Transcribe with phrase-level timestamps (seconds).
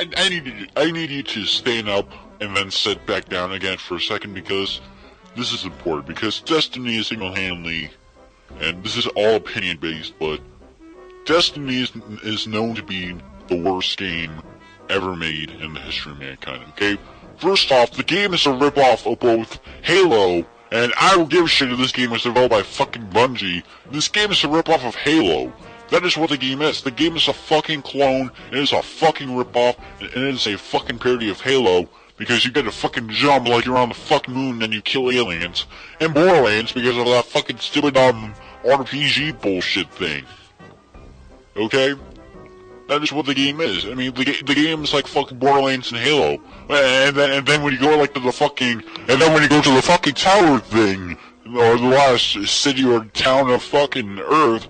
[0.00, 3.52] I, I need you, I need you to stand up and then sit back down
[3.52, 4.80] again for a second because
[5.36, 6.06] this is important.
[6.06, 7.90] Because Destiny is single-handedly,
[8.60, 10.40] and this is all opinion-based, but
[11.26, 11.92] Destiny is,
[12.22, 13.14] is known to be
[13.48, 14.42] the worst game
[14.88, 16.64] ever made in the history of mankind.
[16.70, 16.96] Okay,
[17.36, 20.46] first off, the game is a ripoff of both Halo.
[20.72, 23.64] And I don't give a shit if this game was developed by fucking Bungie.
[23.90, 25.52] This game is a ripoff of Halo.
[25.90, 26.82] That is what the game is.
[26.82, 30.56] The game is a fucking clone, it is a fucking ripoff, and it is a
[30.56, 34.32] fucking parody of Halo, because you get to fucking jump like you're on the fucking
[34.32, 35.66] moon and you kill aliens.
[35.98, 40.24] And Borderlands because of that fucking stupid, um, RPG bullshit thing.
[41.56, 41.94] Okay?
[42.88, 43.84] That is what the game is.
[43.84, 46.40] I mean, the, the game is like fucking Borderlands and Halo.
[46.68, 49.48] And then, and then when you go like to the fucking, and then when you
[49.48, 54.68] go to the fucking tower thing, or the last city or town of fucking Earth,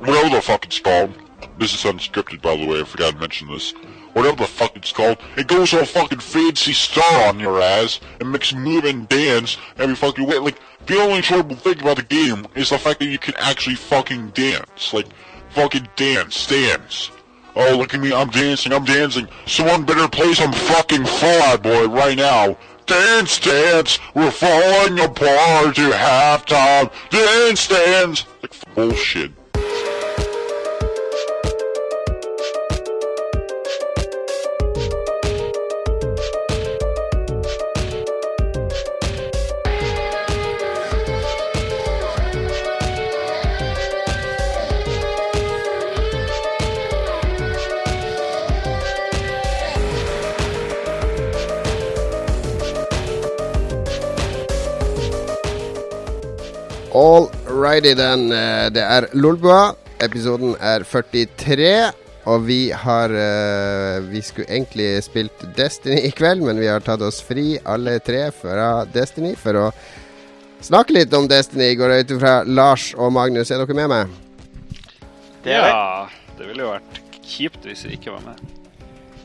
[0.00, 1.12] whatever the fuck it's called.
[1.58, 2.80] This is unscripted, by the way.
[2.80, 3.72] I forgot to mention this.
[4.12, 8.32] Whatever the fuck it's called, it goes all fucking fancy star on your ass and
[8.32, 10.38] makes you move and dance every fucking way.
[10.38, 13.76] Like the only enjoyable thing about the game is the fact that you can actually
[13.76, 14.92] fucking dance.
[14.92, 15.06] Like
[15.50, 17.10] fucking dance, dance.
[17.54, 19.28] Oh, look at me, I'm dancing, I'm dancing.
[19.46, 22.56] Someone better play some fucking Fall Boy right now.
[22.86, 26.90] Dance, dance, we're falling apart to halftime.
[27.10, 28.24] Dance, dance.
[28.42, 29.32] Like bullshit.
[57.70, 58.32] All den.
[58.32, 59.74] eh, Det er Lolbua.
[60.02, 61.92] Episoden er 43.
[62.26, 67.00] Og vi har eh, Vi skulle egentlig spilt Destiny i kveld, men vi har tatt
[67.00, 69.66] oss fri alle tre fra Destiny for å
[70.60, 71.76] snakke litt om Destiny.
[71.78, 74.08] Går jeg ut ifra Lars og Magnus, er dere med meg?
[75.44, 78.59] Det er ja, det ville jo vært kjipt hvis vi ikke var med.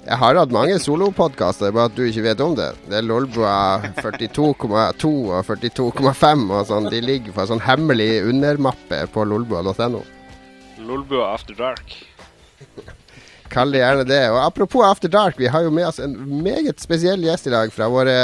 [0.05, 2.67] Jeg har hatt mange solopodkaster, bare at du ikke vet om det.
[2.85, 3.55] Det er Lolbua
[3.97, 6.89] 42,2 og 42,5 og sånn.
[6.93, 10.03] De ligger på en sånn hemmelig undermappe på lolbua.no.
[10.85, 11.97] Lolbua After Dark.
[13.49, 14.21] Kall det gjerne det.
[14.29, 16.13] Og apropos After Dark, vi har jo med oss en
[16.45, 18.17] meget spesiell gjest i dag fra våre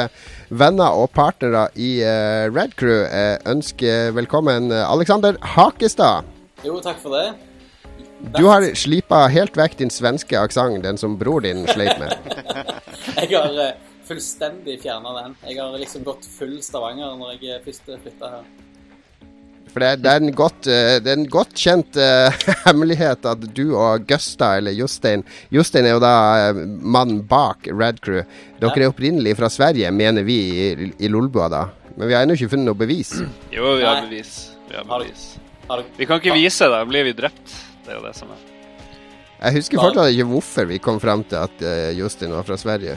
[0.54, 3.08] venner og partnere i eh, Red Crew.
[3.10, 6.30] Jeg ønsker velkommen eh, Alexander Hakestad.
[6.62, 7.32] Jo, takk for det.
[8.38, 12.14] Du har slipa helt vekk din svenske aksent, den som bror din sleit med.
[13.22, 13.74] Jeg har eh,
[14.08, 15.36] fullstendig fjerna den.
[15.50, 18.46] Jeg har liksom gått full Stavanger når jeg eh, først flytta her.
[19.72, 23.46] For det, det, er en godt, eh, det er en godt kjent uh, hemmelighet at
[23.56, 26.14] du og Gusta, eller Jostein Jostein er jo da
[26.52, 28.22] uh, mannen bak Red Crew.
[28.60, 28.84] Dere Ja.
[28.84, 31.64] er opprinnelig fra Sverige, mener vi i, i Lolbua, da.
[31.96, 33.14] Men vi har ennå ikke funnet noe bevis.
[33.54, 34.52] Jo, vi har bevis.
[34.70, 35.26] Vi har Har du- bevis.
[35.70, 37.56] Har du- Vi kan ikke vise det, da blir vi drept.
[37.92, 38.44] Det er jo det som er.
[39.42, 42.94] Jeg husker fortsatt ikke hvorfor vi kom fram til at uh, Justin var fra Sverige.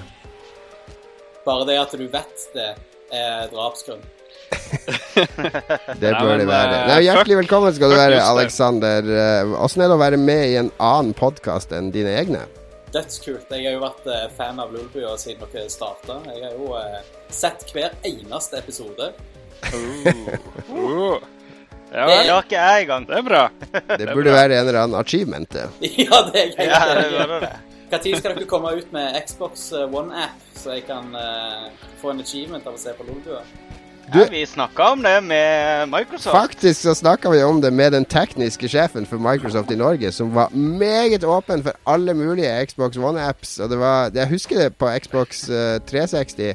[1.43, 2.67] Bare det at du vet det,
[3.11, 4.05] er drapsgrunn.
[6.03, 6.77] Det bør det være.
[6.77, 9.03] eh, Nei, hjertelig velkommen skal du være, Aleksander.
[9.03, 9.51] Alexander.
[9.51, 12.45] Eh, Åssen er det å være med i en annen podkast enn dine egne?
[12.95, 13.51] Dødskult.
[13.51, 16.21] Jeg har jo vært fan av Lolbua siden dere starta.
[16.31, 16.71] Jeg har jo
[17.35, 19.11] sett hver eneste episode.
[20.75, 21.19] Uh.
[21.95, 23.07] Ja Det Det ikke jeg engang.
[23.07, 23.43] det er bra.
[23.99, 25.69] Det burde være en eller annen achievement, det.
[26.07, 26.69] ja, det er greit.
[26.69, 27.41] Ja, det i.
[27.45, 27.53] det.
[27.95, 31.69] Når skal dere komme ut med Xbox eh, One-app, så jeg kan uh,
[32.01, 33.45] få en achievement av å se på Lolbua?
[34.13, 36.35] Du- Ja, vi snakka om det med Microsoft.
[36.37, 40.35] Faktisk så snakka vi om det med den tekniske sjefen for Microsoft i Norge, som
[40.35, 43.55] var meget åpen for alle mulige Xbox One-apps.
[43.65, 46.53] Og det var Jeg husker det på Xbox eh, 360.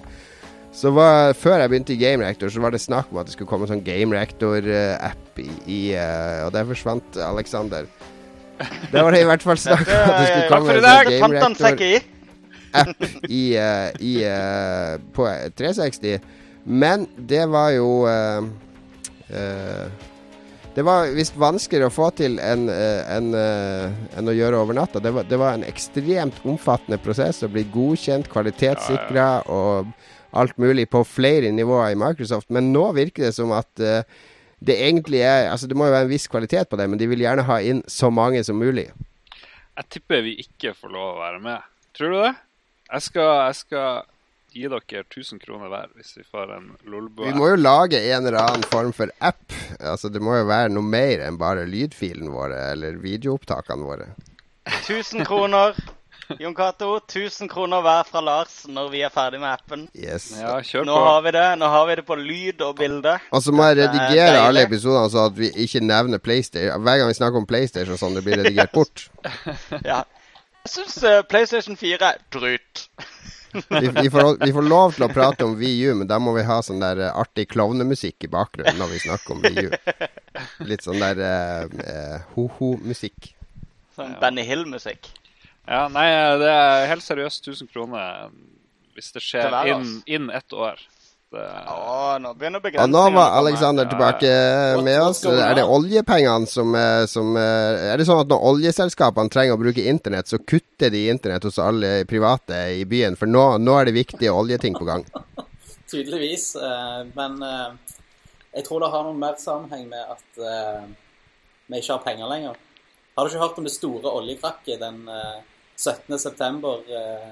[0.72, 3.34] Så var, Før jeg begynte i Game Reactor, så var det snakk om at det
[3.35, 7.90] skulle komme en sånn Game Reactor-app i, i uh, Og der forsvant Alexander.
[8.91, 11.74] Det var det i hvert fall snakk om at det skulle komme en sånn Game
[11.74, 12.00] ikke i.
[13.57, 15.25] uh, i, uh, på
[15.57, 16.19] 360.
[16.69, 18.44] Men det var jo uh,
[20.75, 24.77] Det var visst vanskeligere å få til enn eh, enn, eh, enn å gjøre over
[24.77, 25.01] natta.
[25.01, 29.89] Det var, det var en ekstremt omfattende prosess å bli godkjent, kvalitetssikra og
[30.38, 32.51] alt mulig på flere nivåer i Microsoft.
[32.54, 34.06] Men nå virker det som at eh,
[34.60, 37.07] det egentlig er Altså, det må jo være en viss kvalitet på det, men de
[37.10, 38.89] vil gjerne ha inn så mange som mulig.
[39.80, 41.68] Jeg tipper vi ikke får lov å være med.
[41.98, 42.33] Tror du det?
[42.89, 44.01] Jeg skal, jeg skal
[44.54, 47.25] gi dere 1000 kroner hver hvis vi får en Lolbo.
[47.28, 49.54] Vi må jo lage en eller annen form for app.
[49.80, 54.12] Altså Det må jo være noe mer enn bare lydfilen våre eller videoopptakene våre.
[54.66, 55.78] 1000 kroner.
[56.40, 59.88] Jon Cato, 1000 kroner hver fra Lars når vi er ferdig med appen.
[59.98, 60.28] Yes.
[60.38, 63.16] Ja, kjør Nå har vi det Nå har vi det på lyd og bilde.
[63.34, 64.44] Og så må jeg er redigere deilig.
[64.46, 66.86] alle episodene så at vi ikke nevner PlayStation.
[66.86, 69.10] Hver gang vi snakker om PlayStation, sånn, det blir redigert bort.
[69.90, 70.04] Ja.
[70.60, 71.00] Jeg syns
[71.31, 72.86] PlayStation 4 er drut.
[73.51, 76.44] Vi, vi, får, vi får lov til å prate om VU, men da må vi
[76.46, 79.72] ha sånn der eh, artig klovnemusikk i bakgrunnen når vi snakker om VU.
[80.69, 83.31] Litt sånn der eh, eh, ho-ho-musikk.
[83.98, 85.10] Sånn Benny Hill-musikk.
[85.69, 86.07] Ja, nei,
[86.42, 88.30] det er helt seriøst 1000 kroner
[88.98, 90.81] hvis det skjer Til hver, inn, inn ett år.
[91.29, 91.41] Det,
[92.23, 93.09] nå begynner begrensningene.
[93.11, 93.35] nå var.
[93.37, 94.29] Alexander tilbake
[94.75, 95.19] What- med oss.
[95.25, 99.61] Er det oljepengene som, eh, som eh, Er det sånn at når oljeselskapene trenger å
[99.61, 103.15] bruke internett, så kutter de internett hos alle private i byen?
[103.15, 105.05] For nå, nå er det viktige oljeting på gang.
[105.91, 106.55] Tydeligvis.
[106.55, 107.69] eh, Men eh,
[108.55, 110.81] jeg tror det har noen mer sammenheng med at eh,
[111.69, 112.57] vi ikke har penger lenger.
[113.17, 115.37] Har du ikke hørt om det store oljekrakket den eh,
[115.77, 116.17] 17.
[116.17, 117.29] september eh,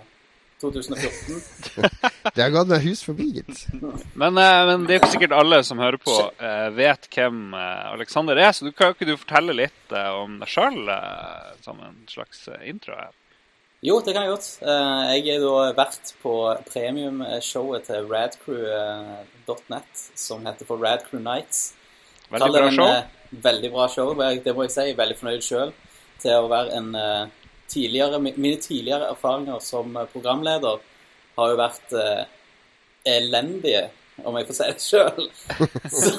[0.62, 1.42] 2014?
[2.36, 3.62] Det har gått meg hus forbi, gitt.
[4.20, 7.94] Men, eh, men det er jo sikkert alle som hører på, eh, vet hvem Aleksander
[7.96, 8.52] Alexander er.
[8.58, 10.82] Så du, kan ikke du fortelle litt eh, om deg sjøl
[11.64, 13.14] som en slags eh, intro her?
[13.86, 14.50] Jo, det kan jeg godt.
[14.66, 16.34] Eh, Jeg er da vert på
[16.72, 21.74] premiumshowet til radcrew.net, som heter for Radcrew Nights.
[22.34, 22.88] Veldig bra show.
[22.92, 23.04] eh,
[23.48, 24.14] veldig bra show,
[24.44, 24.88] det må jeg si.
[24.98, 25.74] Veldig fornøyd sjøl
[26.22, 27.28] til å være en eh,
[27.70, 30.80] tidligere Mine tidligere erfaringer som eh, programleder
[31.38, 32.24] har jo vært eh,
[33.08, 33.90] elendige,
[34.26, 35.30] om jeg får si det sjøl.
[36.02, 36.12] Så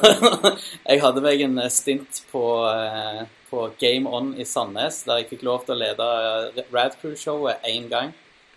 [0.87, 5.31] jeg hadde meg en eh, stint på, eh, på Game On i Sandnes, der jeg
[5.33, 6.06] fikk lov til å lede
[6.55, 8.09] eh, Radcrew-showet én gang.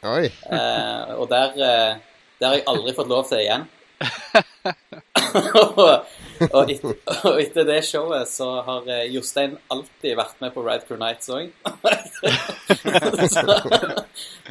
[0.05, 0.25] Oi.
[0.29, 3.65] Eh, og der, der har jeg aldri fått lov til det igjen.
[6.49, 6.83] og, et,
[7.27, 11.29] og etter det showet så har eh, Jostein alltid vært med på Ride Crew Nights
[11.29, 11.51] òg.
[13.35, 13.57] så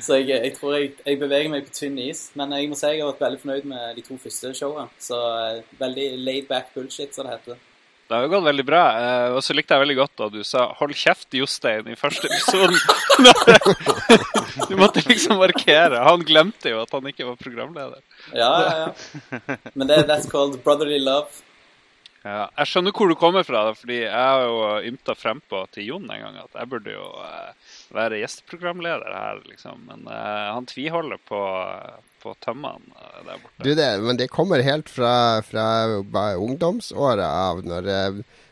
[0.00, 2.28] så jeg, jeg tror jeg, jeg beveger meg på tynn is.
[2.38, 4.88] Men jeg må si jeg har vært veldig fornøyd med de to første showene.
[5.02, 7.58] Så eh, veldig laid back bullshit, som det heter.
[8.10, 8.80] Det har jo gått veldig bra.
[8.98, 12.26] eh, Og så likte jeg veldig godt da du sa 'hold kjeft, Jostein' i første
[12.26, 12.74] episoden.
[14.70, 16.00] du måtte liksom markere.
[16.08, 18.00] Han glemte jo at han ikke var programleder.
[18.34, 19.56] Ja, ja, ja.
[19.74, 21.28] Men det, that's called brotherly love.
[22.20, 24.56] Ja, jeg skjønner hvor du kommer fra, fordi jeg har jo
[24.90, 29.86] ymta frempå til Jon en gang at jeg burde jo eh, være gjesteprogramleder her, liksom.
[29.88, 31.40] Men uh, han tviholder på,
[32.20, 33.64] på tømmene eh, der borte.
[33.64, 35.66] Du, det, men det kommer helt fra, fra
[36.36, 37.64] ungdomsåret av.
[37.64, 37.88] Når,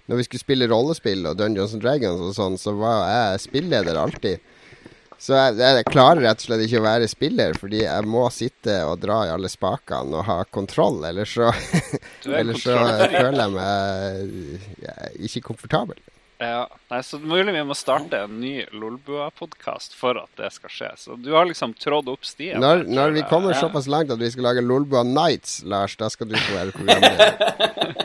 [0.09, 4.01] når vi skulle spille rollespill og Dungeons and Dragons og sånn, så var jeg spilleder
[4.01, 4.41] alltid.
[5.19, 8.77] Så jeg, jeg klarer rett og slett ikke å være spiller, fordi jeg må sitte
[8.87, 11.01] og dra i alle spakene og ha kontroll.
[11.09, 11.49] Ellers så,
[12.29, 14.95] er ellers så føler jeg meg ja,
[15.27, 15.99] ikke komfortabel.
[16.39, 20.91] Ja, nei, så mulig vi må starte en ny Lolbua-podkast for at det skal skje.
[21.03, 22.63] Så du har liksom trådd opp stien.
[22.63, 23.65] Når, når vi kommer Ja.
[23.65, 28.05] såpass langt at vi skal lage Lolbua Nights, Lars, da skal du få være programleder.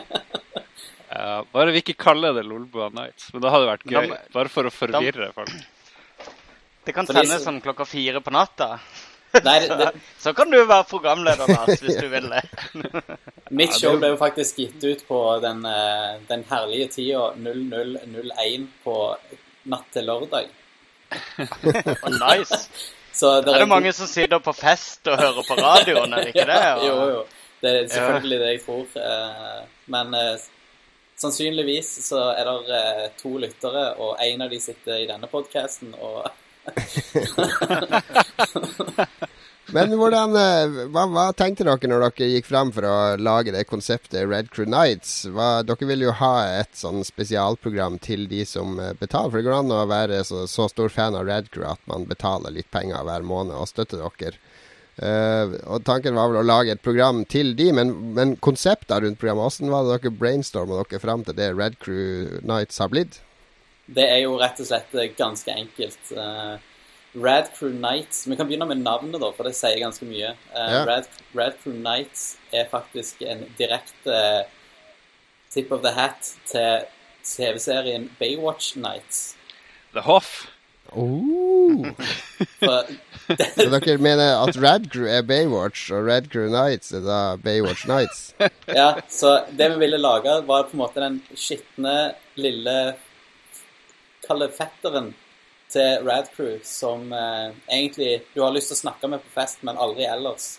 [1.14, 3.28] Ja, bare vi ikke kaller det Lolbua Nights.
[3.32, 4.10] Men det hadde vært gøy.
[4.34, 5.52] Bare for å forvirre folk.
[6.84, 8.78] Det kan sendes sånn klokka fire på natta.
[9.44, 9.88] Nei, så, det,
[10.24, 12.42] Så kan du være programleder, Lars, hvis du vil det.
[13.58, 18.98] Mitt show ble jo faktisk gitt ut på den, eh, den herlige tida 0001 på
[19.72, 20.52] natt til lørdag.
[21.14, 22.68] oh, nice.
[23.14, 26.46] Så Er det mange som sitter på fest og hører på radioen, er det ikke
[26.50, 26.62] det?
[26.74, 27.24] Og- jo, jo.
[27.62, 28.88] Det er selvfølgelig det jeg tror.
[29.00, 29.60] eh,
[29.94, 30.42] Men eh,
[31.22, 36.26] sannsynligvis så er det to lyttere, og en av de sitter i denne podkasten, og
[39.74, 43.64] Men hvordan, eh, hva, hva tenkte dere når dere gikk frem for å lage det
[43.66, 45.24] konseptet Red Crew Nights?
[45.32, 49.32] Hva, dere ville jo ha et sånn spesialprogram til de som eh, betaler.
[49.32, 52.06] For det går an å være så, så stor fan av Red Crew at man
[52.10, 54.38] betaler litt penger hver måned og støtter dere.
[54.94, 59.18] Uh, og Tanken var vel å lage et program til de, men, men konseptet rundt
[59.18, 63.18] programmet, hvordan var det dere brainstorma dere frem til det Red Crew Nights har blitt?
[63.86, 66.12] Det er jo rett og slett eh, ganske enkelt.
[66.16, 66.56] Uh,
[67.14, 70.34] Rad Crew Nights Vi kan begynne med navnet, da, for det sier ganske mye.
[70.54, 70.82] Uh, Ja.
[70.88, 74.46] Rad, Rad Crew Nights er faktisk en direkte
[75.54, 76.88] tip of the hat til
[77.24, 79.36] TV-serien Baywatch Nights.
[79.92, 80.48] The Hoff.
[80.92, 81.86] Oh.
[82.58, 82.84] For
[83.56, 87.86] Så dere mener at Red Crew er Baywatch, og Red Crew Nights er da Baywatch
[87.88, 88.34] Nights?
[88.68, 92.74] Ja, så det vi ville lage, var på en måte den skitne, lille
[94.26, 95.12] Kall det fetteren
[95.74, 99.62] til Rad Crew, som eh, egentlig du har lyst til å snakke med på fest,
[99.66, 100.54] men aldri ellers.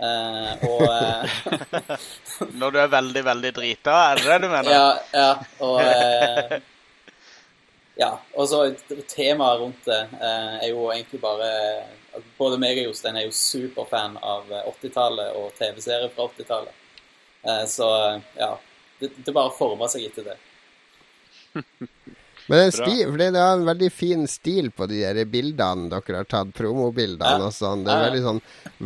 [0.00, 1.94] Eh, og eh,
[2.60, 4.70] Når du er veldig, veldig drita, er det det du mener?
[4.72, 5.32] Ja, ja,
[5.66, 6.60] og eh,
[8.00, 8.62] Ja, og så
[9.10, 11.50] temaet rundt det eh, er jo egentlig bare
[12.38, 16.80] Både meg og Jostein er jo superfan av 80-tallet og TV-serier fra 80-tallet.
[17.44, 17.90] Eh, så
[18.34, 18.54] ja,
[18.98, 20.38] det, det bare forma seg etter det.
[22.50, 26.26] Men en stil, det er en veldig fin stil på de der bildene dere har
[26.26, 27.46] tatt, promobildene Ja.
[27.46, 27.84] og sånn.
[27.86, 28.40] Det er veldig sånn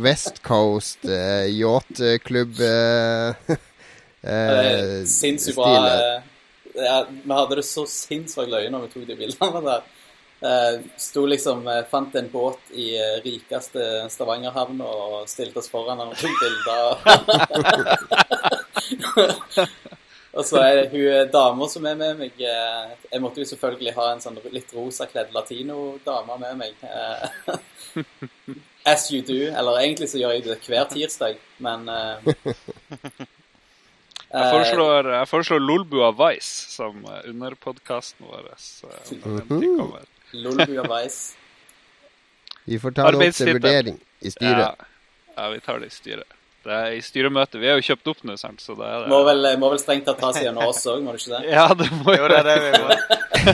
[0.05, 3.33] West Coast uh, yachtklubb uh,
[5.09, 5.73] Sinnssykt bra.
[5.89, 6.21] eh,
[6.75, 9.81] Ja, vi hadde det så sinnssykt løye når vi tok de bildene der.
[10.45, 13.81] Uh, sto liksom, uh, Fant en båt i uh, rikeste
[14.13, 16.85] Stavangerhavn og stilte oss foran den og tok bilder.
[20.35, 23.47] og så er det hun eh, dama som er med meg eh, Jeg måtte jo
[23.49, 26.73] selvfølgelig ha en sånn litt rosakledd latino-dame med meg.
[26.83, 27.23] eh,
[28.91, 29.37] As you do.
[29.49, 32.27] Eller egentlig så gjør jeg det hver tirsdag, men eh,
[34.35, 38.51] Jeg foreslår, jeg foreslår Lolbua Vice som underpodkasten vår.
[40.33, 41.35] Lolbua Vice.
[42.65, 44.59] Vi får ta det opp til vurdering i styret.
[44.65, 44.73] Ja,
[45.37, 46.27] ja, vi tar det i styret.
[46.65, 47.59] Det er i styremøte.
[47.61, 48.61] Vi er jo kjøpt opp nå, sant?
[48.63, 49.09] så det er det.
[49.11, 51.43] Må vel, må vel strengt tatt tas gjennom oss òg, må du ikke det?
[51.53, 52.95] Ja, det må Jo, det det vi må.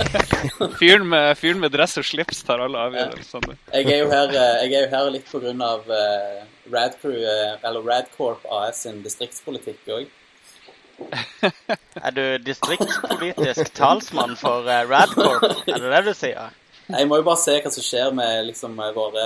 [0.79, 3.57] Fyren med, fyren med dress og slips tar alle avgjørelsene.
[3.75, 6.39] Jeg eh, jeg er jo her litt på grunn av eh,
[6.71, 10.07] Radcrew, eh, eller Radcorp AS sin distriktspolitikk òg.
[12.05, 15.65] Er du distriktspolitisk talsmann for Radcorp?
[15.67, 16.57] Er det det du sier?
[16.91, 19.25] Jeg må jo bare se hva som skjer med liksom eh, våre,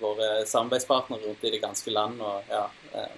[0.00, 2.20] våre samarbeidspartnere rundt i det ganske land.
[2.20, 2.64] og ja,
[2.94, 3.12] eh,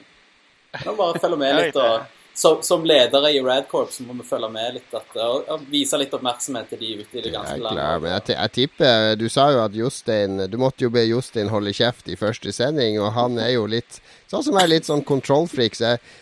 [0.86, 1.76] Må bare følge med litt.
[1.76, 2.02] og
[2.34, 5.98] som, som ledere i Radcorp så må vi følge med litt at, og, og vise
[6.00, 7.76] litt oppmerksomhet til de ute i det ganske land.
[8.00, 11.74] men jeg, jeg tipper Du sa jo at Jostein Du måtte jo be Jostein holde
[11.76, 14.00] kjeft i første sending, og han er jo litt
[14.32, 16.18] Sånn som er litt sånn kontrollfreak, så, jeg-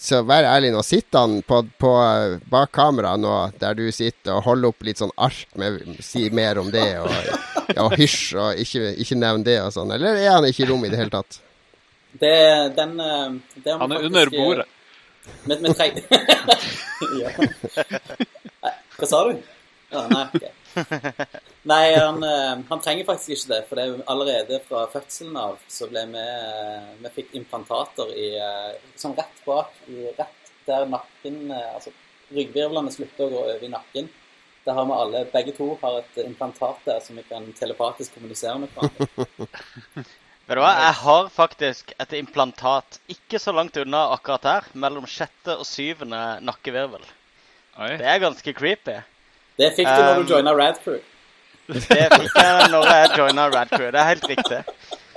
[0.00, 1.92] så vær ærlig, nå sitter han på, på
[2.52, 6.60] bak kamera nå, der du sitter og holder opp litt sånn ark med Si mer
[6.62, 7.10] om det, og,
[7.84, 9.92] og hysj, og ikke, ikke nevn det og sånn.
[9.96, 11.40] Eller er han ikke i rommet i det hele tatt?
[12.12, 12.34] Det,
[12.76, 13.28] den, eh,
[13.64, 14.66] det har Han er faktisk, under eh, bordet.
[15.44, 15.86] Med, med tre...
[17.22, 17.30] ja.
[18.98, 19.38] Hva sa du?
[19.92, 20.61] Ja, nei, ok.
[21.72, 25.58] Nei, han, eh, han trenger faktisk ikke det, for det er allerede fra fødselen av
[25.70, 30.86] så ble vi eh, Vi fikk implantater i eh, sånn rett bak, i rett der
[30.86, 31.90] nakken Altså
[32.32, 34.08] ryggvirvlene slutter å gå over i nakken.
[34.62, 38.60] Der har vi alle, begge to har et implantat der som vi kan telepatisk kommunisere
[38.62, 40.04] med hverandre.
[40.46, 45.06] Vet du hva, jeg har faktisk et implantat ikke så langt unna akkurat her, mellom
[45.10, 47.04] sjette og syvende nakkevirvel.
[47.82, 47.94] Oi.
[48.00, 48.96] Det er ganske creepy.
[49.62, 50.98] Det fikk du når Um, du joina Radcrew.
[51.72, 53.90] Det fikk jeg når jeg joina Radcrew.
[53.94, 54.60] Det er helt riktig.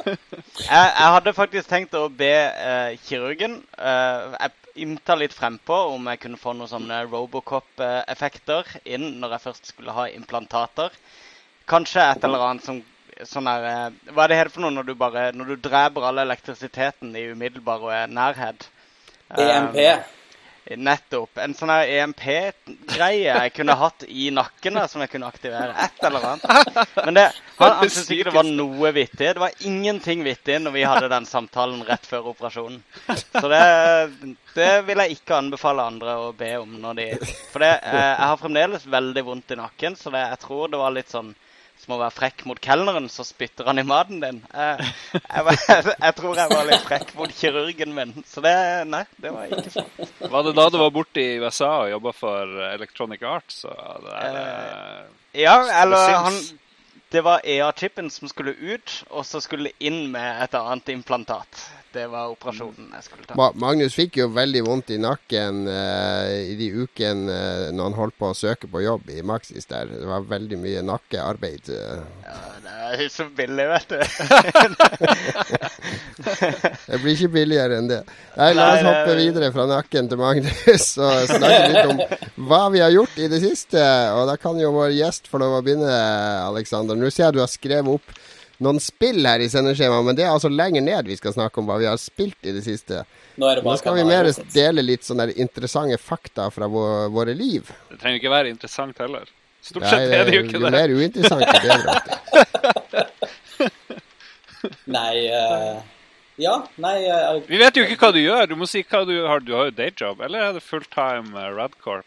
[0.05, 6.09] Jeg, jeg hadde faktisk tenkt å be uh, kirurgen uh, jeg ymta litt frempå om
[6.11, 10.93] jeg kunne få noen sånne Robocop-effekter inn når jeg først skulle ha implantater.
[11.65, 12.83] Kanskje et eller annet som
[13.25, 16.03] sånn her uh, Hva er det heter for noe når du bare Når du dreper
[16.05, 18.67] all elektrisiteten i umiddelbar nærhet?
[19.33, 19.79] EMP.
[20.65, 21.37] Nettopp.
[21.37, 25.75] En sånn her EMP-greie jeg kunne hatt i nakken der, som jeg kunne aktivere.
[25.85, 26.95] Et eller annet.
[27.05, 27.25] Men det,
[27.59, 29.27] han, han syntes ikke det var noe vittig.
[29.37, 32.81] Det var ingenting vittig når vi hadde den samtalen rett før operasjonen.
[33.37, 33.61] Så det,
[34.55, 37.07] det vil jeg ikke anbefale andre å be om når de
[37.51, 40.79] For det, eh, jeg har fremdeles veldig vondt i nakken, så det, jeg tror det
[40.81, 41.33] var litt sånn
[41.85, 44.41] som å være frekk mot kelneren, så spytter han i maten din.
[44.51, 48.11] Jeg, jeg, var- jeg, tror jeg var litt frekk mot kirurgen min.
[48.27, 48.55] Så det
[48.89, 50.03] Nei, det var ikke sant.
[50.33, 53.61] Var det da du var borte i USA og jobba for Electronic Arts?
[53.63, 53.71] Så
[54.03, 56.37] det er, eh, Ja, eller han
[57.13, 61.61] Det var EA-chipen som skulle ut, og så skulle inn med et annet implantat.
[61.95, 63.35] Det var operasjonen jeg skulle ta.
[63.39, 67.95] Ma Magnus fikk jo veldig vondt i nakken uh, i de ukene uh, når han
[68.01, 69.87] holdt på å søke på jobb i Maxis der.
[69.93, 71.71] Det var veldig mye nakkearbeid.
[71.71, 72.03] eh.
[72.25, 72.35] Ja,
[72.65, 73.99] det er ikke så billig, vet du.
[76.85, 78.01] Det blir ikke billigere enn det.
[78.37, 82.81] Nei, la oss hoppe videre fra nakken til Magnus og snakke litt om hva vi
[82.83, 83.81] har gjort i det siste.
[84.15, 85.91] Og da kan jo vår gjest få lov å begynne,
[86.45, 86.97] Aleksander.
[86.99, 88.15] Nå ser jeg du har skrevet opp
[88.63, 91.67] noen spill her i sendeskjemaet, men det er altså lenger ned vi skal snakke om
[91.69, 93.01] hva vi har spilt i det siste.
[93.35, 97.33] Nå er det Nå skal vi mer dele litt sånne interessante fakta fra vå- våre
[97.35, 97.67] liv.
[97.91, 99.25] det trenger ikke være interessant heller.
[99.65, 100.61] Stort Nei, sett er det jo ikke det.
[100.61, 100.71] jo det.
[100.71, 101.93] mer uinteressant, jo bedre.
[104.85, 105.81] Nei uh,
[106.41, 108.45] Ja, nei eh, Vi vet jo ikke hva du gjør.
[108.51, 109.39] Du må si hva du har.
[109.45, 112.05] Du har jo dayjob, eller er det fulltime uh, Radcorp?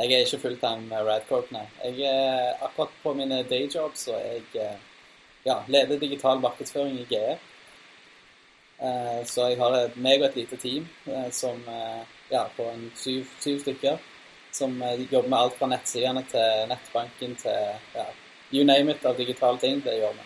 [0.00, 1.66] Jeg er ikke fulltime Radcorp, nei.
[1.84, 4.76] Jeg er akkurat på mine dayjobs, så jeg eh,
[5.44, 7.38] ja, leder digital markedsføring i GE.
[8.80, 12.64] Eh, Så jeg har et, meg og et lite team eh, som eh, ja, på
[12.70, 13.98] en syv, syv stykker.
[14.52, 14.72] som
[15.10, 18.06] jobber med alt fra nettsidene til nettbanken til ja,
[18.50, 19.80] you name it av digitale ting.
[19.84, 20.24] Det gjør vi.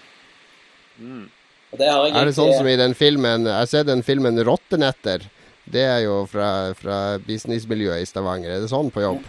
[1.04, 1.26] Mm.
[1.72, 4.02] Og det har jeg Er det sånn som i den filmen Jeg har sett den
[4.06, 5.26] filmen 'Rottenetter'.
[5.64, 8.50] Det er jo fra, fra businessmiljøet i Stavanger.
[8.50, 9.24] Er det sånn på jobb?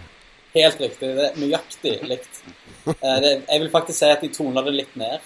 [0.55, 1.11] Helt riktig.
[1.15, 2.41] Det er nøyaktig likt.
[2.87, 5.23] Eh, det, jeg vil faktisk si at de toner det litt ned.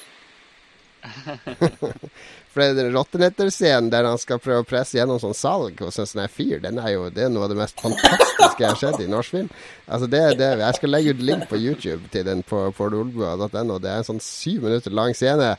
[2.50, 6.32] For den Rottenetter-scenen der han skal prøve å presse gjennom sånn salg hos en sånn
[6.34, 9.10] fyr, den er jo det er noe av det mest fantastiske jeg har sett i
[9.12, 9.52] norsk film.
[9.88, 13.78] Altså det, det, Jeg skal legge ut link på YouTube til den på fordolbua.no.
[13.78, 15.54] Det er en sånn syv minutter lang scene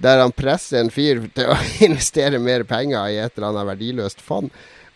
[0.00, 4.24] der han presser en fyr til å investere mer penger i et eller annet verdiløst
[4.24, 4.50] fond.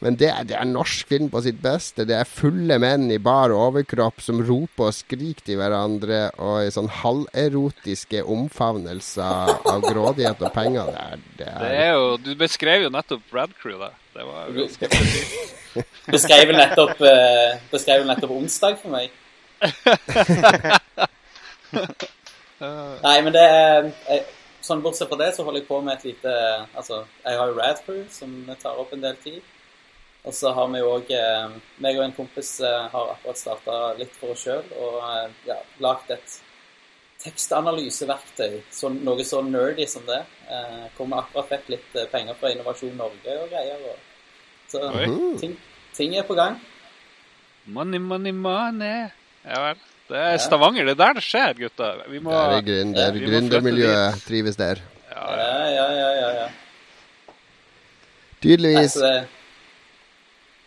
[0.04, 2.04] Men det, er- det er norsk film på sitt beste.
[2.04, 6.72] Det er fulle menn i bar overkropp som roper og skriker til hverandre, og i
[6.74, 10.92] sånn halverotiske omfavnelser av grådighet og penger.
[10.92, 13.90] Det er, det Det er er jo, Du beskrev jo nettopp Brad Crew, da.
[14.14, 14.86] Det var jo ganske.
[16.14, 19.08] Beskrev nettopp, uh, beskrev nettopp onsdag for meg.
[23.04, 24.20] Nei, men det er jeg,
[24.64, 26.30] Sånn Bortsett fra det så holder jeg på med et lite
[26.78, 28.30] Altså, jeg har jo Radcrew, som
[28.62, 29.40] tar opp en del tid.
[30.24, 33.78] Og så har vi jo òg eh, meg og en kompis eh, har akkurat starta
[33.98, 36.38] litt for oss sjøl og eh, ja, lagd et
[37.24, 38.62] tekstanalyseverktøy.
[38.72, 40.22] Så, noe så nerdy som det.
[40.48, 43.84] Eh, hvor vi akkurat fikk litt penger fra Innovasjon Norge og greier.
[43.92, 44.00] Og,
[44.72, 44.88] så
[45.42, 45.58] ting,
[45.96, 46.56] ting er på gang.
[47.64, 49.12] Money, money, money.
[49.44, 49.84] Ja vel.
[50.08, 50.84] Det er Stavanger.
[50.88, 52.02] Det er der det skjer, gutter.
[52.12, 54.82] Vi må det er gründer, ja, gründermiljøet trives der.
[55.12, 55.70] ja, Ja, ja.
[55.70, 56.34] ja, ja, ja.
[56.42, 56.50] ja.
[57.24, 57.32] Nei,
[58.44, 58.92] Tydeligvis.
[58.92, 59.43] så det,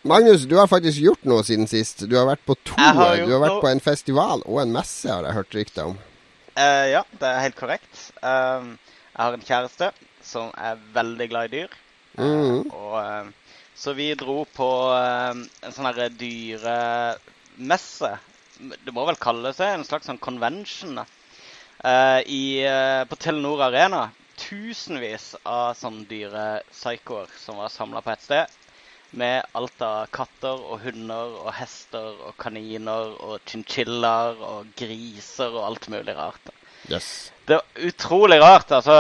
[0.07, 2.05] Magnus, du har faktisk gjort noe siden sist.
[2.07, 2.75] Du har vært på to.
[2.79, 3.63] Har Du har vært noe.
[3.63, 5.97] på en festival og en messe, har jeg hørt rykter om.
[6.57, 8.05] Uh, ja, det er helt korrekt.
[8.23, 8.77] Uh,
[9.11, 9.91] jeg har en kjæreste
[10.23, 11.75] som er veldig glad i dyr.
[12.17, 12.71] Uh, mm.
[12.71, 13.47] og, eh,
[13.77, 18.09] så vi dro på eh, en sånn herre dyremesse.
[18.57, 20.97] Det må vel kalle seg en slags sånn convention.
[20.97, 24.07] Eh, i, eh, på Telenor Arena.
[24.37, 28.57] Tusenvis av sånne dyrepsykoer som var samla på et sted.
[29.11, 35.63] Med alt av katter og hunder og hester og kaniner og chinchillaer og griser og
[35.69, 36.51] alt mulig rart.
[36.91, 37.31] Yes.
[37.47, 38.71] Det var utrolig rart.
[38.71, 38.93] altså.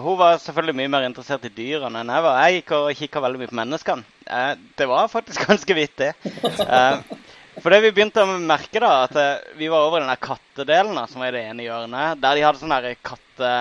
[0.00, 2.40] Hun var selvfølgelig mye mer interessert i dyrene enn jeg var.
[2.44, 4.04] Jeg gikk og kikka veldig mye på menneskene.
[4.26, 6.10] Eh, det var faktisk ganske vittig.
[6.34, 6.98] Eh,
[7.60, 10.20] for det vi begynte å merke, da, at eh, vi var over i den der
[10.20, 13.54] kattedelen, da, som var i det ene hjørnet, der de hadde sånne katte...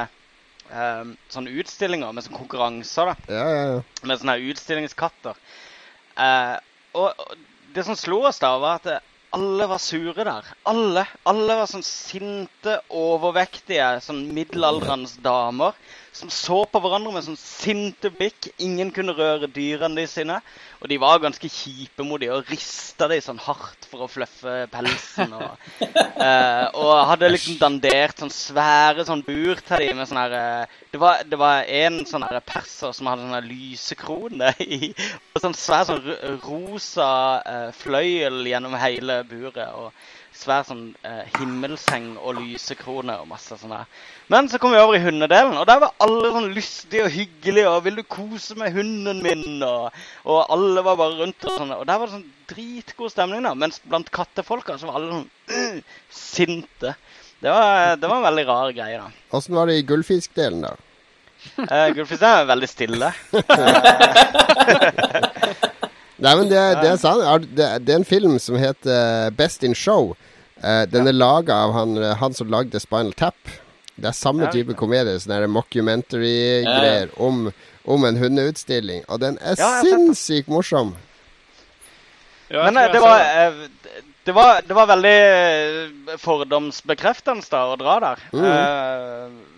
[0.73, 3.11] Um, sånne utstillinger med sånne konkurranser.
[3.11, 4.05] da Ja, ja, ja.
[4.09, 5.35] med sånne utstillingskatter.
[6.19, 6.55] Eh,
[6.99, 7.25] og,
[7.73, 10.49] det som slo oss da, var at alle var sure der.
[10.69, 11.07] Alle.
[11.29, 15.73] Alle var sånn sinte, overvektige, sånn middelaldrende damer
[16.13, 18.51] som så på hverandre med sånn sinte blikk.
[18.61, 20.37] Ingen kunne røre dyrene de sine.
[20.83, 24.55] Og de var ganske kjipe mot dem og rista dem sånn hardt for å fluffe
[24.73, 25.33] pelsen.
[25.33, 25.67] Og,
[26.27, 30.79] eh, og hadde liksom dandert sånn svære sånn bur til dem med sånn her eh,
[30.93, 34.93] Det var, det var en sånn her perser som hadde sånn lysekrone i
[35.33, 36.11] Og sånn svær sånn
[36.45, 39.65] rosa eh, fløyel gjennom hele buret.
[39.73, 39.89] Og
[40.37, 43.89] svær sånn eh, himmelseng og lysekrone og masse sånn her.
[44.33, 47.69] Men så kom vi over i hundedelen, og der var alle sånn lystige og hyggelige.
[47.69, 49.91] og 'Vil du kose med hunden min?' Og,
[50.25, 51.45] og alle var bare rundt.
[51.45, 53.43] Og sånn, og der var det sånn dritgod stemning.
[53.43, 56.95] da, Mens blant kattefolka så var alle sånn uh, sinte.
[57.43, 59.11] Det var, det var en veldig rar greie, da.
[59.35, 60.75] Åssen var det i gullfiskdelen, da?
[61.59, 63.09] Uh, Gullfisk er veldig stille.
[66.23, 67.49] Nei, men det, det er sant.
[67.51, 70.13] Det, det er en film som heter Best in Show.
[70.63, 73.35] Eh, den er laga av han, han som lagde Spinal Tap.
[73.95, 77.49] Det er samme Ja, type komedie, sånn mockumentary-greier om,
[77.85, 79.03] om en hundeutstilling.
[79.05, 80.95] Og den er sinnssykt morsom.
[82.49, 87.77] Ja, Men eh, det var, eh, det var, det var veldig eh, fordomsbekreftende da å
[87.79, 88.23] dra der.
[88.33, 88.47] Mm.
[88.49, 89.52] Eh,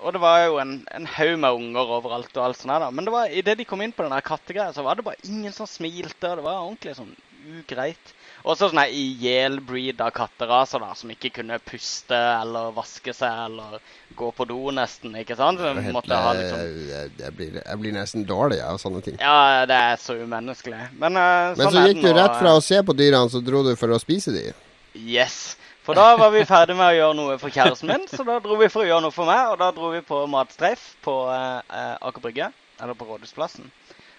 [0.00, 2.90] og det var jo en, en haug med unger overalt og alt sånt her da.
[2.94, 5.20] Men det var, idet de kom inn på den der kattegreia, så var det bare
[5.28, 6.30] ingen som smilte.
[6.30, 7.16] og Det var ordentlig sånn
[7.48, 8.14] ugreit.
[8.48, 13.80] Også sånne ihjelbreeda katteraser da, som ikke kunne puste eller vaske seg eller
[14.18, 15.58] gå på do nesten, ikke sant?
[15.60, 16.62] Så helt- liksom...
[16.88, 19.18] jeg, jeg, blir, jeg blir nesten dårlig av sånne ting.
[19.20, 20.80] Ja, det er så umenneskelig.
[20.94, 22.60] Men, Men sånn så er gikk du rett fra eh.
[22.60, 24.64] å se på dyrene, så dro du for å spise dem?
[24.98, 25.56] Yes.
[25.88, 28.58] For da var vi ferdig med å gjøre noe for kjæresten min, så da dro
[28.60, 29.54] vi for å gjøre noe for meg.
[29.54, 33.70] Og da dro vi på matstreif på eh, Aker Brygge, eller på Rådhusplassen.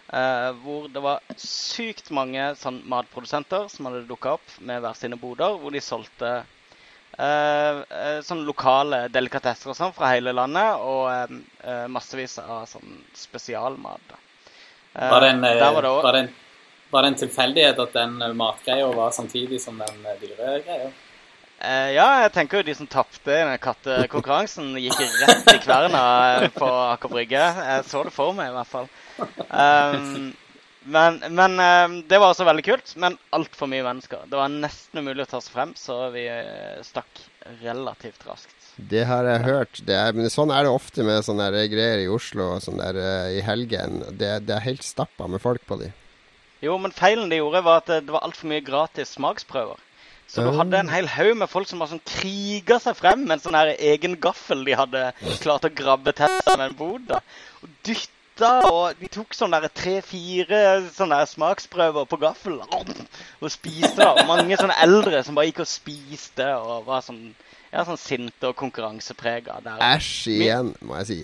[0.09, 5.19] eh, hvor det var sykt mange sånn matprodusenter som hadde dukka opp med hver sine
[5.21, 6.31] boder, hvor de solgte
[7.19, 11.35] eh, eh, sånn lokale delikatesser og sånn fra hele landet, og eh,
[11.69, 14.15] eh, massevis av sånn spesialmat.
[14.97, 16.31] Var det en, var det også- var det en,
[16.89, 20.89] var det en tilfeldighet at den matgreia var samtidig som den dyregreia?
[21.59, 26.03] Eh, ja, jeg tenker jo de som tapte kattekonkurransen, gikk rett i kverna
[26.37, 27.41] eh, på Aker Brygge.
[27.41, 28.87] Jeg så det for meg, i hvert fall.
[29.51, 30.29] Um,
[30.87, 32.93] men, men um, det var også veldig kult.
[33.03, 34.23] Men altfor mye mennesker.
[34.31, 36.23] Det var nesten umulig å ta seg frem, så vi
[36.87, 37.25] stakk
[37.59, 38.55] relativt raskt.
[38.79, 39.83] Det har jeg hørt.
[39.83, 43.01] Det er, men sånn er det ofte med sånne greier i Oslo og sånn der
[43.03, 43.99] uh, i helgen.
[44.15, 45.91] Det, det er helt stappa med folk på de.
[46.63, 49.83] Jo, men feilen de gjorde, var at det, det var altfor mye gratis smaksprøver.
[50.29, 53.39] Så du hadde en hel haug med folk som var sånn kriga seg frem med
[53.39, 55.07] en sånn her egen gaffel de hadde
[55.41, 57.07] klart å grabbe til med en bod.
[57.09, 57.21] da.
[57.63, 60.61] Og dytta, og de tok sånn tre-fire
[60.93, 63.97] sånne smaksprøver på gaffel og spiste.
[63.97, 64.11] da.
[64.13, 67.33] Og mange sånne eldre som bare gikk og spiste og var sånn,
[67.71, 69.59] ja, sånn sinte og konkurranseprega.
[69.85, 71.17] Æsj igjen, må jeg si.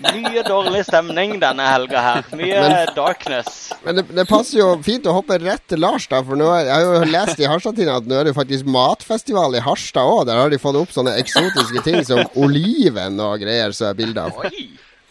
[0.00, 2.22] Mye dårlig stemning denne helga her.
[2.40, 3.72] Mye Men- darkness.
[3.84, 6.22] Men det, det passer jo fint å hoppe rett til Lars, da.
[6.24, 9.64] For nå, jeg har jo lest i Harstad-tiden at nå er det faktisk matfestival i
[9.64, 10.24] Harstad òg.
[10.30, 14.24] Der har de fått opp sånne eksotiske ting som oliven og greier som er bilde
[14.30, 14.40] av.
[14.46, 14.70] Oi!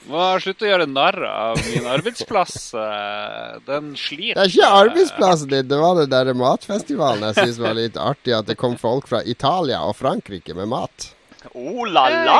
[0.10, 2.56] Må slutte å gjøre narr av min arbeidsplass.
[2.74, 4.39] eh, Den sliter.
[4.39, 8.34] Det er ikke arbeidsplassen din, det var den der matfestivalen jeg syns var litt artig.
[8.39, 11.12] At det kom folk fra Italia og Frankrike med mat.
[11.54, 12.39] Oh la Er la!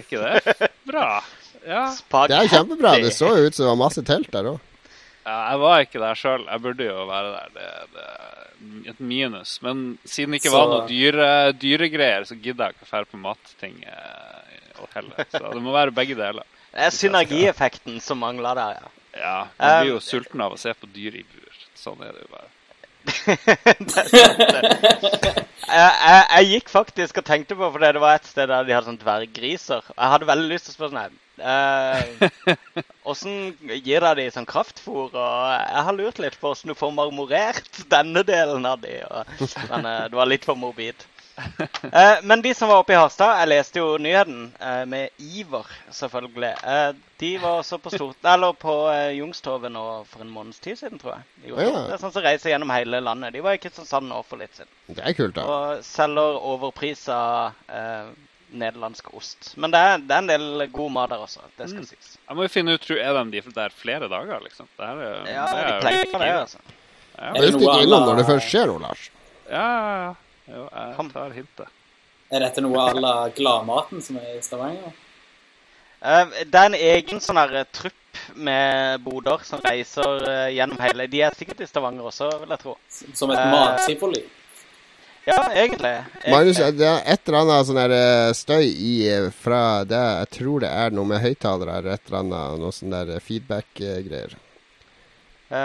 [0.00, 1.10] ikke det, er ikke det bra?
[1.68, 1.84] Ja.
[2.32, 2.96] Det er kjempebra.
[3.04, 4.58] Det så jo ut som det var masse telt der òg.
[5.28, 6.46] ja, jeg var ikke der sjøl.
[6.48, 7.48] Jeg burde jo være der.
[7.54, 9.58] Det, det er et minus.
[9.62, 11.28] Men siden det ikke var noe dyre,
[11.60, 15.28] dyregreier, så gidder jeg ikke å dra på matting eh, heller.
[15.30, 16.46] Så det må være begge deler.
[16.72, 18.94] Det er synergieffekten som mangler der, ja.
[19.18, 21.54] Ja, Man blir jo Um, sulten av å se på dyr i bur.
[21.78, 22.50] Sånn er det jo bare.
[23.08, 23.86] Jeg,
[25.78, 28.90] jeg, jeg gikk faktisk og tenkte på, fordi det var et sted der de hadde
[28.90, 29.88] sånn dverggriser.
[29.94, 31.16] Jeg hadde veldig lyst til å spørre sånn her
[33.08, 35.12] Åssen gir dere de sånn kraftfôr?
[35.12, 38.98] Og jeg har lurt litt på åssen du får marmorert denne delen av de.
[39.06, 41.06] Og, men uh, det var litt for morbid.
[41.92, 45.66] Eh, men de som var oppe i Harstad, jeg leste jo nyheten eh, med iver,
[45.94, 46.50] selvfølgelig.
[46.64, 50.78] Eh, de var også på, stort, eller på eh, Youngstorget nå for en måneds tid
[50.80, 51.26] siden, tror jeg.
[51.46, 51.52] De.
[51.54, 51.70] Ja.
[51.88, 53.32] Det er sånn som reiser gjennom hele landet.
[53.36, 54.70] De var i Kristiansand nå for litt siden.
[54.90, 55.46] Det er kult, da.
[55.48, 57.18] Og selger overprisa
[57.70, 58.12] eh,
[58.58, 59.52] nederlandsk ost.
[59.60, 61.42] Men det er, det er en del god mat der også.
[61.56, 61.88] Det skal Mm.
[61.90, 62.14] sies.
[62.28, 64.68] Jeg må jo finne ut, tror er de der flere dager, liksom?
[64.76, 66.58] Det er, Ja, det er de pleier ikke det, altså.
[67.18, 69.10] Ja, det er jo alla- når det først skjer Olars Lars.
[69.50, 70.00] ja, ja.
[70.06, 70.14] ja.
[70.48, 71.76] Jo, jeg tar hintet.
[72.32, 74.96] Er dette noe à la Gladmaten som er i Stavanger?
[76.00, 77.94] Eh, det er en egen sånn her eh, trupp
[78.38, 82.62] med boder som reiser eh, gjennom hele De er sikkert i Stavanger også, vil jeg
[82.64, 82.74] tro.
[83.16, 84.24] Som et Eh, matsifoli?
[85.28, 85.92] Ja, egentlig.
[86.32, 90.30] Magnus, det er et eller annet sånn der eh, støy i eh, fra det Jeg
[90.38, 92.60] tror det er noe med høyttalere eller et eller annet.
[92.62, 94.36] Noe sånn der feedback-greier.
[95.50, 95.56] Eh,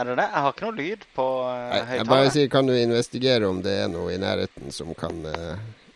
[0.00, 0.26] er det det?
[0.28, 3.62] Jeg har ikke noe lyd på uh, Jeg jeg bare sier, kan du investigere om
[3.64, 5.54] det er noe i nærheten som kan eh,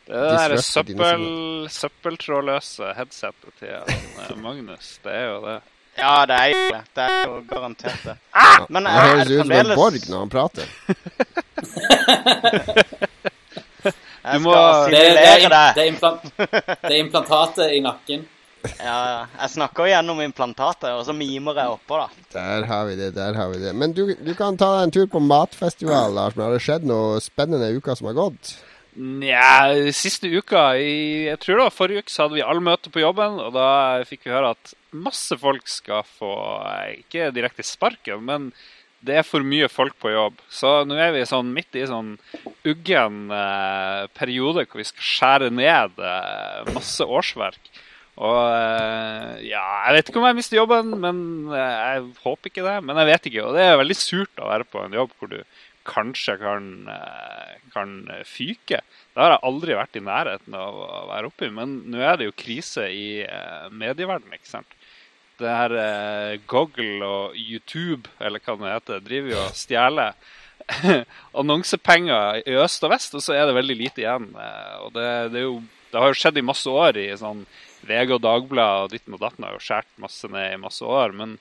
[0.09, 4.94] Det er det der søppel, søppeltrådløse headsetet til Magnus.
[5.04, 5.59] Det er jo det.
[5.98, 6.80] Ja, det er jo det.
[6.96, 8.16] Det er jo garantert det.
[8.72, 10.66] Men Det er høres ut som en borg når han prater.
[14.24, 15.83] Jeg Du må- skal Det, det, er, det, det.
[15.83, 18.22] er implant, det er implantatet i nakken.
[18.79, 19.22] Ja, ja.
[19.42, 22.27] Jeg snakker gjennom implantatet, og så mimer jeg oppå, da.
[22.35, 23.74] Der har vi det, der har vi det.
[23.77, 26.37] Men du, du kan ta deg en tur på matfestival, Lars.
[26.37, 28.55] Men har det skjedd noe spennende i uka som har gått?
[28.94, 33.03] Nja, siste uka i, Jeg tror det var forrige uke så hadde vi allmøte på
[33.03, 36.31] jobben, og da fikk vi høre at masse folk skal få
[36.70, 38.53] eh, Ikke direkte sparken, men
[39.05, 40.38] det er for mye folk på jobb.
[40.48, 42.14] Så nå er vi sånn midt i sånn
[42.64, 47.61] uggen eh, periode hvor vi skal skjære ned eh, masse årsverk.
[48.22, 52.66] Og eh, ja, jeg vet ikke om jeg mister jobben, men eh, jeg håper ikke
[52.66, 52.77] det.
[52.87, 53.46] Men jeg vet ikke.
[53.48, 55.40] Og det er veldig surt å være på en jobb hvor du
[55.85, 57.96] kanskje kan, eh, kan
[58.29, 58.81] fyke.
[58.87, 61.50] Det har jeg aldri vært i nærheten av å være oppi.
[61.59, 63.27] Men nå er det jo krise i
[63.74, 64.79] medieverdenen, ikke sant.
[65.35, 70.14] Det her Google og YouTube, eller hva det heter, driver jo og stjeler
[71.42, 74.29] annonsepenger i øst og vest, og så er det veldig lite igjen.
[74.87, 75.57] Og det, det, jo,
[75.90, 77.42] det har jo skjedd i masse år i sånn
[77.88, 81.14] VG og Dagbladet og ditten og datten har jo skåret masse ned i masse år.
[81.16, 81.37] Men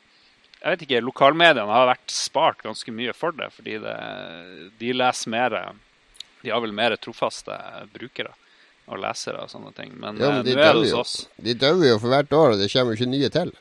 [0.59, 3.97] jeg vet ikke, lokalmediene har vært spart ganske mye for det, fordi det,
[4.79, 5.57] de leser mer
[6.43, 7.55] De har vel mer trofaste
[7.95, 8.33] brukere
[8.91, 9.93] og lesere og sånne ting.
[9.95, 11.13] Men, Ja, men eh, de nå er det hos oss.
[11.39, 13.53] De dør jo for hvert år, og det kommer jo ikke nye til.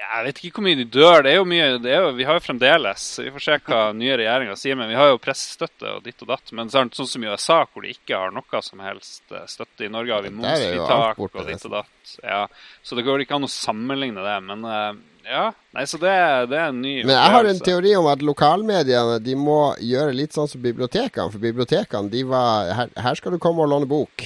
[0.00, 1.22] Ja, Jeg vet ikke hvor mye de dør.
[1.26, 3.80] Det er jo mye, det er jo, Vi har jo fremdeles Vi får se hva
[4.00, 6.54] nye regjeringer sier, men vi har jo pressestøtte og ditt og datt.
[6.56, 9.84] Men sånn, sånn som i USA, hvor de ikke har noe som helst eh, støtte.
[9.86, 12.16] I Norge har vi er momsfritak og ditt og datt.
[12.24, 12.42] Ja,
[12.82, 14.36] så det går ikke an å sammenligne det.
[14.48, 15.44] Men eh, ja.
[15.76, 16.12] Nei, så det,
[16.50, 20.16] det er en ny Men jeg har en teori om at lokalmediene de må gjøre
[20.16, 21.28] litt sånn som bibliotekene.
[21.30, 24.24] For bibliotekene, de var her, her skal du komme og låne bok.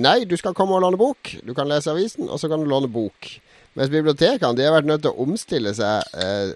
[0.00, 1.32] Nei, du skal komme og låne bok.
[1.46, 3.30] Du kan lese avisen, og så kan du låne bok.
[3.78, 6.50] Mens bibliotekene de har vært nødt til å omstille seg eh,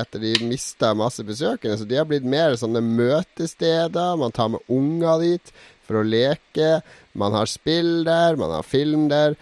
[0.00, 1.76] etter de mista masse besøkende.
[1.76, 4.16] Så de har blitt mer sånne møtesteder.
[4.20, 5.52] Man tar med unger dit
[5.84, 6.78] for å leke.
[7.12, 9.36] Man har spill der, man har film der.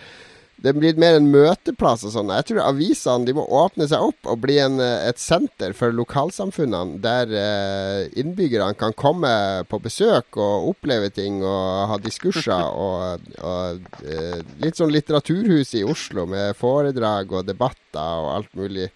[0.63, 2.31] Det blir mer en møteplass og sånn.
[2.37, 5.95] Jeg tror avisene de må åpne seg opp og bli en, eh, et senter for
[5.97, 9.33] lokalsamfunnene, der eh, innbyggerne kan komme
[9.67, 12.69] på besøk og oppleve ting og ha diskurser.
[12.87, 18.87] og, og eh, Litt sånn litteraturhus i Oslo med foredrag og debatter og alt mulig.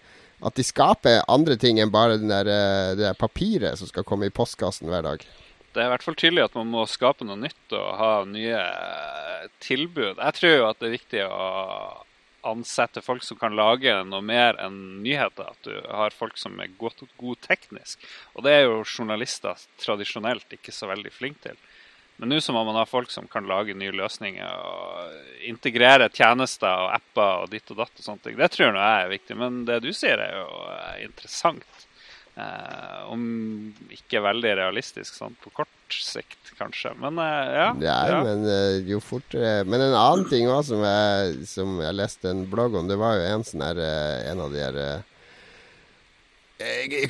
[0.47, 2.47] At de skaper andre ting enn bare den der,
[2.95, 5.25] det der papiret som skal komme i postkassen hver dag.
[5.77, 8.57] Det er i hvert fall tydelig at man må skape noe nytt og ha nye
[8.57, 10.17] eh, tilbud.
[10.17, 11.49] Jeg tror jo at det er viktig å
[12.49, 15.51] ansette folk som kan lage noe mer enn nyheter.
[15.53, 18.01] At du har folk som er god, god teknisk.
[18.33, 21.61] Og det er jo journalister tradisjonelt ikke så veldig flinke til.
[22.17, 26.95] Men nå må man ha folk som kan lage nye løsninger og integrere tjenester og
[26.95, 28.39] apper og ditt og datt og sånne ting.
[28.39, 29.37] Det tror jeg er viktig.
[29.37, 31.85] Men det du sier er jo eh, interessant.
[32.37, 33.21] Eh, om
[33.89, 36.91] ikke veldig realistisk sånn på kort sikt, kanskje.
[37.01, 37.67] Men eh, ja.
[37.73, 38.19] Nei, ja.
[38.21, 42.45] men eh, jo fortere Men en annen ting også som jeg, som jeg leste en
[42.51, 43.81] blogg om, det var jo en sånn her
[44.29, 44.79] En av de her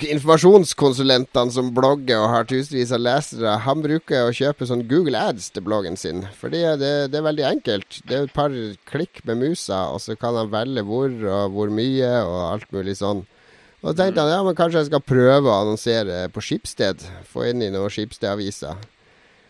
[0.07, 5.53] Informasjonskonsulentene som blogger og har tusenvis av lesere, han bruker å kjøpe sånn Google Ads
[5.55, 6.25] til bloggen sin.
[6.35, 8.01] Fordi det, det er veldig enkelt.
[8.03, 8.51] Det er et par
[8.91, 12.97] klikk med musa, og så kan han velge hvor og hvor mye og alt mulig
[12.99, 13.23] sånn.
[13.83, 17.03] Og så tenkte han ja, men kanskje jeg skal prøve å annonsere på Skipsted.
[17.29, 18.79] Få inn i noen Skipsted-aviser.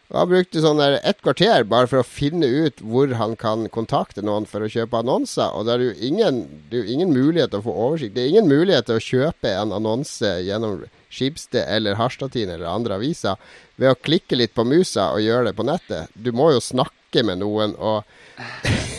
[0.08, 3.66] Og Han brukte sånn der et kvarter bare for å finne ut hvor han kan
[3.74, 5.52] kontakte noen for å kjøpe annonser.
[5.52, 8.16] Og det er jo ingen, det er jo ingen mulighet til å få oversikt.
[8.16, 13.00] Det er ingen mulighet til å kjøpe en annonse gjennom Skipsted eller Harstadtiden eller andre
[13.00, 13.40] aviser
[13.76, 16.14] ved å klikke litt på musa og gjøre det på nettet.
[16.16, 18.04] Du må jo snakke med noen, og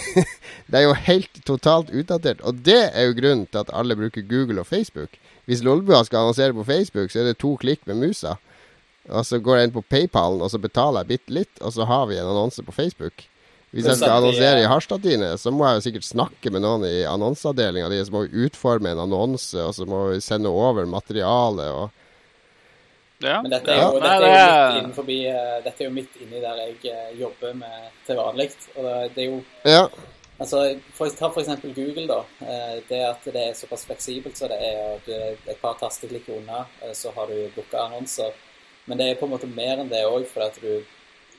[0.69, 2.41] det er jo helt totalt utdatert.
[2.45, 5.17] Og det er jo grunnen til at alle bruker Google og Facebook.
[5.49, 8.35] Hvis Lolbua skal annonsere på Facebook, så er det to klikk med musa.
[9.09, 11.87] Og så går jeg inn på PayPalen, og så betaler jeg bitte litt, og så
[11.89, 13.25] har vi en annonse på Facebook.
[13.73, 17.03] Hvis jeg skal annonsere i Harstadtine, så må jeg jo sikkert snakke med noen i
[17.09, 21.67] annonseavdelinga di, så må vi utforme en annonse, og så må vi sende over materiale
[21.73, 21.91] og
[23.21, 23.41] ja.
[23.43, 24.01] Men dette er jo, Ja.
[24.01, 27.55] dette er jo midt innenfor, eh, dette er jo midt inni der jeg eh, jobber
[27.59, 28.51] med til vanlig.
[28.77, 29.89] Og det- det er jo Ja.
[30.39, 32.07] Altså, for, Ta eksempel Google.
[32.07, 32.19] da.
[32.41, 35.75] Eh, Det at det er såpass fleksibelt så det er og du er et par
[35.81, 38.33] tasteklikk unna, eh, så har du booka annonser.
[38.87, 40.85] Men det er på en måte mer enn det òg, for at du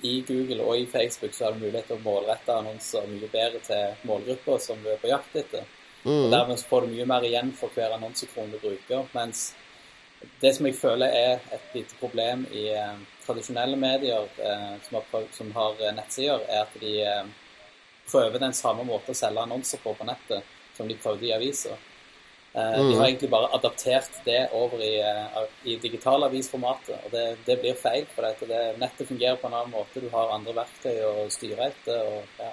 [0.03, 3.59] i Google og i Facebook så har du mulighet til å målrette annonser mye bedre
[3.59, 5.63] til målgrupper som du er på jakt etter.
[6.05, 9.07] Og Dermed får du mye mer igjen for hver annonsekrone du bruker.
[9.13, 9.53] Mens
[10.41, 15.27] det som jeg føler er et lite problem i eh, tradisjonelle medier eh, som, har
[15.35, 17.25] som har eh, nettsider, er at de eh,
[18.11, 21.77] prøver den samme måten å selge annonser på på nettet som de prøvde i aviser.
[22.53, 27.59] Eh, De har egentlig bare adaptert det over i, eh, i digitalavisformatet, og det, det
[27.61, 28.07] blir feil.
[28.15, 30.01] For dette, det, nettet fungerer på en annen måte.
[30.01, 32.01] Du har andre verktøy å styre etter.
[32.09, 32.51] og ja.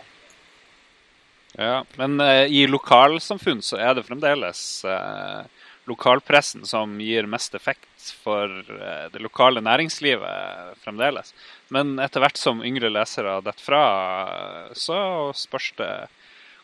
[1.57, 5.47] Ja, men eh, i lokalsamfunn så er det fremdeles eh,
[5.87, 11.33] lokalpressen som gir mest effekt for eh, det lokale næringslivet fremdeles.
[11.75, 13.83] Men etter hvert som yngre lesere detter fra,
[14.27, 14.99] eh, så
[15.35, 15.93] spørs det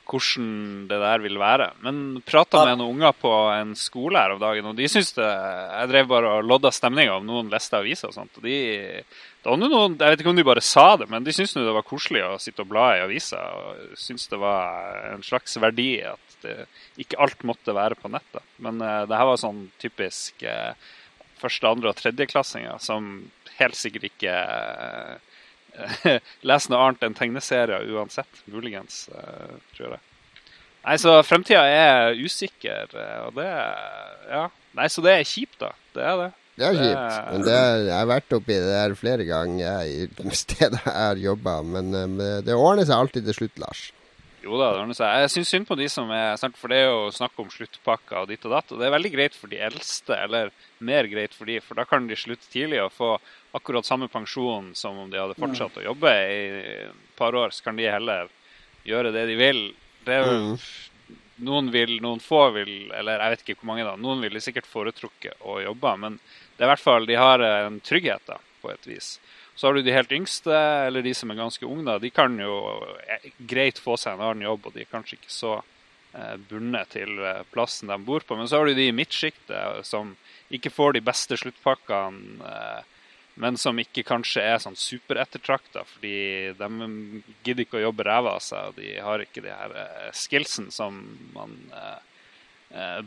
[0.02, 1.68] hvordan det der vil være.
[1.80, 5.28] Men prata med noen unger på en skole her om dagen, og de syns det
[5.28, 8.36] Jeg drev bare og lodda stemninga om noen leste aviser og sånt.
[8.36, 8.58] og de
[9.42, 11.74] det var noen, Jeg vet ikke om de bare sa det, men de syntes det
[11.74, 13.38] var koselig å sitte og bla i aviser.
[13.38, 16.66] Og syntes det var en slags verdi at det,
[17.00, 18.44] ikke alt måtte være på nettet.
[18.62, 20.72] Men uh, det her var sånn typisk uh,
[21.42, 23.12] første, andre og tredjeklassinger som
[23.58, 24.36] helt sikkert ikke
[26.06, 28.44] uh, leser noe annet enn tegneserier uansett.
[28.52, 29.04] Muligens,
[29.76, 30.02] tror jeg.
[30.82, 32.90] Nei, så fremtida er usikker,
[33.28, 33.48] og det
[34.32, 34.48] Ja.
[34.72, 35.70] Nei, så det er kjipt, da.
[35.92, 36.30] Det er det.
[36.52, 37.16] Det er kjipt.
[37.32, 40.06] Men det er, jeg har vært oppi det der flere ganger i
[40.42, 41.58] steder jeg har jobba.
[41.64, 43.86] Men eh, det ordner seg alltid til slutt, Lars.
[44.42, 45.20] Jo da, det ordner seg.
[45.22, 48.30] Jeg syns synd på de som er For det er jo snakk om sluttpakker og
[48.32, 48.72] ditt og datt.
[48.74, 50.50] Og det er veldig greit for de eldste, eller
[50.82, 53.12] mer greit for de, for da kan de slutte tidlig og få
[53.54, 56.40] akkurat samme pensjon som om de hadde fortsatt å jobbe i
[56.88, 57.54] et par år.
[57.54, 58.32] Så kan de heller
[58.88, 59.62] gjøre det de vil.
[60.06, 60.56] Det er jo
[61.42, 64.68] Noen vil, noen få vil, eller jeg vet ikke hvor mange da, noen ville sikkert
[64.68, 68.70] foretrukket å jobbe, men det er i hvert fall, de har en trygghet da, på
[68.70, 69.08] et vis.
[69.54, 70.54] Så har du de helt yngste,
[70.86, 72.54] eller de som er ganske unge, da, de kan jo
[73.04, 76.94] eh, greit få seg en annen jobb, og de er kanskje ikke så eh, bundet
[76.96, 78.38] til eh, plassen de bor på.
[78.38, 80.14] Men så har du de i midtsjiktet som
[80.52, 82.48] ikke får de beste sluttpakkene,
[83.40, 86.88] men som ikke kanskje er sånn superettertrakta, fordi de
[87.40, 89.72] gidder ikke å jobbe ræva av seg, og de har ikke de her
[90.12, 90.98] skillsen som
[91.32, 91.54] man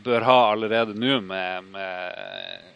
[0.02, 2.74] bør ha allerede nå med, med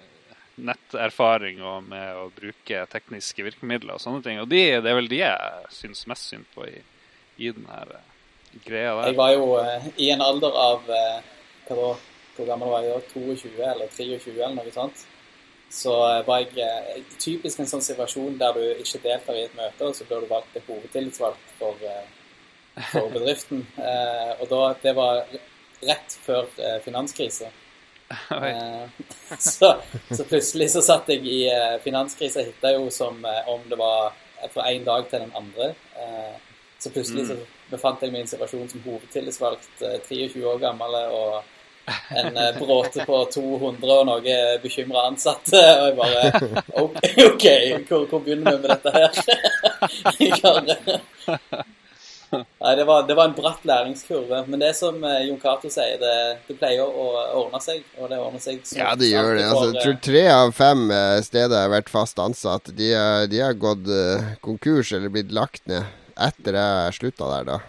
[0.67, 4.41] netterfaring og med å bruke tekniske virkemidler og sånne ting.
[4.43, 6.81] Og de, det er vel de jeg syns mest synd på i,
[7.41, 8.11] i den her eh,
[8.65, 9.11] greia der.
[9.11, 11.21] Jeg var jo eh, i en alder av eh,
[11.69, 11.91] hva da,
[12.37, 13.01] Hvor gammel var jeg da?
[13.13, 15.07] 22 eller 23 eller noe sånt.
[15.71, 15.93] Så
[16.27, 19.95] var jeg eh, typisk en sånn situasjon der du ikke deltar i et møte, og
[19.95, 21.87] så blir du valgt til hovedtillitsvalgt for,
[22.91, 23.67] for bedriften.
[24.41, 25.23] Og da, det var
[25.85, 26.49] rett før
[26.85, 27.51] finanskrise.
[27.51, 27.53] Oi.
[27.53, 27.70] Eh,
[29.39, 29.69] så,
[30.11, 34.11] så plutselig så satt jeg i uh, finanskrisa hitta jo som eh, om det var
[34.51, 35.71] fra en dag til den andre.
[36.01, 36.35] Eh,
[36.81, 37.37] så plutselig så
[37.71, 41.43] befant jeg meg i en situasjon som hovedtillitsvalgt, eh, 23 år gammel og
[42.17, 45.61] en eh, bråte på 200 og noe bekymra ansatte.
[45.81, 49.11] Og jeg bare OK, okay hvor, hvor begynner vi med dette her?
[50.21, 51.77] Jeg har-
[52.63, 54.43] Nei, det var, det var en bratt læringskurve.
[54.47, 56.15] Men det som eh, Jon Cato sier, det,
[56.47, 57.07] det pleier å
[57.43, 57.83] ordne seg.
[57.99, 59.47] Og det ordner seg så Ja, det gjør det.
[59.49, 62.73] Altså, jeg tror tre av fem eh, steder har vært fast ansatt.
[62.77, 62.93] De,
[63.31, 65.89] de har gått eh, konkurs eller blitt lagt ned
[66.21, 67.61] etter jeg slutta der, da.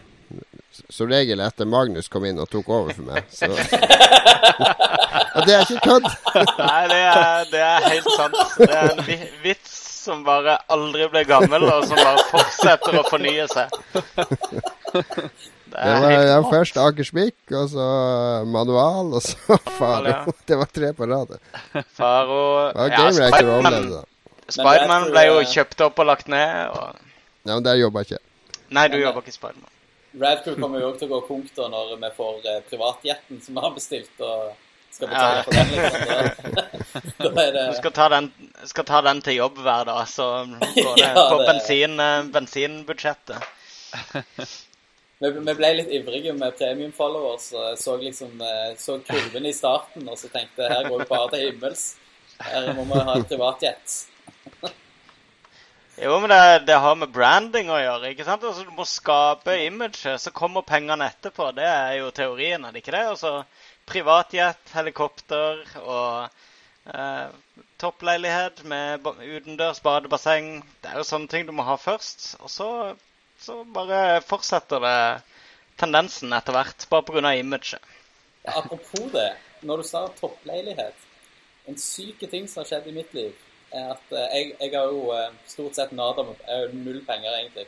[0.92, 3.28] Som regel etter Magnus kom inn og tok over for meg.
[3.32, 3.48] Så.
[5.36, 6.08] og det er ikke kødd!
[6.62, 8.40] Nei, det er, det er helt sant.
[8.60, 9.04] Det er en
[9.44, 13.74] vits som bare aldri blir gammel, og som bare fortsetter å fornye seg.
[15.72, 17.84] Det Det var, det var først Akersvik, og så
[18.52, 20.10] Manual, og så Faro.
[20.10, 20.34] Ja.
[20.50, 21.38] Det var tre på rad.
[21.96, 22.42] Faro
[22.76, 24.10] ja, Spiderman, Spider.
[24.52, 26.74] Spiderman ble jo kjøpt opp og lagt ned.
[26.76, 27.06] Og...
[27.46, 28.60] Ja, men der jobba jeg ikke.
[28.76, 29.72] Nei, du jobber ikke i Spiderman.
[30.20, 33.64] Radcrew kommer jo òg til å gå punkter når vi får eh, privatjetten som vi
[33.64, 34.52] har bestilt, og
[34.92, 35.72] skal betale for den.
[35.72, 36.02] liksom.
[37.18, 38.28] Da, da er det Du skal ta, den,
[38.74, 40.28] skal ta den til jobb hver dag, så
[40.76, 43.50] går det Ja, på det- bensin, eh, bensinbudsjettet.
[45.22, 49.54] vi, vi ble litt ivrige med premium followers, og så liksom eh, så kurven i
[49.54, 51.84] starten, og så tenkte her går vi bare til himmels.
[52.42, 54.00] Her må vi ha et privatjet.
[56.02, 58.10] Jo, men det, det har med branding å gjøre.
[58.14, 58.42] ikke sant?
[58.48, 61.52] Altså, Du må skape imaget, så kommer pengene etterpå.
[61.54, 63.04] Det er jo teorien, er det ikke det?
[63.12, 63.34] Altså,
[63.92, 66.30] Privatjet, helikopter og
[66.88, 67.28] eh,
[67.82, 70.62] toppleilighet med utendørs badebasseng.
[70.82, 72.36] Det er jo sånne ting du må ha først.
[72.40, 72.70] Og så,
[73.42, 74.98] så bare fortsetter det
[75.82, 77.34] tendensen etter hvert, bare pga.
[77.36, 77.82] imaget.
[78.46, 81.08] Ja, apropos det, når du sa toppleilighet
[81.70, 83.36] En syk ting som har skjedd i mitt liv,
[83.72, 86.80] er at eh, jeg, jeg har jo eh, stort sett nada med jeg har jo
[86.88, 87.68] null penger, egentlig.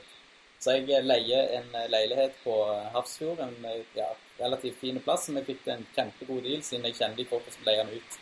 [0.63, 4.07] Så jeg eh, leier en eh, leilighet på eh, Hafrsfjord, en ja,
[4.39, 7.67] relativt fin plass, som jeg fikk en kjempegod deal, siden jeg kjenner de folka som
[7.67, 8.19] leier den ut.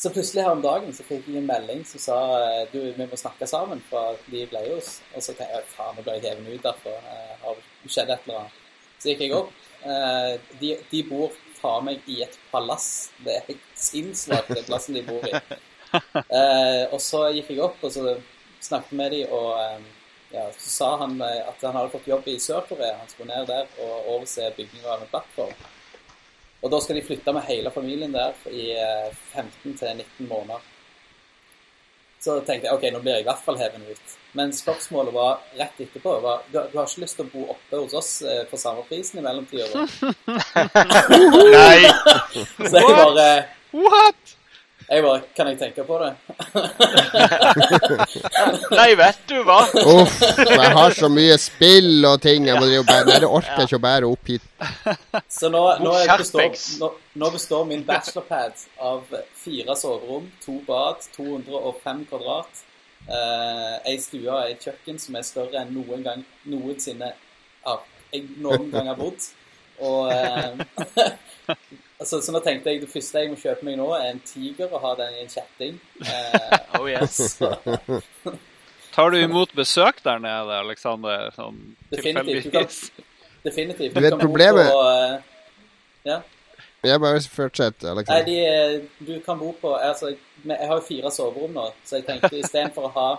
[0.00, 2.16] Så plutselig her om dagen så fikk jeg en melding som sa
[2.72, 4.96] du, vi må snakke sammen fra de jeg leier hos.
[5.12, 6.96] Og så tenkte jeg faen, nå ble jeg hevet ut derfra.
[7.44, 8.58] Har det skjedd et eller annet?
[8.96, 9.52] Så gikk jeg opp.
[10.58, 12.88] De, de bor faen meg i et palass.
[13.22, 15.38] Det er helt sinnssvakt, den plassen de bor i.
[16.96, 18.16] Og så gikk jeg opp og så
[18.64, 19.52] snakket med de, og
[20.32, 22.96] ja, så sa han eh, at han hadde fått jobb i Sør-Korea.
[22.98, 25.54] Han skulle ned der og overse bygging av en plattform.
[26.62, 30.68] Og da skal de flytte med hele familien der i eh, 15 til 19 måneder.
[32.22, 34.18] Så tenkte jeg ok, nå blir jeg i hvert fall hevet ut.
[34.38, 37.80] Men spørsmålet var rett etterpå var, du, du har ikke lyst til å bo oppe
[37.82, 39.66] hos oss eh, for samme prisen i mellomtida?
[41.56, 41.90] Nei!
[42.62, 43.26] Så jeg bare,
[43.72, 44.38] What?!
[44.92, 46.10] Jeg bare Kan jeg tenke på det?
[48.78, 49.60] Nei, vet du hva?
[49.94, 53.08] Uff, jeg har så mye spill og ting jeg må drive bære.
[53.08, 54.44] Nei, det orker jeg ikke å bære opp hit.
[55.32, 62.06] Så nå, nå, består, nå, nå består min bachelorpad av fire soverom, to bad, 205
[62.10, 62.64] kvadrat,
[63.08, 67.12] eh, ei stue og et kjøkken som er større enn noen gang noensinne
[68.12, 69.28] jeg noen gang har bodd.
[69.82, 71.56] Og eh,
[72.02, 74.68] altså, Så nå tenkte jeg det første jeg må kjøpe meg nå, er en tiger
[74.74, 75.78] og ha den i en kjetting.
[76.02, 77.38] Eh, Oh yes.
[78.94, 81.30] Tar du imot besøk der nede, Aleksander?
[81.36, 81.58] Sånn
[81.92, 82.44] Definitivt.
[82.44, 83.08] Du kan-
[83.44, 83.94] definitivt.
[83.96, 85.20] Du vet problemet- På, eh,
[86.04, 86.20] ja.
[86.84, 88.24] Jeg bare fortsett, Nei, Alexander.
[88.24, 92.06] de, eh, du kan bo på altså, Jeg har jo fire soverom nå, så jeg
[92.06, 93.10] tenkte istedenfor å ha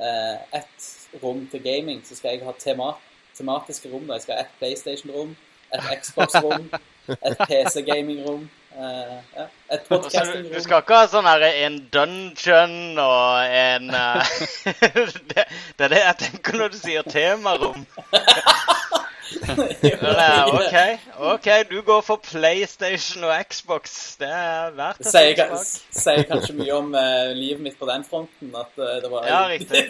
[0.00, 2.92] eh, ett rom til gaming, så skal jeg ha tema,
[3.36, 4.06] tematiske rom.
[4.06, 4.14] da.
[4.14, 5.34] Jeg skal ha ett PlayStation-rom,
[5.74, 6.70] et Xbox-rom,
[7.08, 8.44] et PC-gaming-rom,
[8.78, 9.46] eh, ja,
[9.76, 14.36] et du, du skal ikke ha sånn her en dungeon og en uh,
[15.32, 15.46] det,
[15.78, 17.86] det er det jeg tenker når du sier temarom.
[20.54, 20.76] OK,
[21.18, 24.16] ok, du går for PlayStation og Xbox.
[24.20, 25.92] Det er verdt et Sier, smak.
[25.98, 28.52] sier kanskje mye om uh, livet mitt på den fronten.
[28.56, 29.84] At uh, det var Ja, riktig.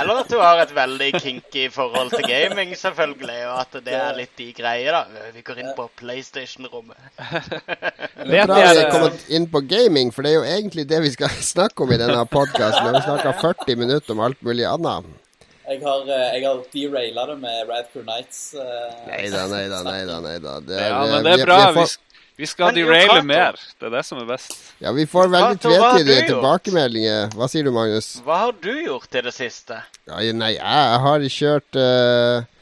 [0.00, 4.18] Eller at du har et veldig kinky forhold til gaming, selvfølgelig, og at det er
[4.18, 5.30] litt de greier, da.
[5.34, 6.98] Vi går inn på PlayStation-rommet.
[7.18, 11.32] Tror vi er kommet inn på gaming, for det er jo egentlig det vi skal
[11.54, 12.92] snakke om i denne podkasten.
[12.94, 15.27] Vi snakka 40 minutter om alt mulig annet.
[15.68, 18.54] Jeg har, eh, jeg har deraila det med Radcrew Nights.
[18.56, 18.62] Uh,
[19.08, 20.20] Nei da, nei da, nei da.
[20.24, 20.54] Nei da.
[20.64, 21.58] Det Ja, eh, men det er bra.
[21.58, 21.96] Vi Vi, får,
[22.38, 23.58] vi skal deraile mer.
[23.78, 24.54] Det er det som er best.
[24.80, 27.34] ja, vi får veldig tvetydige tilbakemeldinger.
[27.36, 28.14] Hva sier du, Magnus?
[28.24, 29.82] Hva har du gjort i det siste?
[30.08, 32.57] Ja, nei, jeg har kjørt eh, Spilt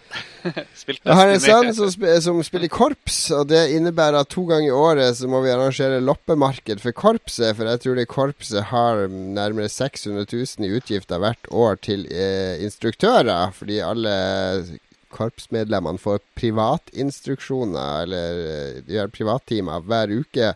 [0.86, 4.70] Jeg har en sønn som, sp som spiller korps, og det innebærer at to ganger
[4.70, 9.06] i året så må vi arrangere loppemarked for korpset, for jeg tror det korpset har
[9.10, 14.16] nærmere 600 000 i utgifter hvert år til eh, instruktører, fordi alle
[15.16, 20.52] korpsmedlemmene får privatinstruksjoner, eller eh, de har privattimer hver uke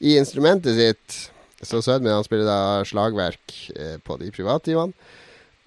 [0.00, 1.20] i instrumentet sitt.
[1.60, 4.96] Så sønnen min han spiller da slagverk eh, på de privattimene.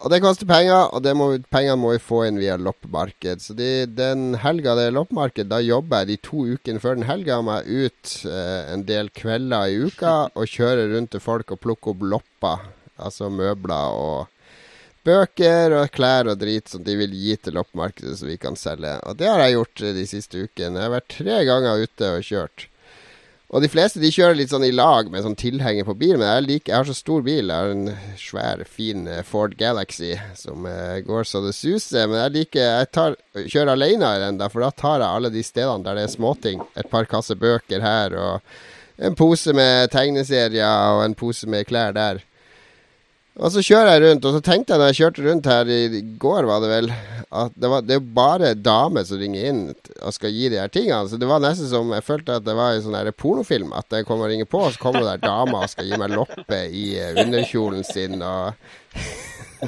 [0.04, 3.40] Og det koster penger, og må, pengene må vi få inn via loppemarked.
[3.40, 7.08] Så de, den helga det er loppemarked, da jobber jeg de to ukene før den
[7.08, 11.62] helga meg ut eh, en del kvelder i uka og kjører rundt til folk og
[11.64, 12.68] plukker opp lopper.
[13.00, 14.28] Altså møbler og
[15.08, 18.98] bøker og klær og drit som de vil gi til loppemarkedet så vi kan selge.
[19.08, 20.84] Og det har jeg gjort eh, de siste ukene.
[20.84, 22.68] Jeg har vært tre ganger ute og kjørt.
[23.54, 26.18] Og de fleste de kjører litt sånn i lag med sånn tilhenger på bilen.
[26.24, 27.52] Men jeg, liker, jeg har så stor bil.
[27.52, 32.08] Jeg har en svær, fin eh, Ford Galaxy som uh, går så det suser.
[32.10, 35.46] Men jeg liker Jeg tar, kjører alene i den, for da tar jeg alle de
[35.46, 36.66] stedene der det er småting.
[36.74, 41.94] Et par kasser bøker her, og en pose med tegneserier, og en pose med klær
[41.94, 42.26] der.
[43.42, 46.02] Og så kjører jeg rundt, og så tenkte jeg når jeg kjørte rundt her i
[46.22, 46.92] går, var det vel,
[47.34, 50.70] at det, var, det er bare damer som ringer inn og skal gi de her
[50.70, 51.10] tingene.
[51.10, 53.74] Så det var nesten som jeg følte at det var en sånn pornofilm.
[53.74, 55.98] At jeg kommer og ringer på, og så kommer det der dama og skal gi
[55.98, 58.22] meg loppe i eh, underkjolen sin.
[58.22, 58.54] og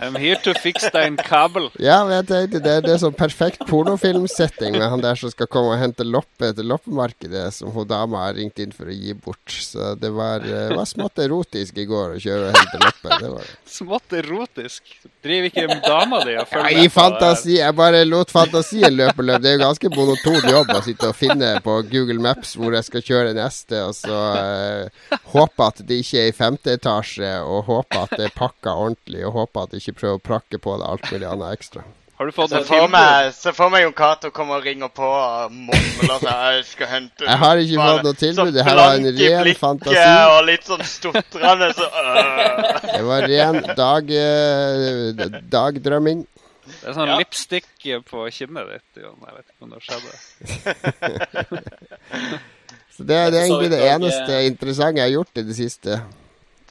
[0.01, 1.69] I'm here to fix dein kabel.
[1.81, 5.49] Ja, men jeg tenkte det, det er sånn perfekt pornofilmsetting med han der som skal
[5.51, 9.15] komme og hente loppe til loppemarkedet, som hun dama har ringt inn for å gi
[9.17, 9.43] bort.
[9.49, 13.19] Så det var, eh, var smått erotisk i går å kjøre og hente loppe.
[13.21, 13.51] Det var.
[13.75, 14.95] Smått erotisk.
[15.25, 17.57] Driver ikke dama di og følger ja, med det fantasi.
[17.59, 19.41] Jeg bare lot fantasien løpe løp.
[19.43, 22.87] Det er jo ganske monoton jobb å sitte og finne på Google Maps hvor jeg
[22.87, 27.65] skal kjøre neste, og så uh, håpe at det ikke er i femte etasje, og
[27.69, 30.75] håpe at det er pakka ordentlig, og håpe at det ikke prøve å prakke på
[30.81, 31.85] det alt mulig annet ekstra.
[32.15, 35.03] Har du fått Se for meg, se for meg Jon Cato kommer og ringer på
[35.03, 36.29] og mumler seg.
[36.55, 38.51] Jeg skal hente Jeg har ikke fått noe tilbud.
[38.55, 40.05] Det her var en ren fantasi.
[40.31, 42.79] Og litt sånn stotrende, så øh.
[42.87, 45.27] Det var ren dag, eh,
[45.57, 46.23] dagdrømming.
[46.65, 47.17] Det er sånn Ja.
[47.19, 47.67] lipstick
[48.07, 49.03] på kinnet ditt.
[49.03, 49.19] Jon.
[49.27, 50.13] Jeg vet ikke om det skjedde.
[52.95, 55.99] Så det, det er egentlig det eneste interessante jeg har gjort i det siste.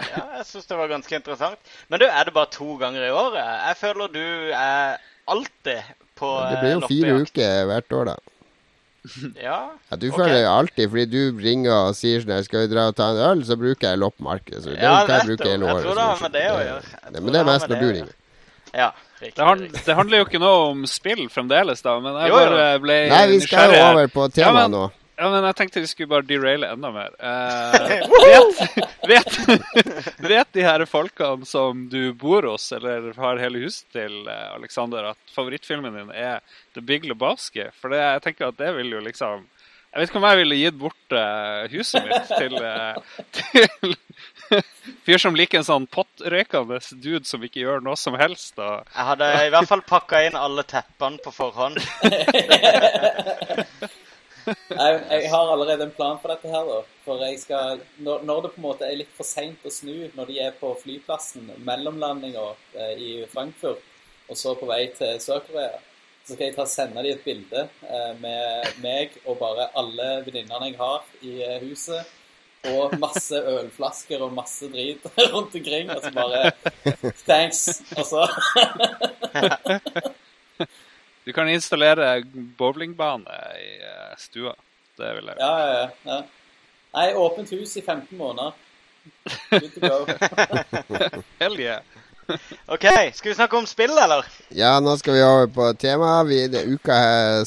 [0.03, 1.75] Ja, jeg syns det var ganske interessant.
[1.89, 3.43] Men du, er det bare to ganger i året?
[3.43, 4.25] Jeg føler du
[4.59, 4.97] er
[5.31, 8.17] alltid på Det blir jo eh, fire uker hvert år, da.
[9.47, 9.59] Ja.
[9.91, 10.17] Ja, du okay.
[10.17, 13.23] føler jo alltid, fordi du ringer og sier sånn Skal vi dra og ta en
[13.31, 13.43] øl?
[13.47, 14.63] Så bruker jeg loppemarkedet.
[14.65, 16.93] Så det Ja, jeg bruker hele året, Jeg tror det har med det å gjøre.
[17.13, 18.15] Det- Men det er mest når du ringer.
[18.75, 18.91] Ja,
[19.21, 19.37] riktig.
[19.37, 19.85] Det, han, riktig.
[19.87, 23.41] det handler jo ikke noe om spill fremdeles, da, men jeg bare ble Nei, vi
[23.45, 24.85] skal jo over på temaet ja, nå.
[25.15, 27.13] Ja, men jeg tenkte vi skulle bare deraile enda mer.
[27.23, 28.03] Eh,
[28.33, 28.63] vet,
[29.11, 29.37] vet,
[30.19, 35.13] vet de her folkene som du bor hos, eller har hele huset til, eh, Alexander,
[35.13, 36.43] at favorittfilmen din er
[36.75, 37.69] The Big Lebowski?
[37.79, 39.51] For det, jeg tenker at det vil jo liksom
[39.95, 42.99] Jeg vet ikke om jeg ville gitt bort uh, huset mitt til, uh,
[43.39, 43.95] til
[45.07, 48.59] fyr som liker en sånn pottrøykende dude som ikke gjør noe som helst.
[48.59, 51.79] Og Jeg hadde i hvert fall pakka inn alle teppene på forhånd.
[54.47, 56.65] Jeg, jeg har allerede en plan for dette her.
[57.05, 60.11] For jeg skal Når, når det på en måte er litt for seint å snu,
[60.17, 63.83] når de er på flyplassen, mellomlandinga eh, i Frankfurt,
[64.29, 65.79] og så på vei til Sør-Korea,
[66.25, 70.67] så skal jeg ta sende dem et bilde eh, med meg og bare alle venninnene
[70.71, 72.03] jeg har i eh, huset.
[72.65, 75.91] Og masse ølflasker og masse drit rundt omkring.
[75.93, 76.53] Og så bare
[77.27, 77.83] Thanks.
[77.99, 78.25] Og så
[81.25, 82.23] du kan installere
[82.59, 84.55] bowlingbane i eh, stua.
[84.99, 85.37] Det vil jeg.
[85.41, 86.23] Ja, ja, ja.
[86.95, 88.53] Nei, åpent hus i 15 måneder.
[89.51, 90.07] Good to go.
[91.41, 91.81] Hell yeah.
[92.67, 94.25] OK, skal vi snakke om spill, eller?
[94.49, 96.29] Ja, nå skal vi over på temaet.
[96.29, 96.97] Vi, det uka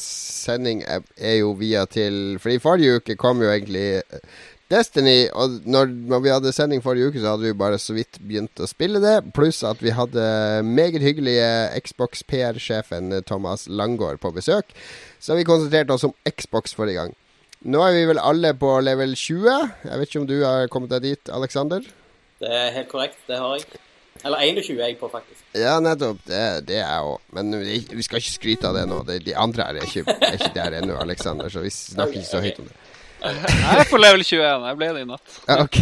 [0.02, 4.22] sending er, er jo via til For i forrige uke kom jo egentlig eh,
[4.68, 8.18] Destiny, og når, når, vi hadde sending forrige uke, så hadde vi bare så vidt
[8.20, 9.14] begynt å spille det.
[9.32, 10.24] Pluss at vi hadde
[10.66, 11.46] meget hyggelige
[11.86, 14.74] Xbox PR-sjefen Thomas Langgaard på besøk.
[15.24, 17.16] Så vi konsentrerte oss om Xbox forrige gang.
[17.64, 19.48] Nå er vi vel alle på level 20.
[19.88, 21.88] Jeg vet ikke om du har kommet deg dit, Alexander?
[22.38, 23.18] Det er helt korrekt.
[23.26, 23.80] Det har jeg.
[24.26, 25.42] Eller 21 er jeg på, faktisk.
[25.56, 26.20] Ja, nettopp.
[26.26, 27.24] Det, det er jeg òg.
[27.38, 29.00] Men vi, vi, skal ikke skryte av det nå.
[29.08, 32.44] Det, de andre er ikke, er ikke der ennå, Alexander, så vi snakker ikke så
[32.44, 32.87] høyt om det.
[33.18, 34.66] Jeg er på level 21.
[34.68, 35.38] Jeg ble det i natt.
[35.58, 35.78] Ok.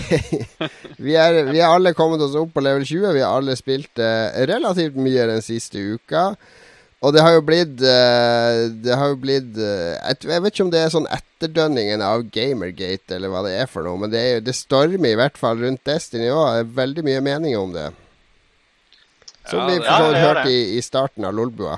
[1.07, 3.11] Vi er, vi er alle kommet oss opp på level 20.
[3.17, 6.31] Vi har alle spilt uh, relativt mye den siste uka.
[7.05, 10.71] Og det har jo blitt uh, Det har jo blitt uh, Jeg vet ikke om
[10.73, 14.41] det er sånn etterdønningen av Gamergate eller hva det er for noe, men det, er,
[14.41, 16.47] det stormer i hvert fall rundt Destiny òg.
[16.49, 17.91] Det er veldig mye meninger om det.
[19.47, 21.77] Som ja, vi for så vidt hørte i, i, starten av Lolbua.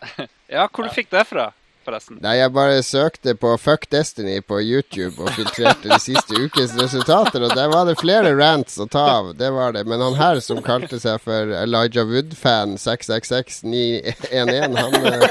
[0.56, 1.50] ja, hvor du fikk det fra?
[1.86, 2.18] Forresten?
[2.24, 7.44] Nei, jeg bare søkte på Fuck Destiny på YouTube og filtrerte de siste ukes resultater,
[7.44, 9.32] og der var det flere rants å ta av.
[9.38, 9.84] Det var det.
[9.90, 15.28] Men han her som kalte seg for Elijah Wood-fan 666-911, han eh,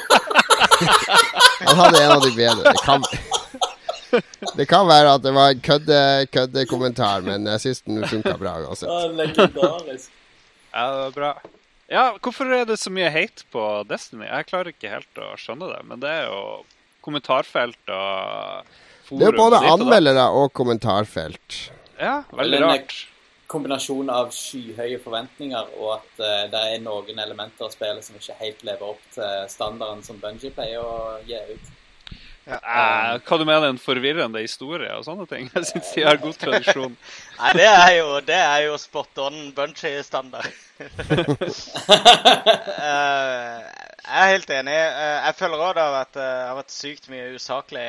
[1.63, 2.71] Han hadde en av de bedre.
[2.73, 3.03] Det kan,
[4.57, 8.57] det kan være at det var en køddekommentar, kødde men jeg syns den funka bra
[8.65, 8.89] uansett.
[9.17, 10.11] Legendarisk.
[10.73, 11.33] Ja, det var bra.
[11.93, 14.25] Ja, hvorfor er det så mye hate på Destiny?
[14.25, 15.81] Jeg klarer ikke helt å skjønne det.
[15.85, 16.39] Men det er jo
[17.05, 18.71] kommentarfelt og
[19.05, 19.19] forum.
[19.19, 21.59] Det er jo både anmeldere og kommentarfelt.
[21.99, 22.95] Ja, veldig rart.
[23.53, 28.39] Kombinasjon av skyhøye forventninger og at uh, det er noen elementer av spillet som ikke
[28.39, 31.71] helt lever opp til standarden som Bungie pleier å gi ut.
[32.43, 35.47] Ja, eh, hva du mener en forvirrende historie og sånne ting?
[35.55, 36.97] Jeg syns de har god tradisjon.
[37.43, 40.47] Nei, det er jo, det er jo spot on Bunchy-standard.
[40.79, 40.87] uh,
[44.07, 44.71] jeg er helt enig.
[44.71, 47.83] Uh, jeg føler òg det har vært, uh, har vært sykt mye usaklig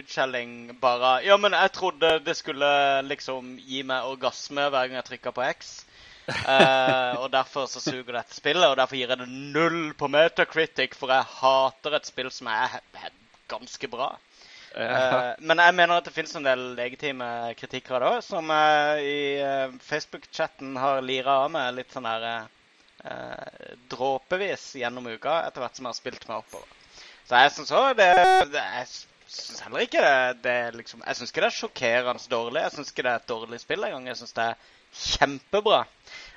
[0.00, 2.70] utskjelling bare Ja, men jeg trodde det skulle
[3.10, 5.84] liksom gi meg orgasme hver gang jeg trykka på X.
[6.28, 11.08] og derfor så suger dette spillet, og derfor gir jeg det null på Metacritic, for
[11.12, 12.80] jeg hater et spill som er
[13.52, 14.08] ganske bra.
[14.76, 17.26] Uh, men jeg mener at det finnes en del legitime
[17.58, 22.54] kritikere da, som uh, i uh, Facebook-chatten har lira av meg litt sånn der
[23.88, 26.72] dråpevis gjennom uka etter hvert som jeg har spilt meg oppover.
[27.28, 28.08] Så jeg syns òg det,
[28.50, 28.88] det, Jeg
[29.30, 32.64] syns heller ikke det, det liksom, Jeg syns ikke det er sjokkerende dårlig.
[32.64, 34.08] Jeg syns ikke det er et dårlig spill engang.
[34.10, 34.66] Jeg syns det er
[35.04, 35.78] kjempebra.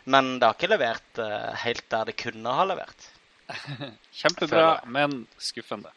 [0.06, 1.24] Men det har ikke levert
[1.64, 3.10] helt der det kunne ha levert.
[4.22, 5.90] Kjempebra, men skuffende.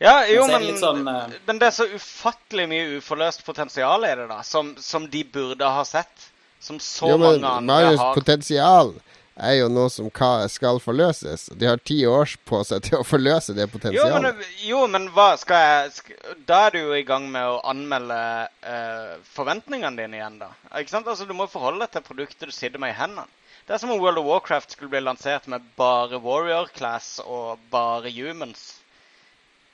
[0.00, 1.28] Ja, jo, men, sånn, uh...
[1.44, 4.40] men, det er så ufattelig mye uforløst potensial i det, da.
[4.46, 6.30] Som, som de burde ha sett.
[6.60, 8.14] Som så jo, men, mange andre Marius, har.
[8.16, 8.94] Potensial
[9.40, 10.08] er jo noe som
[10.52, 11.50] skal forløses.
[11.56, 14.16] De har ti år på seg til å forløse det potensialet.
[14.16, 17.48] Jo, men, jo, men hva skal jeg skal, Da er du jo i gang med
[17.48, 18.18] å anmelde
[18.64, 20.52] uh, forventningene dine igjen, da.
[20.80, 21.12] Ikke sant?
[21.12, 23.28] Altså, Du må forholde deg til produktet du sitter med i hendene.
[23.68, 27.60] Det er som om World of Warcraft skulle bli lansert med bare Warrior Class og
[27.70, 28.79] bare Humans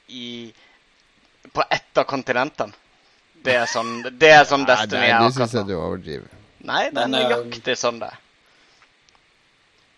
[0.08, 0.52] i,
[1.52, 2.72] på ett av kontinentene.
[3.46, 5.18] Det er sånn, det er sånn Destiny er.
[5.20, 6.30] Nei, det syns jeg du overdriver.
[6.66, 8.10] Nei, det er eh, nøyaktig sånn det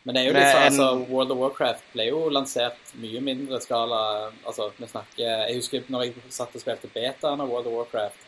[0.04, 3.61] Men det er jo litt sånn, altså, World of Warcraft ble jo lansert mye mindre
[3.64, 4.00] skala.
[4.42, 8.26] Altså, vi snakker Jeg husker når jeg satt og spilte betaen av World of Warcraft.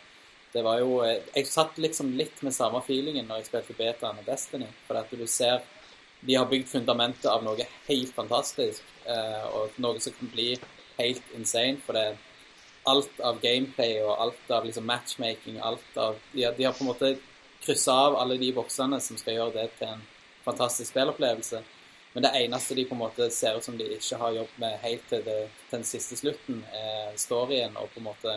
[0.55, 4.27] Det var jo Jeg satt liksom litt med samme feelingen når jeg spilte betaen av
[4.27, 4.71] Destiny.
[4.89, 5.61] For at du ser
[6.21, 10.51] De har bygd fundamentet av noe helt fantastisk, eh, og noe som kan bli
[10.99, 11.79] helt insane.
[11.87, 12.17] For det
[12.91, 16.85] alt av gameplay og alt av liksom matchmaking alt av, de, har, de har på
[16.85, 17.11] en måte
[17.61, 20.07] kryssa av alle de boksene som skal gjøre det til en
[20.47, 21.61] fantastisk spillopplevelse.
[22.15, 24.79] Men det eneste de på en måte ser ut som de ikke har jobbet med
[24.83, 25.39] helt til, det,
[25.69, 27.77] til den siste slutten, er storyen.
[27.79, 28.35] Og på en måte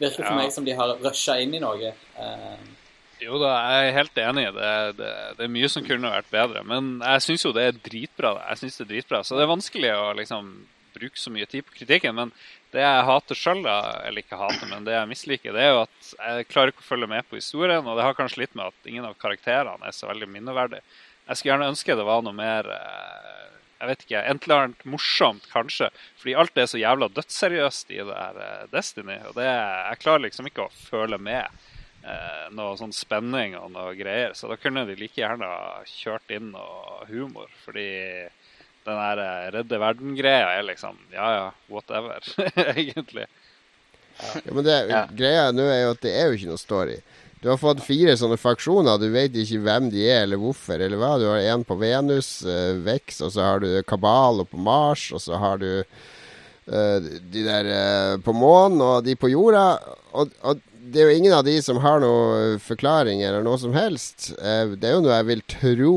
[0.00, 0.38] virker for ja.
[0.40, 1.92] meg som de har rusha inn i noe.
[1.92, 2.64] Eh,
[3.20, 4.46] jo da, jeg er helt enig.
[4.56, 6.64] Det, det, det er mye som kunne vært bedre.
[6.66, 8.34] Men jeg syns jo det er dritbra.
[8.48, 9.22] Jeg synes det er dritbra.
[9.22, 10.52] Så det er vanskelig å liksom
[10.94, 12.16] bruke så mye tid på kritikken.
[12.16, 12.32] Men
[12.74, 16.10] det jeg hater sjøl, eller ikke hater, men det jeg misliker, det er jo at
[16.16, 17.86] jeg klarer ikke å følge med på historien.
[17.86, 20.84] Og det har kanskje litt med at ingen av karakterene er så veldig minneverdige.
[21.26, 24.22] Jeg skulle gjerne ønske det var noe mer eh, jeg vet ikke,
[24.52, 25.88] annet morsomt, kanskje.
[26.20, 29.16] Fordi alt er så jævla dødsseriøst i det her eh, Destiny.
[29.30, 31.46] Og det, jeg klarer liksom ikke å føle med
[32.04, 34.36] eh, noe sånn spenning og noe greier.
[34.36, 37.48] Så da kunne de like gjerne ha kjørt inn noe humor.
[37.64, 37.88] Fordi
[38.88, 42.20] den der eh, redde verden-greia er liksom Ja ja, whatever,
[42.76, 43.26] egentlig.
[44.20, 44.40] Ja.
[44.44, 45.06] ja, men det, ja.
[45.16, 47.00] greia nå er jo at det er jo ikke noe story.
[47.40, 48.98] Du har fått fire sånne faksjoner.
[49.00, 51.14] Du vet ikke hvem de er, eller hvorfor, eller hva.
[51.16, 55.22] Du har en på Venus, uh, Vex, og så har du Kabal på Mars, og
[55.24, 59.64] så har du uh, de der uh, på månen, og de på jorda.
[60.12, 60.60] Og, og
[60.92, 64.34] det er jo ingen av de som har noen forklaring eller noe som helst.
[64.36, 65.96] Det er jo noe jeg vil tro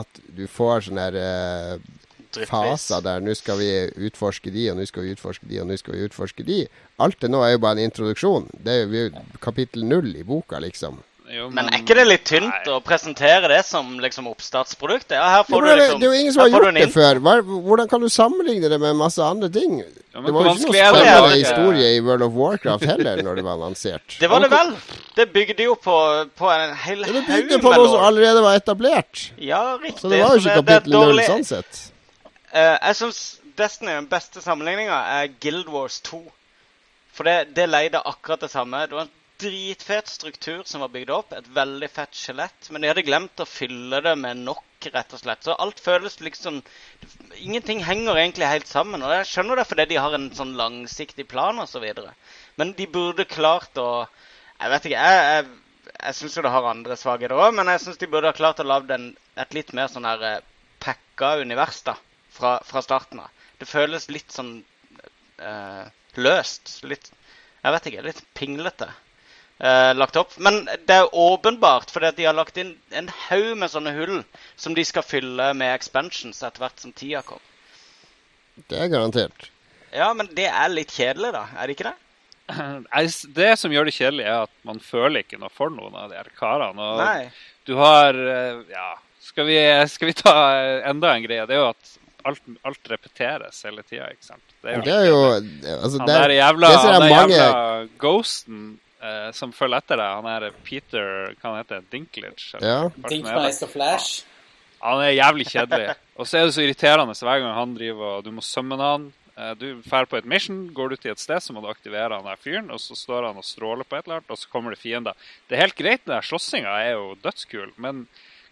[0.00, 1.80] at du får sånne her.
[2.50, 3.70] Faser der nå skal vi
[4.08, 6.62] utforske de, og nå skal vi utforske de, og nå skal vi utforske de.
[7.00, 8.50] Alt det nå er jo bare en introduksjon.
[8.64, 11.00] Det er jo kapittel null i boka, liksom.
[11.30, 12.72] Jo, Men er ikke det litt tynt Nei.
[12.74, 15.12] å presentere det som liksom oppstartsprodukt?
[15.14, 16.86] Ja, her får men du det, liksom det er jo ingen som har gjort det
[16.90, 17.20] før.
[17.22, 17.34] Hva,
[17.68, 19.76] hvordan kan du sammenligne det med masse andre ting?
[19.78, 23.44] Ja, det var jo ikke noe spennende historie i World of Warcraft heller, når det
[23.46, 24.16] var lansert.
[24.20, 24.74] Det var det vel.
[25.14, 25.94] Det bygde jo på,
[26.34, 29.28] på en hel Ja, Det bygde på noe som allerede var etablert.
[29.38, 30.00] Ja, riktig.
[30.02, 31.84] Så det var jo ikke kapittel null sånn sett.
[32.50, 33.22] Eh, jeg syns
[33.58, 36.20] Destiny, den beste sammenligninga, er Guild Wars 2.
[37.14, 38.80] For det, det leide akkurat det samme.
[38.88, 41.32] Det var en dritfet struktur som var bygd opp.
[41.36, 42.70] Et veldig fett skjelett.
[42.70, 45.44] Men de hadde glemt å fylle det med nok, rett og slett.
[45.46, 46.62] Så alt føles liksom
[47.40, 49.04] Ingenting henger egentlig helt sammen.
[49.04, 51.86] Og jeg skjønner det fordi de har en sånn langsiktig plan osv.
[52.60, 53.90] Men de burde klart å
[54.60, 55.04] Jeg vet ikke.
[55.08, 58.28] Jeg, jeg, jeg syns jo det har andre svakheter òg, men jeg syns de burde
[58.28, 58.98] ha klart å lage
[59.40, 60.42] et litt mer sånn her eh,
[60.80, 61.94] packa univers da,
[62.40, 63.30] fra, fra starten av.
[63.60, 64.56] Det føles litt sånn
[65.38, 65.84] eh,
[66.16, 66.80] løst.
[66.88, 67.12] Litt
[67.60, 68.04] Jeg vet ikke.
[68.08, 68.88] Litt pinglete
[69.60, 70.36] eh, lagt opp.
[70.38, 74.20] Men det er åpenbart, fordi at de har lagt inn en haug med sånne hull
[74.56, 77.44] som de skal fylle med expansions etter hvert som tida kommer.
[78.68, 79.50] Det er garantert.
[79.94, 81.46] Ja, men det er litt kjedelig, da.
[81.56, 81.98] Er det ikke det?
[83.40, 86.18] Det som gjør det kjedelig, er at man føler ikke noe for noen av de
[86.18, 86.82] her karene.
[86.82, 87.30] Og Nei.
[87.68, 88.90] du har eh, Ja,
[89.22, 89.58] skal vi,
[89.92, 91.46] skal vi ta eh, enda en greie?
[91.46, 91.92] Det er jo at
[92.24, 94.54] alt, alt repeteres hele tida, ikke sant?
[94.62, 95.20] Det er jo Det er jo
[95.82, 98.64] altså, Han er, der jævla, det han er mange jævla ghosten
[99.02, 101.06] eh, som følger etter deg, han er Peter
[101.40, 102.50] Hva han heter Dinklage?
[102.58, 102.82] eller Ja.
[102.90, 103.08] er?
[103.08, 104.24] Dinkmeister Flash.
[104.82, 105.94] Han er jævlig kjedelig.
[106.16, 108.82] Og så er det så irriterende så hver gang han driver og du må summone
[108.92, 109.12] han.
[109.36, 112.12] Eh, Du drar på et mission, går du til et sted, så må du aktivere
[112.16, 114.48] han der fyren, og så står han og stråler på et eller annet, og så
[114.52, 115.12] kommer det fiender.
[115.48, 118.06] Det er helt greit, den der slåssinga er jo dødskul, men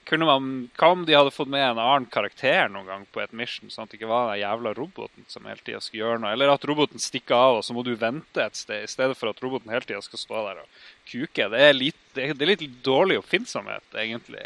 [0.09, 0.47] kunne man,
[0.81, 3.85] hva om de hadde fått med en annen karakter noen gang på et mission, sånn
[3.85, 6.65] at det ikke var den jævla roboten som hele tida skulle gjøre noe, eller at
[6.69, 9.73] roboten stikker av, og så må du vente et sted, i stedet for at roboten
[9.75, 11.49] hele tida skal stå der og kuke.
[11.53, 14.43] Det er litt, det er, litt dårlig oppfinnsomhet, egentlig,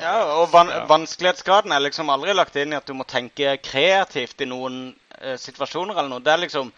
[0.00, 0.84] Ja, og van Ja.
[0.88, 5.36] vanskelighetsgraden er liksom aldri lagt inn i at du må tenke kreativt i noen eh,
[5.36, 6.24] situasjoner eller noe.
[6.24, 6.72] Det er liksom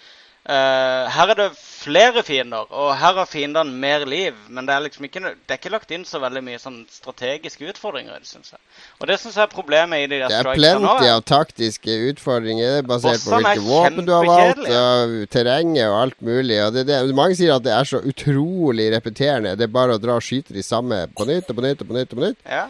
[0.47, 4.37] Her er det flere fiender, og her har fiendene mer liv.
[4.49, 7.69] Men det er liksom ikke, det er ikke lagt inn så veldig mye sånn strategiske
[7.71, 8.61] utfordringer Synes jeg.
[9.01, 12.83] Og det syns jeg er problemet i de der Det er plenty av taktiske utfordringer
[12.89, 16.59] basert på hvilke våpen du har valgt, og terrenget og alt mulig.
[16.65, 19.57] Og det, det, mange sier at det er så utrolig repeterende.
[19.61, 21.93] Det er bare å dra og skyte de samme på nytt og på nytt og
[21.93, 22.13] på nytt.
[22.13, 22.41] og på nytt.
[22.49, 22.69] Ja.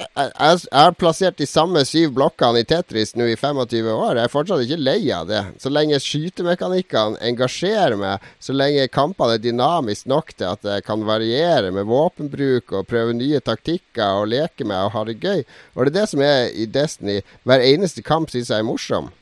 [0.00, 4.16] Jeg, har plassert de samme syv blokkene i Tetris nå i 25 år.
[4.16, 5.40] Jeg er fortsatt ikke lei av det.
[5.60, 11.04] Så lenge skytemekanikkene engasjerer meg, så lenge kampene er dynamisk nok til at jeg kan
[11.08, 15.44] variere med våpenbruk og prøve nye taktikker og leke med og ha det gøy.
[15.76, 17.20] Og det er det som er i Destiny.
[17.44, 19.12] Hver eneste kamp syns jeg er morsom.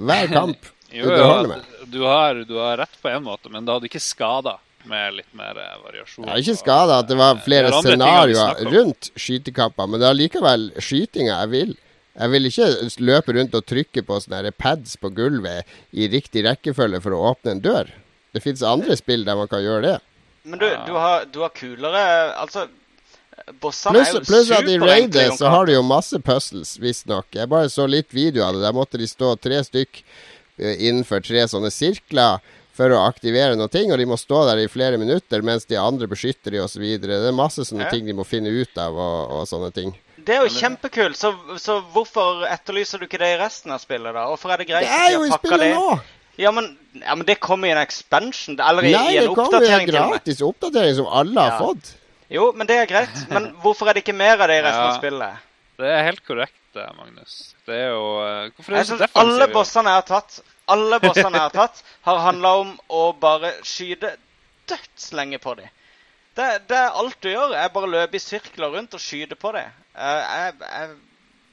[0.00, 3.86] Hver kamp Jo, jo, du har, du har rett på en måte, men det hadde
[3.86, 4.56] ikke skada
[4.88, 6.26] med litt mer eh, variasjon.
[6.26, 9.88] Det er ikke skada at det var flere de andre tingene vi scenarioer rundt skytekamper,
[9.90, 11.72] men det er likevel skytinga jeg vil.
[12.20, 12.68] Jeg vil ikke
[13.06, 17.56] løpe rundt og trykke på sånne pads på gulvet i riktig rekkefølge for å åpne
[17.56, 17.92] en dør.
[18.34, 19.96] Det fins andre spill der man kan gjøre det.
[20.42, 22.02] Men du, du, har, du har kulere
[22.40, 22.64] Altså,
[23.60, 27.28] bossene Pluss er jo pluss at i raidet så har du jo masse puzzles, visstnok.
[27.36, 28.64] Jeg bare så litt video av det.
[28.64, 32.40] Der måtte de stå tre stykk eh, innenfor tre sånne sirkler
[32.76, 35.76] for å aktivere noen ting, og de må stå der i flere minutter mens de
[35.80, 36.84] andre beskytter de osv.
[37.02, 37.90] Det er masse sånne Ja.
[37.90, 39.92] ting de må finne ut av og, og sånne ting.
[40.20, 41.16] Det er jo kjempekult.
[41.16, 44.26] Så, så hvorfor etterlyser du ikke det i resten av spillet, da?
[44.30, 45.78] Hvorfor er det greit Det at de har pakka det inn?
[45.80, 46.00] nå!
[46.40, 49.34] Ja men, ja, men det kommer i en expansion, eller i, Nei, i det en
[49.36, 51.90] kommer Nei, det en i en gratis oppdatering som alle har fått.
[52.32, 53.18] Jo, men det er greit.
[53.28, 55.42] Men hvorfor er det ikke mer av det i resten av spillet?
[55.80, 56.56] Det er helt korrekt,
[56.96, 57.34] Magnus.
[57.66, 60.40] Det er jo eh, Hvorfor er Jeg så synes alle bossene jeg har tatt,
[60.74, 64.14] alle bossene jeg har tatt, har handla om å bare skyte
[64.70, 65.76] dødslenge på dem.
[66.38, 67.56] Det, det er alt du gjør.
[67.58, 69.78] Jeg bare løper i sirkler rundt og skyter på dem.
[69.96, 70.92] Jeg, jeg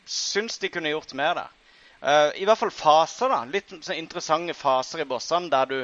[0.08, 1.54] syns de kunne gjort mer der.
[2.00, 3.40] Eh, I hvert fall faser, da.
[3.50, 5.78] Litt så interessante faser i bossene der du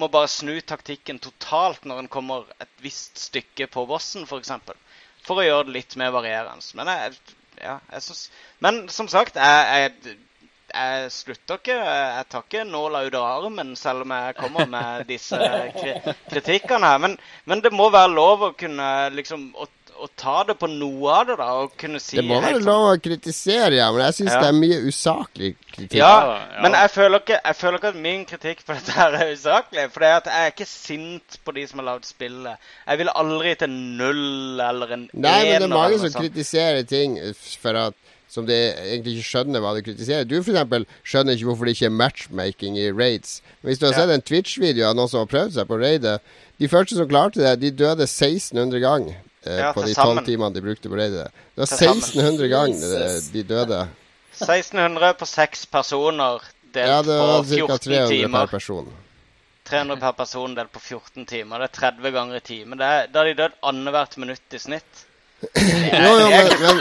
[0.00, 4.30] må bare snu taktikken totalt når en kommer et visst stykke på bossen, f.eks.
[4.30, 4.80] For, eksempel.
[5.26, 6.64] for å gjøre det litt mer varierende.
[6.78, 8.24] Men jeg, ja, jeg synes,
[8.64, 10.16] Men som sagt, jeg, jeg,
[10.78, 15.06] jeg slutter ikke Jeg tar ikke nåla ut av armen selv om jeg kommer med
[15.10, 15.38] disse
[15.78, 15.96] kri
[16.30, 16.98] kritikkene her.
[17.02, 17.18] Men,
[17.50, 19.66] men det må være lov å kunne liksom å,
[19.98, 22.68] å ta det på noe av det, da, og kunne si Det må være sånn-
[22.68, 24.40] lov å kritisere, ja, men jeg syns Ja.
[24.44, 25.96] det er mye usaklig kritikk.
[25.98, 29.16] Ja, Ja, men jeg føler, ikke, jeg føler ikke at min kritikk på dette her
[29.18, 29.88] er usaklig.
[29.90, 32.70] For det er at jeg er ikke sint på de som har lagd spillet.
[32.86, 36.22] Jeg vil aldri til null eller en Nei, men det er mange som sånn.
[36.22, 37.18] kritiserer ting
[37.58, 37.94] for at
[38.28, 40.26] som de egentlig ikke skjønner hva de kritiserer.
[40.28, 43.38] Du eksempel skjønner ikke hvorfor det ikke er matchmaking i raids.
[43.60, 46.18] Men hvis du har sett en Twitch-video av noen som har prøvd seg på raidet
[46.58, 49.16] De første som klarte det, de døde 1600 ganger
[49.46, 51.30] eh, Ja, på de tolv timene de brukte på raidet.
[51.54, 53.82] Det var 1600 ganger de døde.
[54.38, 56.42] 1600 på seks personer
[56.74, 57.78] delt Ja, det var på ca.
[57.78, 58.38] 14 300 timer.
[58.38, 58.88] per person.
[59.68, 61.64] 300 per person delt på 14 timer.
[61.64, 62.80] Det er 30 ganger i timen.
[62.80, 65.04] Er, da har de dødd annethvert minutt i snitt.
[65.38, 66.80] Jo, jo, men, men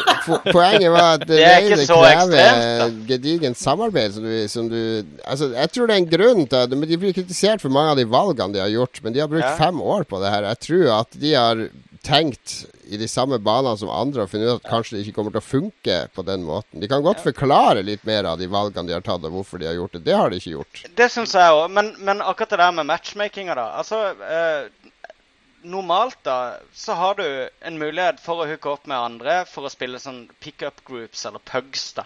[0.50, 4.16] poenget var at Det så krever gedigent samarbeid.
[4.16, 4.80] Som du, som du
[5.24, 8.00] Altså, jeg tror det er en grunn til at De blir kritisert for mange av
[8.02, 9.54] de valgene de har gjort, men de har brukt Ja.
[9.60, 10.48] fem år på det her.
[10.50, 11.68] Jeg tror at de har
[12.08, 15.34] tenkt i de samme banene som andre og funnet ut at kanskje det ikke kommer
[15.36, 16.80] til å funke på den måten.
[16.80, 19.68] De kan godt forklare litt mer av de valgene de har tatt, og hvorfor de
[19.68, 20.06] har gjort det.
[20.08, 20.84] Det har de ikke gjort.
[20.96, 21.68] Det syns jeg òg.
[21.74, 23.66] Men, men akkurat det der med matchmakinga, da.
[23.82, 24.70] Altså eh,
[25.62, 29.72] Normalt da, så har du en mulighet for å hooke opp med andre for å
[29.74, 31.94] spille sånn pickup groups eller pugs.
[31.98, 32.06] da.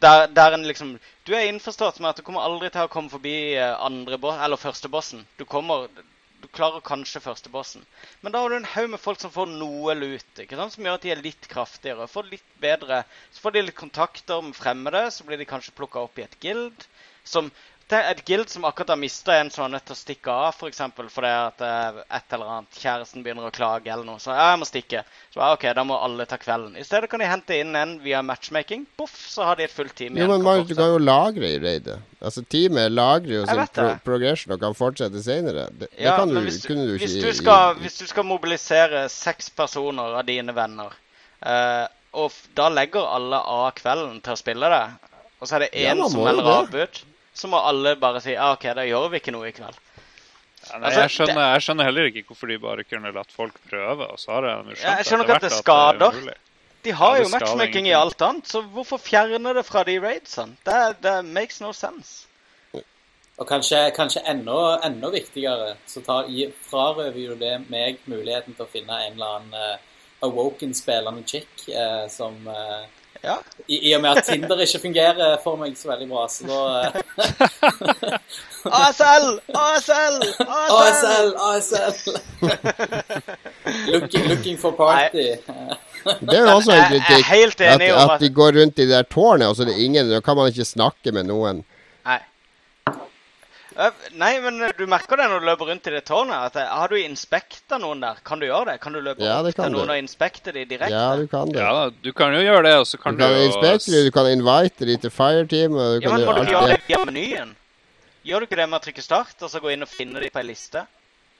[0.00, 3.12] Der, der en liksom Du er innforstått med at du kommer aldri til å komme
[3.12, 5.26] forbi eh, andre eller første bossen.
[5.36, 5.88] Du kommer
[6.40, 7.84] Du klarer kanskje første bossen.
[8.20, 10.72] Men da har du en haug med folk som får noe lut, ikke sant?
[10.72, 12.08] som gjør at de er litt kraftigere.
[12.08, 16.00] Får litt bedre Så får de litt kontakter med fremmede, så blir de kanskje plukka
[16.04, 16.88] opp i et guild.
[17.24, 17.52] Som
[17.90, 20.30] det er et guild som akkurat har mista en som er nødt til å stikke
[20.32, 20.58] av, f.eks.
[20.60, 24.20] For eksempel, fordi at eh, et eller annet kjæresten begynner å klage eller noe.
[24.22, 25.02] Så ja, jeg må stikke.
[25.34, 26.76] Så ja, OK, da må alle ta kvelden.
[26.78, 28.86] I stedet kan de hente inn en via matchmaking.
[29.00, 30.24] Boff, så har de et fullt team igjen.
[30.24, 31.98] Jo, men man kan jo lagre i raidet.
[32.22, 35.66] Altså, teamet lagrer jo sin pro progression og kan fortsette senere.
[35.72, 38.06] Det, det Ja, kan du, hvis, kunne du hvis, i- du skal, i- hvis du
[38.10, 40.94] skal mobilisere seks personer av dine venner,
[41.42, 44.82] uh, og da legger alle av kvelden til å spille det,
[45.40, 47.00] og så er det én ja, som melder avbud,
[47.40, 49.78] så må alle bare si ja, OK, da gjør vi ikke noe i kveld.
[50.60, 53.56] Ja, nei, Altså, jeg, skjønner, jeg skjønner heller ikke hvorfor de bare kunne latt folk
[53.70, 54.06] prøve.
[54.12, 56.18] og så har de skjønt Ja, jeg skjønner ikke at det skader.
[56.20, 56.38] er det.
[56.84, 60.56] De har Ja, jo matchmaking i alt annet, så hvorfor fjerne det fra de raidsene?
[60.64, 62.26] Det, det makes no sense.
[63.40, 66.28] Og kanskje, kanskje enda, enda viktigere, så tar,
[66.68, 71.48] frarøver jo det meg muligheten til å finne en eller annen uh, awoken spillende chick
[71.72, 72.84] uh, som eh,
[73.24, 73.34] Ja.
[73.68, 76.60] i, I og med at Tinder ikke fungerer for meg så veldig bra, så da
[76.80, 78.18] eh,
[78.80, 79.26] ASL!
[79.56, 80.16] ASL!
[80.46, 81.28] ASL!
[81.50, 81.94] ASL!
[83.92, 85.36] looking, looking for party.
[86.20, 87.28] Det er jo også en kritikk.
[87.60, 90.10] At, at at- de går rundt i det der tårnet, og så er det ingen
[90.10, 91.64] Da kan man ikke snakke med noen.
[94.20, 94.30] Nei.
[94.44, 96.36] Men du merker det når du løper rundt i det tårnet.
[96.50, 98.20] At eh, Har du inspekta noen der?
[98.26, 98.80] Kan du gjøre det?
[98.82, 99.94] Kan du løpe Ja, det opp kan til noen du.
[99.94, 100.92] og inspekte de direkte?
[100.94, 101.62] Ja, du kan det.
[101.64, 104.04] Ja, du kan jo gjøre det, og så Du kan kan du jo inspekte dem,
[104.04, 106.52] du kan invite dem til fireteam, og du Ja, kan men Må du gjøre ikke
[106.52, 106.88] gjøre det det.
[106.88, 107.56] via menyen?
[108.28, 110.28] Gjør du ikke det med å trykke start, og så gå inn og finne de
[110.30, 110.84] på ei liste?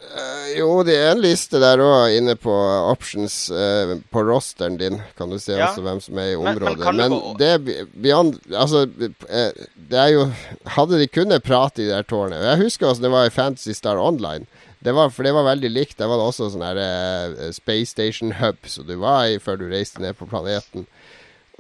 [0.01, 2.51] Eh, Jo, det er en liste der òg, inne på
[2.91, 4.97] options uh, på rosteren din.
[5.19, 5.69] Kan du se Ja.
[5.69, 6.95] altså hvem som er i Men- men området.
[6.97, 8.83] Men, det beyond Altså,
[9.29, 10.25] eh, det er jo
[10.67, 13.71] Hadde de kunnet prate i det der tårnet Jeg husker også det var i Fantasy
[13.73, 14.47] Star Online.
[14.83, 15.99] Det var, for det var veldig likt.
[15.99, 19.59] Der var det også sånn her eh, Space Station Hub som du var i før
[19.61, 20.87] du reiste ned på planeten.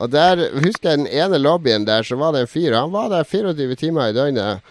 [0.00, 2.72] Og der husker jeg den ene lobbyen der, så var det en fyr.
[2.72, 4.62] Han var der 24 timer i døgnet.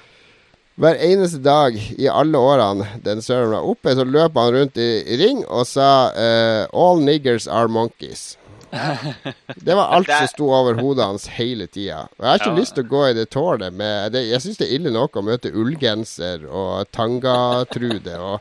[0.79, 4.89] Hver eneste dag i alle årene den serveren var oppe, så løp han rundt i,
[5.11, 8.37] i ring og sa uh, 'All niggers are monkeys'.
[9.65, 12.05] Det var alt som sto over hodet hans hele tida.
[12.19, 12.59] Jeg har ikke Ja.
[12.61, 15.17] lyst til å gå i det tårnet med det, Jeg syns det er ille nok
[15.17, 18.39] å møte ullgenser og tangatrude og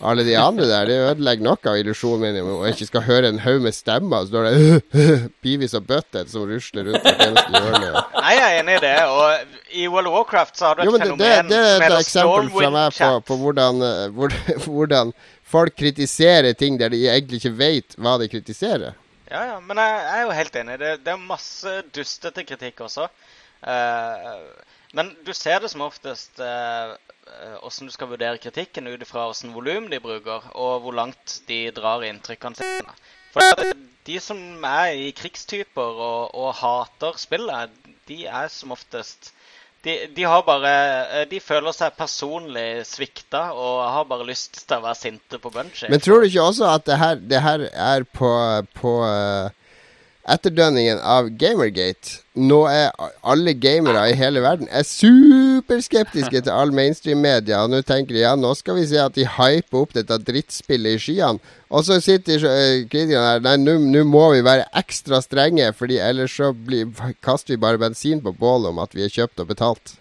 [0.00, 0.86] alle de andre der.
[0.86, 4.26] Det ødelegger noe av illusjonen min om jeg ikke skal høre en haug med stemmer.
[4.26, 8.04] Så står det Beavis og Butthead som rusler rundt hvert eneste hjørne.
[8.18, 8.94] Nei, jeg er enig i det.
[9.14, 11.58] Og i World of Warcraft så har du et Jo, men det, det, fenomen det
[11.72, 14.38] er et eksempel fra meg på, på hvordan, eh, hvor,
[14.68, 15.12] hvordan
[15.48, 18.96] folk kritiserer ting der de egentlig ikke vet hva de kritiserer.
[19.28, 20.78] Ja, ja, men jeg, jeg er jo helt enig.
[20.80, 23.10] Det, det er masse dustete kritikk også.
[23.58, 24.46] Uh,
[24.96, 26.94] men du ser det som oftest eh,
[27.60, 31.66] hvordan du skal vurdere kritikken ut ifra hvilket volum de bruker, og hvor langt de
[31.76, 32.98] drar inntrykkene sine.
[33.34, 33.64] For
[34.08, 37.74] de som er i krigstyper og, og hater spillet,
[38.08, 39.32] de er som oftest
[39.84, 40.70] de, de har bare
[41.20, 45.52] eh, De føler seg personlig svikta og har bare lyst til å være sinte på
[45.54, 45.86] Bunchy.
[45.92, 48.32] Men tror du ikke også at det her, det her er på,
[48.74, 49.54] på eh,
[50.30, 52.18] etterdønningen av Gamergate.
[52.38, 52.92] Nå er
[53.26, 57.64] alle gamere i hele verden er superskeptiske til all mainstream-media.
[57.64, 60.98] Og nå tenker de ja, nå skal vi se at de hyper opp dette drittspillet
[60.98, 61.54] i skyene.
[61.68, 66.36] Og så sitter uh, kritikerne der Nei, nå må vi være ekstra strenge, Fordi ellers
[66.38, 66.88] så blir,
[67.24, 69.98] kaster vi bare bensin på bålet om at vi er kjøpt og betalt.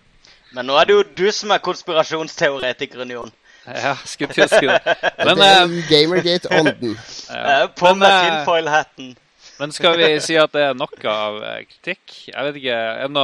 [0.56, 3.34] Men nå er det jo du som er konspirasjonsteoretikeren, Jon.
[3.68, 4.80] Ja, skulle til å si det.
[5.20, 6.98] Men, det er Gamergate-ånden.
[7.28, 7.66] Ja.
[7.76, 9.16] På med tinfoil-hatten.
[9.60, 12.14] Men skal vi si at det er nok av eh, kritikk?
[12.30, 12.76] Jeg vet ikke.
[13.08, 13.24] Ennå,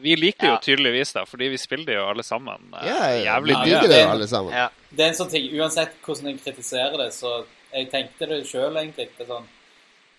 [0.00, 2.70] vi liker jo tydeligvis det, fordi vi spiller det jo alle sammen.
[2.78, 4.56] Ja, ja, jævlig vi liker det jo alle sammen.
[4.56, 4.70] Ja.
[4.94, 7.42] Det er en sånn ting, Uansett hvordan jeg kritiserer det, så
[7.74, 9.10] jeg tenkte det sjøl, egentlig.
[9.18, 9.46] Det sånn,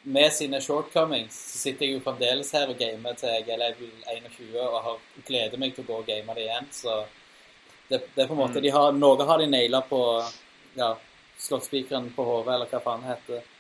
[0.05, 3.89] med sine shortcomings så sitter jeg jo fremdeles her og gamer til jeg er level
[4.05, 6.69] 21 og har, gleder meg til å gå og game det igjen.
[6.75, 6.99] Så
[7.89, 8.65] det, det er på en måte mm.
[8.67, 10.01] de har, Noe har de naila på
[10.77, 10.93] ja,
[11.41, 13.51] slåttspikeren på hodet, eller hva faen det heter.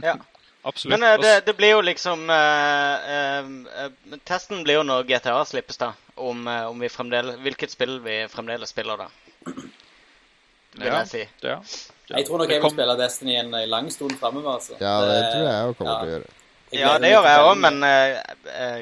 [0.00, 0.16] Ja.
[0.62, 1.00] Absolutt.
[1.00, 3.46] Men uh, det, det, blir jo liksom uh,
[3.82, 5.92] uh, Testen blir jo når GTA slippes, da.
[6.14, 9.08] Om, om vi fremdeles Hvilket spill vi fremdeles spiller, da.
[9.46, 11.24] Vil ja, jeg si.
[11.42, 12.18] Ja, ja.
[12.18, 14.54] Jeg tror nok jeg vil spille Destiny en lang stund framover.
[14.60, 14.76] Altså.
[14.78, 16.38] Ja, det, det tror jeg òg kommer til å gjøre.
[16.72, 17.84] Ja, det gjør jeg òg, men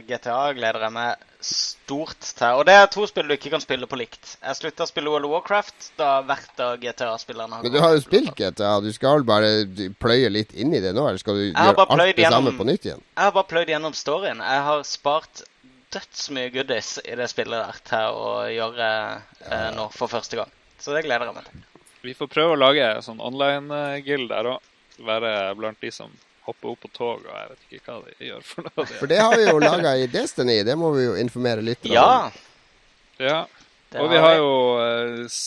[0.07, 2.59] GTA gleder jeg meg stort til.
[2.61, 4.34] Og det er to spill du ikke kan spille på likt.
[4.41, 7.95] Jeg slutta å spille World of Warcraft da hvert av GTA-spillerne har Men du har
[7.97, 8.74] jo spilt GTA.
[8.84, 9.53] Du skal vel bare
[10.03, 12.68] pløye litt inn i det nå, eller skal du gjøre alt det gjennom, samme på
[12.68, 13.03] nytt igjen?
[13.16, 14.45] Jeg har bare pløyd gjennom storyen.
[14.45, 15.45] Jeg har spart
[15.91, 18.91] dødsmye goodies i det spillet der til å gjøre
[19.49, 20.53] eh, nå for første gang.
[20.80, 21.66] Så det gleder jeg meg til.
[22.07, 24.66] Vi får prøve å lage sånn online-guild der òg.
[25.01, 26.12] Være blant de som
[26.49, 28.86] hoppe opp på tog, og jeg vet ikke hva de gjør for noe.
[28.99, 31.95] For det har vi jo laga i Destiny, det må vi jo informere litt om.
[31.95, 32.12] Ja.
[33.20, 33.41] ja.
[33.99, 35.38] Og vi har jo eh,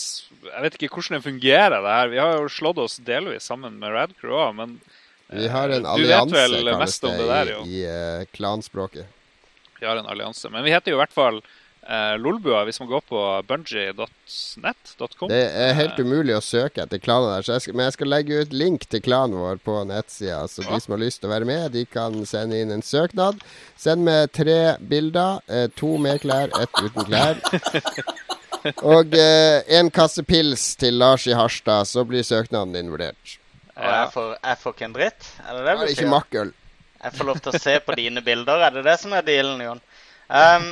[0.50, 2.10] Jeg vet ikke hvordan det fungerer, det her.
[2.12, 4.78] Vi har jo slått oss delvis sammen med Radcrew òg, men
[5.32, 9.08] vi har en eh, allianse, kalles det, det der, i, i uh, klanspråket.
[9.80, 10.50] Vi har en allianse.
[10.52, 11.40] Men vi heter jo i hvert fall
[11.88, 15.28] eh, Lolbua hvis man går på bungee.net.com.
[15.30, 18.40] Det er helt umulig å søke etter klanen der, jeg skal, men jeg skal legge
[18.42, 20.42] ut link til klanen vår på nettsida.
[20.50, 20.72] Så ja.
[20.72, 23.40] de som har lyst til å være med, de kan sende inn en søknad.
[23.80, 25.40] Send med tre bilder.
[25.48, 27.40] Eh, to med klær, ett uten klær.
[28.96, 33.38] Og eh, en kasse pils til Lars i Harstad, så blir søknaden din vurdert.
[33.74, 35.32] Og jeg får, jeg får ikke en dritt?
[35.44, 35.74] Er det det?
[35.80, 36.52] Det ikke makkøl.
[37.04, 39.60] Jeg får lov til å se på dine bilder, er det det som er dealen,
[39.60, 39.82] Jon?
[40.28, 40.70] Um,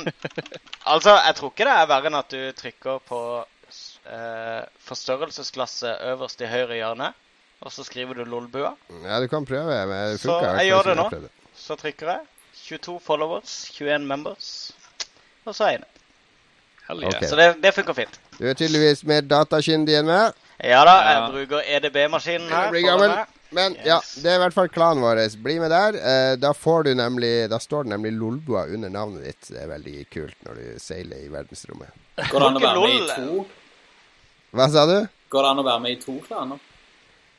[0.93, 6.41] altså, jeg tror ikke det er verre enn at du trykker på uh, forstørrelsesglasset øverst
[6.41, 7.13] i høyre hjørne,
[7.61, 8.73] og så skriver du LOLBUA.
[9.05, 9.77] Ja, du kan prøve.
[9.87, 11.09] Men det så jeg gjør det nå.
[11.55, 12.29] Så trykker jeg.
[12.63, 14.71] 22 followers, 21 members,
[15.45, 15.89] og så er jeg inne.
[16.89, 17.27] Okay.
[17.27, 18.19] Så det, det funker fint.
[18.39, 20.39] Du er tydeligvis mer datakyndig enn meg.
[20.63, 23.25] Ja da, jeg bruker EDB-maskinen her.
[23.53, 23.85] Men yes.
[23.85, 25.21] ja, det er i hvert fall klanen vår.
[25.45, 25.97] Bli med der.
[25.99, 29.49] Eh, da får du nemlig Da står det nemlig Lolbua under navnet ditt.
[29.53, 31.93] Det er veldig kult når du seiler i verdensrommet.
[32.17, 33.45] Går det an å være med i to?
[34.53, 34.99] Hva sa du?
[35.33, 36.69] Går det an å være med i to klaner?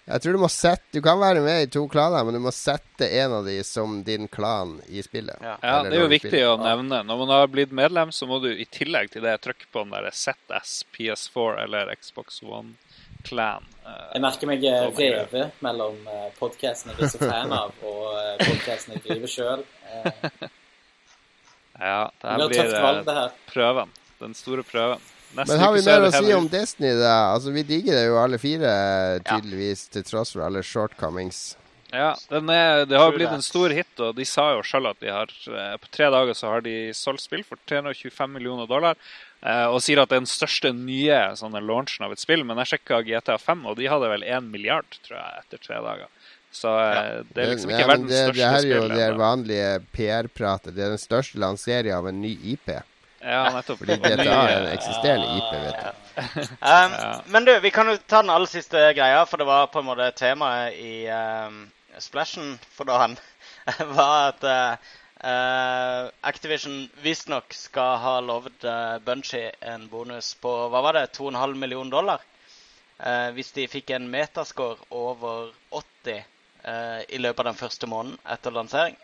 [0.05, 2.53] Jeg tror du må sette Du kan være med i to klaner, men du må
[2.53, 5.41] sette en av de som din klan i spillet.
[5.41, 6.53] Ja, ja det er jo viktig spiller.
[6.53, 7.01] å nevne.
[7.09, 9.95] Når man har blitt medlem, så må du i tillegg til det trykke på den
[9.97, 12.77] der ZS PS4 eller Xbox One
[13.25, 13.64] Clan.
[13.85, 18.97] Uh, jeg merker meg eh, mellom uh, podkasten jeg er så fan av, og podkasten
[18.97, 19.64] jeg driver sjøl.
[21.75, 23.33] Ja, det her blir valg, det her.
[23.51, 23.89] prøven.
[24.20, 25.01] Den store prøven.
[25.35, 27.16] Neste Men har vi mer å si om Destiny, da?
[27.33, 28.70] Altså, Vi digger det jo alle fire,
[29.27, 29.97] tydeligvis, ja.
[29.97, 31.41] til tross for alle shortcomings.
[31.91, 35.11] Ja, er, det har blitt en stor hit, og de sa jo sjøl at de
[35.14, 35.35] har
[35.83, 38.99] på tre dager så har de solgt spill for 325 millioner dollar.
[39.45, 42.47] Uh, og sier at det er den største nye sånne launchen av et spill.
[42.49, 46.09] Men jeg sjekka GTA5, og de hadde vel 1 milliard tror jeg, etter tre dager.
[46.55, 47.05] Så uh, ja.
[47.34, 48.72] det er liksom ikke ja, verdens det, største spill.
[48.72, 50.76] Det er jo det vanlige PR-pratet.
[50.76, 52.72] Det er den største lanseringen av en ny IP.
[53.24, 53.78] Ja, nettopp.
[53.80, 56.01] Fordi GTA er en eksisterende IP, vet du.
[56.14, 56.92] Um,
[57.26, 59.88] men du, vi kan jo ta den aller siste greia, for det var på en
[59.88, 61.64] måte temaet i um,
[61.99, 63.16] Splashen for da han
[63.97, 64.92] var at uh,
[65.25, 71.55] Uh, Activision visstnok skal ha lovd uh, Bunchy en bonus på hva var det, 2,5
[71.57, 72.27] millioner dollar.
[72.99, 76.20] Uh, hvis de fikk en metascore over 80
[76.66, 78.99] uh, i løpet av den første måneden etter lansering.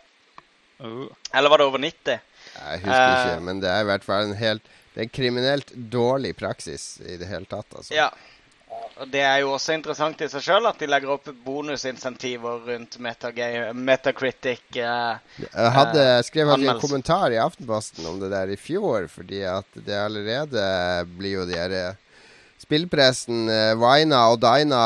[0.77, 1.09] Uh.
[1.33, 2.21] Eller var det over 90?
[2.53, 5.73] Jeg husker ikke, men det er i hvert fall en helt Det er en kriminelt
[5.73, 7.73] dårlig praksis i det hele tatt.
[7.79, 7.95] Altså.
[7.95, 8.11] Ja,
[9.01, 12.99] og Det er jo også interessant i seg sjøl at de legger opp bonusinsentiver rundt
[13.01, 14.67] Metacritic.
[14.77, 19.41] Eh, jeg hadde eh, skrevet en kommentar i Aftenposten om det der i fjor, fordi
[19.49, 20.63] at det allerede
[21.17, 21.99] blir jo de her eh,
[22.61, 24.81] spillpressen eh, Vina og Dina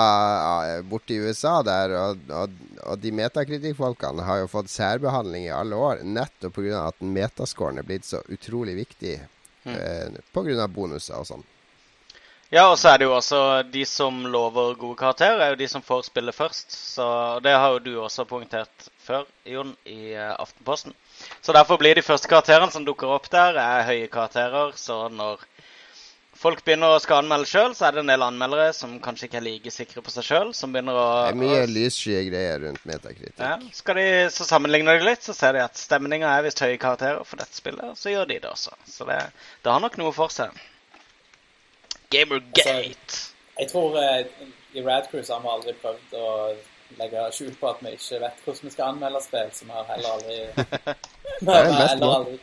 [0.78, 2.53] uh, borte i USA der, og, og,
[2.86, 6.88] og de metakritikkfolkene har jo fått særbehandling i alle år nettopp pga.
[6.88, 9.18] at metascoren er blitt så utrolig viktig
[9.68, 9.76] mm.
[9.76, 10.70] eh, pga.
[10.72, 11.45] bonuser og sånn.
[12.54, 13.39] Ja, og så er det jo også
[13.74, 16.76] de som lover gode karakterer, er jo de som får spille først.
[16.96, 17.08] Så
[17.43, 20.93] det har jo du også poengtert før, Jon, i Aftenposten.
[21.41, 24.76] Så derfor blir de første karakterene som dukker opp der, er høye karakterer.
[24.78, 25.41] Så når
[26.38, 29.39] folk begynner å skal anmelde sjøl, så er det en del anmeldere som kanskje ikke
[29.41, 32.86] er like sikre på seg sjøl, som begynner å Det er mye lyssky greier rundt
[32.86, 33.41] metakritikk.
[33.41, 36.78] Ja, skal de, Så sammenligner de litt, så ser de at stemninga er visst høye
[36.78, 38.78] karakterer for dette spillet, så gjør de det også.
[38.86, 39.18] Så det,
[39.66, 40.54] det har nok noe for seg.
[42.12, 42.70] Gamergate.
[42.70, 46.32] Altså, jeg tror uh, i Radcruise har vi aldri prøvd å
[46.99, 49.88] legge skjul på at vi ikke vet hvordan vi skal anmelde spill, så vi har
[49.89, 50.36] heller aldri
[51.45, 52.36] vi har heller aldri,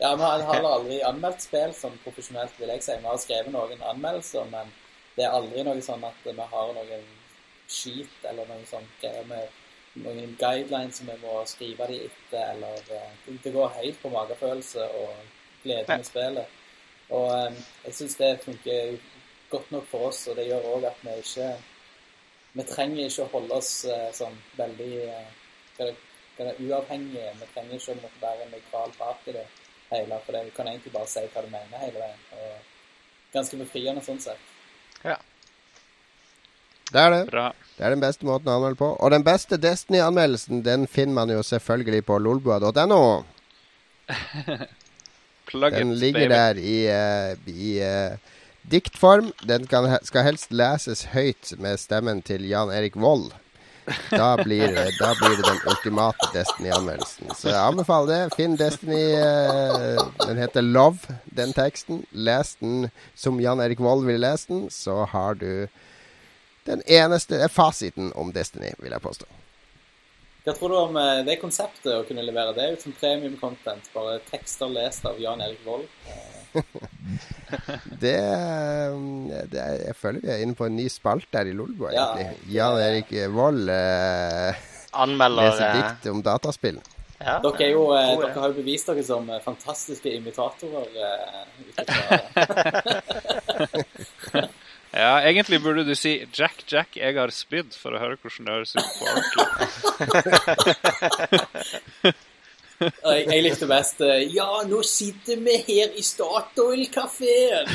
[0.00, 2.98] ja, vi har heller aldri anmeldt spill sånn profesjonelt, vil jeg si.
[3.00, 4.70] Vi har skrevet noen anmeldelser, men
[5.16, 7.08] det er aldri noe sånn at vi har noen
[7.70, 9.58] skit eller noe sånt greier med
[10.04, 13.02] noen guidelines som vi må skrive de etter, eller det,
[13.44, 15.12] det går helt på magefølelse og
[15.64, 16.59] glede med spillet.
[17.10, 18.96] Og um, jeg syns det funker
[19.50, 21.50] godt nok for oss, og det gjør òg at vi ikke
[22.52, 25.90] vi trenger ikke å holde oss uh, sånn veldig uh,
[26.40, 27.32] uavhengige.
[27.38, 29.46] Vi trenger ikke å måtte være en nøytral part i det
[29.90, 32.24] hele, for det, vi kan egentlig bare si hva du mener hele veien.
[32.38, 34.50] Og ganske befriende sånn sett.
[35.04, 35.16] Ja.
[36.90, 37.22] Det er det.
[37.30, 37.46] Bra.
[37.76, 38.90] Det er den beste måten å anmelde på.
[38.98, 43.02] Og den beste Destiny-anmeldelsen den finner man jo selvfølgelig på lolbua.no.
[45.52, 48.16] den ligger der i, uh, i uh,
[48.70, 49.32] diktform.
[49.42, 53.32] Den kan, skal helst leses høyt med stemmen til Jan Erik Vold.
[54.10, 54.70] Da blir,
[55.00, 57.32] da blir det den ultimate Destiny-anmeldelsen.
[57.34, 58.36] Så jeg anbefaler det.
[58.38, 59.16] Finn Destiny.
[59.18, 62.04] Uh, den heter Love, den teksten.
[62.12, 65.66] Les den som Jan Erik Vold ville lest den, så har du
[66.68, 69.39] den eneste fasiten om Destiny, vil jeg påstå.
[70.44, 73.90] Hva tror du om eh, det konseptet å kunne levere det ut som premium content?
[73.94, 75.86] Bare tekster lest av Jan Erik Vold?
[78.02, 78.16] det,
[79.52, 82.08] det er, Jeg føler vi er inne på en ny spalte her i Lolbo, ja,
[82.50, 84.64] Jan Erik Vold eh,
[84.98, 86.80] Anmelder leser eh, dikt om dataspill.
[87.20, 90.88] Ja, dere, jo, eh, dere, har jo bevist dere som eh, fantastiske imitatorer.
[90.96, 91.44] Eh,
[95.00, 98.52] Ja, egentlig burde du si 'Jack, Jack, jeg har spydd', for å høre hvordan det
[98.52, 99.46] høres ut på ordentlig.
[103.14, 107.68] jeg, jeg, likte best uh, 'Ja, nå sitter vi her i Statoil-kafeen'.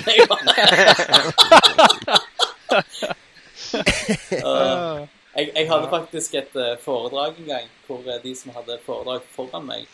[4.45, 5.01] uh,
[5.39, 9.65] jeg, jeg, hadde faktisk et uh, foredrag en gang hvor de som hadde foredrag foran
[9.65, 9.89] meg,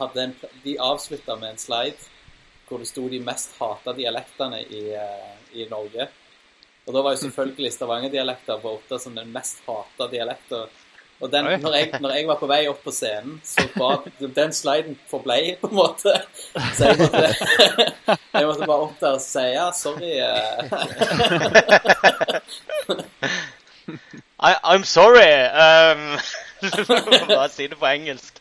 [0.00, 0.30] hadde en,
[0.64, 2.13] de avslutta med en slide
[2.74, 6.08] hvor det sto de mest hata dialektene i, uh, i, Norge.
[6.84, 10.66] Og da var jo selvfølgelig Stavanger-dialekter på som den mest hata dialekta.
[11.22, 14.52] Og den, når, jeg, når, jeg, var på vei opp på scenen, så var den
[14.52, 16.12] sliden forblei, på en måte.
[16.74, 17.22] Så jeg måtte,
[18.34, 20.18] jeg måtte bare opp der og si ja, sorry.
[24.44, 25.46] I, I'm sorry.
[25.54, 26.18] Um...
[27.28, 28.40] Bare si det på engelsk.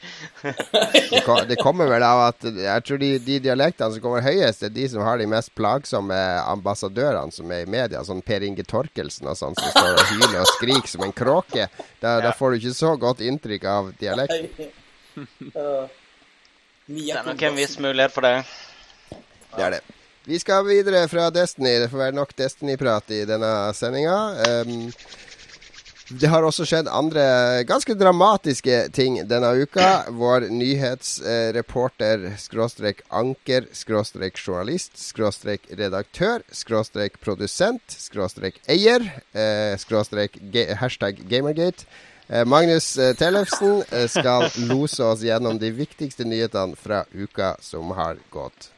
[1.48, 4.88] det, kommer vel av at jeg tror de, de, dialektene som kommer høyest, er de
[4.92, 8.04] som har de mest plagsomme ambassadørene som er i media.
[8.06, 11.68] Sånn Per Inge Torkelsen og sånn, som står og hyler og skriker som en kråke.
[12.00, 12.22] Da, ja.
[12.28, 14.72] da, får du ikke så godt inntrykk av dialekten
[16.86, 18.38] Det er nok en viss mulighet for det.
[19.54, 19.84] Det er det.
[20.26, 21.82] Vi skal videre fra Destiny.
[21.84, 24.16] Det får være nok Destiny-prat i denne sendinga.
[24.64, 24.88] Um,
[26.20, 27.24] det har også skjedd andre
[27.68, 30.06] ganske dramatiske ting denne uka.
[30.14, 40.38] Vår nyhetsreporter, skråstrek anker, skråstrek journalist, skråstrek redaktør, skråstrek produsent, skråstrek eier, eh, skråstrek
[40.80, 41.88] hashtag gamergate.
[42.30, 48.22] Eh, Magnus eh, Tellefsen skal lose oss gjennom de viktigste nyhetene fra uka som har
[48.30, 48.72] gått.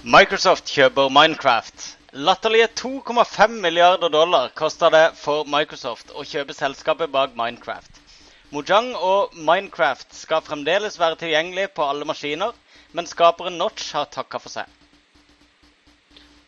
[0.00, 1.82] Microsoft kjøper Minecraft.
[2.16, 8.00] Latterlige 2,5 milliarder dollar koster det for Microsoft å kjøpe selskapet bak Minecraft.
[8.48, 12.56] Mojang og Minecraft skal fremdeles være tilgjengelig på alle maskiner,
[12.96, 14.72] men skaperen Notch har takka for seg.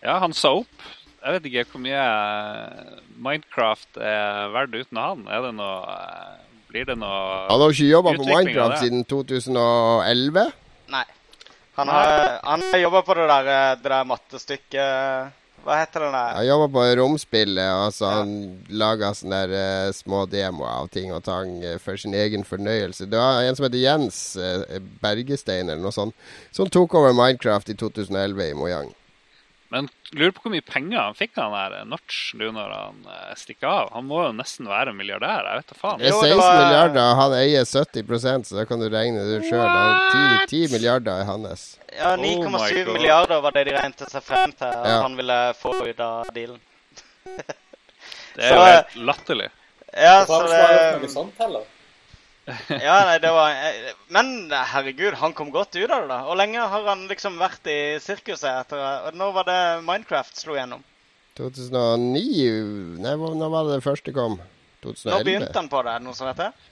[0.01, 0.91] Ja, han sa opp.
[1.21, 5.29] Jeg vet ikke hvor mye eh, Minecraft er verdt uten han.
[5.29, 6.39] Er det noe eh,
[6.73, 10.55] Blir det noe Han har ikke jobba på Minecraft siden 2011?
[10.97, 11.05] Nei.
[11.75, 16.33] Han har, han har jobba på det der, det der mattestykket Hva heter den der?
[16.37, 18.33] Han jobber på romspillet, og så han
[18.69, 23.07] lager sånne der, uh, små demoer av ting og tang uh, for sin egen fornøyelse.
[23.07, 26.19] Det var en som heter Jens uh, Bergestein eller noe sånt,
[26.51, 28.91] som tok over Minecraft i 2011 i Mojang.
[29.73, 32.99] Men lurer på hvor mye penger han fikk han der eh, Notch nå når han
[33.09, 33.87] eh, stikker av.
[33.95, 35.47] Han må jo nesten være milliardær.
[35.49, 36.03] Jeg vet da faen.
[36.03, 39.65] Det er 16 var- milliarder, han eier 70% så da kan du regne det sjøl.
[39.65, 41.65] 10, 10 milliarder er hans.
[41.97, 45.01] Ja, Oh 9,7 oh milliarder var det de regnet seg frem til at Ja.
[45.07, 46.61] han ville få ut av dealen.
[47.25, 49.49] Det er Så, jo eh, helt latterlig.
[49.93, 50.61] Ja, så det...
[50.61, 51.65] noe det sånt heller?
[52.87, 56.23] Ja, nei, det var eh, Men herregud, han kom godt ut av det, da.
[56.27, 60.57] Hvor lenge har han liksom vært i sirkuset etter og Når var det Minecraft slo
[60.59, 60.83] gjennom?
[61.39, 64.41] 2009 Nei, når var det det første kom?
[64.83, 65.25] Når 2011?
[65.29, 65.95] begynte han på det?
[65.95, 66.69] Er det noe som heter?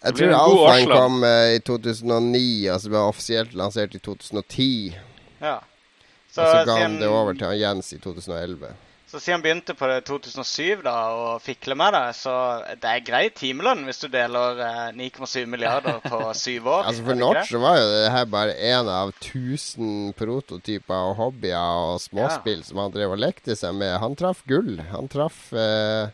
[0.00, 4.94] Jeg tror en alfaen kom eh, i 2009, altså ble offisielt lansert i 2010.
[5.40, 5.58] Ja.
[5.60, 8.70] og så ga han det over til Jens i 2011.
[9.10, 12.32] Så siden han begynte på det 2007 da, og fikle med det, så
[12.78, 16.84] det er grei timelønn hvis du deler eh, 9,7 milliarder på syv år.
[16.86, 21.58] Altså For Notch var jo det her bare én av 1000 prototyper og hobbyer
[21.90, 23.96] og småspill som han drev og lekte seg med.
[23.98, 24.76] Han traff gull.
[24.92, 26.12] Han traff eh,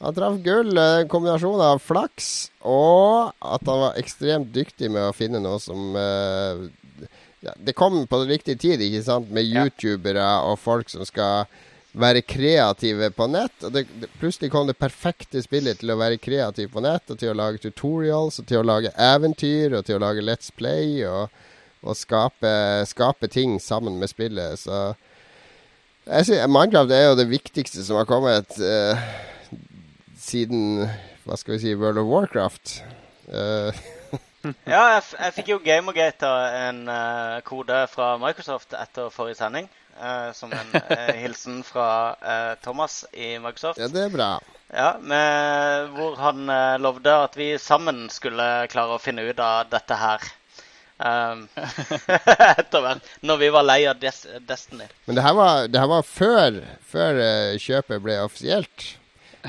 [0.00, 0.72] Han traff gull.
[0.80, 2.30] eh, kombinasjon av flaks
[2.64, 6.64] og at han var ekstremt dyktig med å finne noe som eh,
[7.44, 9.66] ja, Det kom på riktig tid, ikke sant, med Ja.
[9.68, 11.44] youtubere og folk som skal
[11.94, 13.54] være kreative på nett.
[13.60, 17.30] Det, det, plutselig kom det perfekte spillet til å være kreativ på nett, og til
[17.30, 21.32] å lage tutorials, og til å lage eventyr, og til å lage Let's Play, og,
[21.84, 22.54] og skape,
[22.90, 24.64] skape ting sammen med spillet.
[24.66, 24.82] Så
[26.04, 28.98] jeg synes, Minecraft er jo det viktigste som har kommet uh,
[30.20, 30.84] siden
[31.24, 32.80] Hva skal vi si World of Warcraft.
[33.30, 33.70] Uh,
[34.68, 36.28] Ja, jeg, jeg fikk jo Gamergate
[36.66, 39.70] en uh, kode fra Microsoft etter forrige sending.
[40.00, 43.78] Eh, som en uh, hilsen fra uh, Thomas i Microsoft.
[43.78, 44.30] ja, det er bra.
[44.74, 46.48] Ja, med, Hvor han
[46.82, 50.24] lovde at vi sammen skulle klare å finne ut av dette her.
[50.98, 51.44] Um,
[52.58, 53.06] etter hvert.
[53.22, 54.88] Når vi var lei av Des Destiny.
[55.06, 56.58] Men det her var, det her var før,
[56.90, 57.22] før
[57.62, 58.88] kjøpet ble offisielt.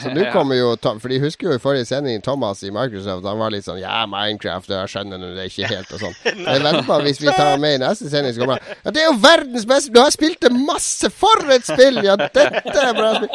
[0.01, 3.25] Så nå kommer jo Tom- For de husker jo i forrige sending Thomas i Microsoft.
[3.27, 6.17] Han var litt sånn Ja, Minecraft, jeg skjønner nå det ikke helt, og sånn.
[6.45, 8.95] Jeg venter på hvis vi tar ham med i neste sending, så kommer han Ja,
[8.95, 11.11] det er jo verdens beste Du har spilt det masse!
[11.15, 12.01] For et spill!
[12.05, 13.31] Ja, dette er bra spill!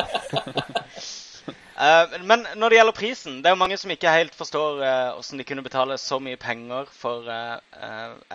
[1.81, 4.91] Uh, men når det gjelder prisen, det er jo mange som ikke helt forstår uh,
[5.17, 7.57] hvordan de kunne betale så mye penger for uh,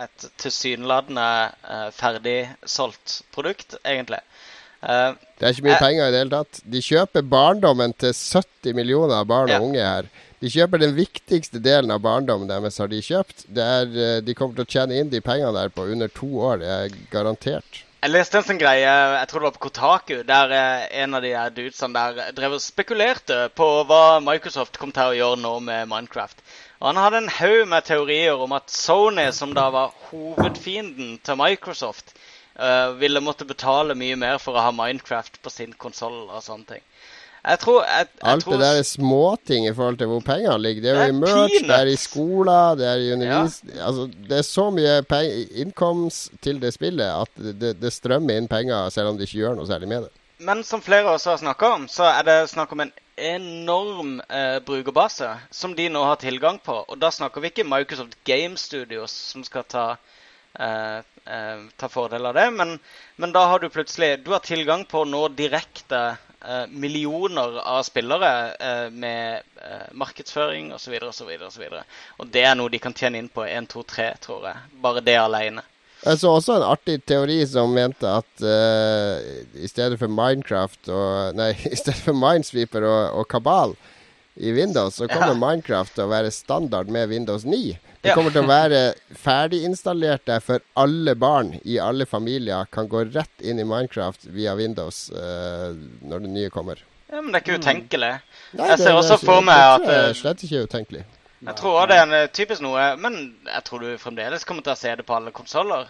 [0.02, 1.28] et tilsynelatende
[1.94, 4.18] ferdig solgt produkt, egentlig.
[4.86, 6.60] Eh, Det er ikke mye uh, penger i det hele tatt.
[6.64, 9.58] De kjøper barndommen til 70 millioner barn Ja.
[9.58, 10.06] og unge her.
[10.40, 13.46] De kjøper den viktigste delen av barndommen deres, har de kjøpt.
[13.48, 16.28] Det er, eh, de kommer til å tjene inn de pengene der på under to
[16.38, 17.82] år, det er garantert.
[18.02, 20.52] Jeg leste en sånn greie, jeg tror det var på Kotaku, der
[20.92, 25.40] en av de dudesene der drev og spekulerte på hva Microsoft kom til å gjøre
[25.40, 26.36] nå med Minecraft.
[26.80, 31.36] Og han hadde en haug med teorier om at Sony, som da var hovedfienden til
[31.40, 32.12] Microsoft,
[32.58, 36.76] eh, ville måtte betale mye mer for å ha Minecraft på sin konsoll og sånne
[36.76, 36.84] ting.
[37.46, 40.56] Jeg tror, jeg, jeg Alt tror det der er småting i forhold til hvor pengene
[40.58, 40.82] ligger.
[40.82, 41.66] Det er jo i merch, peanuts.
[41.68, 43.58] det er i skoler, det er i undervis...
[43.76, 44.96] Altså, det er så mye
[45.62, 49.44] innkomst til det spillet at det, det, det strømmer inn penger selv om de ikke
[49.44, 50.14] gjør noe særlig med det.
[50.38, 54.58] Men som flere også har snakka om, så er det snakk om en enorm eh,
[54.66, 56.82] brukerbase som de nå har tilgang på.
[56.88, 59.86] Og da snakker vi ikke Microsoft Game Studios som skal ta,
[60.58, 60.98] eh,
[61.36, 62.78] eh, ta fordel av det, men,
[63.16, 66.02] men da har du plutselig Du har tilgang på nå direkte
[66.40, 70.98] eh, millioner av spillere eh, med eh, markedsføring osv.
[71.02, 71.32] osv.
[71.48, 71.64] osv.
[72.18, 74.68] Og det er noe de kan tjene inn på 1, 2, 3, tror jeg.
[74.82, 75.64] Bare det alene.
[76.04, 79.16] Jeg så også en artig teori som mente at uh,
[79.56, 83.74] i stedet for Minecraft og Nei, i stedet for Minesweeper og, og Kabal
[84.36, 85.40] i Windows, så kommer Ja.
[85.40, 87.78] Minecraft til å være standard med Windows 9.
[88.06, 88.80] Det kommer til å være
[89.22, 94.54] ferdiginstallert der for alle barn i alle familier kan gå rett inn i Minecraft via
[94.58, 95.74] Windows uh,
[96.06, 96.82] når det nye kommer.
[97.10, 98.14] Ja, Men det er ikke utenkelig.
[98.56, 101.04] Nei, Jeg ser også for meg at, Det jeg eh, slett ikke er utenkelig.
[101.46, 104.66] Jeg tror også det er en eh, typisk noe, men jeg tror du fremdeles kommer
[104.66, 105.86] til å se det på alle konsoller.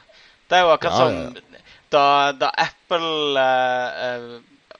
[0.46, 1.56] Det er jo akkurat Ja, som
[1.94, 2.04] da,
[2.36, 4.28] da Apple eh,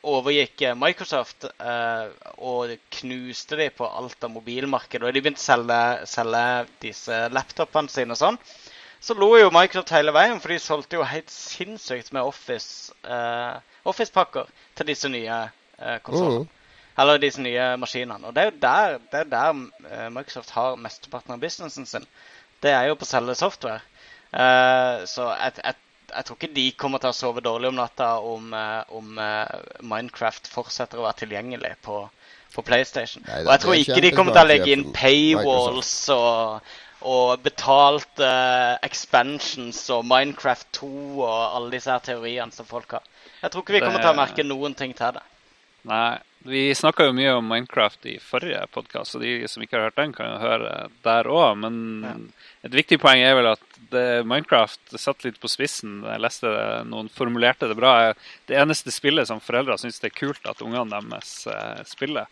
[0.06, 2.06] overgikk eh, Microsoft eh,
[2.38, 5.06] og knuste de på alt av mobilmarkedet.
[5.06, 5.80] og de begynte å selge,
[6.10, 6.44] selge
[6.84, 8.40] disse laptopene sine og sånn,
[9.00, 13.58] så lo jo Microsoft hele veien, for de solgte jo helt sinnssykt med Office, eh,
[13.86, 16.46] Office-pakker til disse nye eh, konsollene.
[16.46, 16.52] Mm.
[16.96, 18.24] Eller disse nye maskinene.
[18.24, 19.60] Og det er jo der, det er der
[19.90, 22.06] eh, Microsoft har mesteparten av businessen sin.
[22.64, 23.82] Det er jo på å selge software.
[24.32, 25.76] Eh, så jeg, jeg,
[26.14, 29.54] jeg tror ikke de kommer til å sove dårlig om natta om, eh, om eh,
[29.82, 32.02] Minecraft fortsetter å være tilgjengelig på,
[32.54, 33.24] på PlayStation.
[33.26, 36.74] Nei, og jeg tror ikke de kommer til å legge inn paywalls og,
[37.06, 38.30] og betalte
[38.86, 40.92] expansions og Minecraft 2
[41.24, 43.12] og alle disse her teoriene som folk har.
[43.42, 45.24] Jeg tror ikke vi kommer til å merke noen ting til det.
[45.86, 46.16] Nei,
[46.48, 49.98] vi snakka jo mye om Minecraft i forrige podkast, så de som ikke har hørt
[50.00, 50.72] den, kan jo høre
[51.04, 51.56] der òg.
[51.62, 52.14] Men Ja.
[52.68, 53.60] et viktig poeng er vel at
[53.90, 56.02] det, Minecraft satt litt på spissen.
[56.02, 56.46] Jeg leste
[56.86, 58.12] noen formulerte det bra.
[58.46, 62.26] Det eneste spillet som foreldre syns det er kult at ungene deres eh, spiller.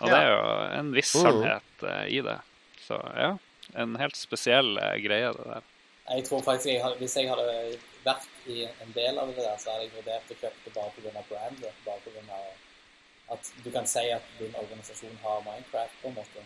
[0.00, 2.38] Og det er jo en viss sannhet eh, i det.
[2.86, 3.36] Så ja,
[3.74, 5.62] en helt spesiell eh, greie, det der.
[6.10, 9.56] Jeg tror faktisk jeg hadde, Hvis jeg hadde vært i en del av det der,
[9.56, 11.22] så hadde jeg vurdert å kjøpe det bare pga.
[11.30, 11.78] brandet.
[11.86, 12.42] Bare pga.
[13.34, 16.44] At du kan si at din organisasjon har Minecraft, på en måte.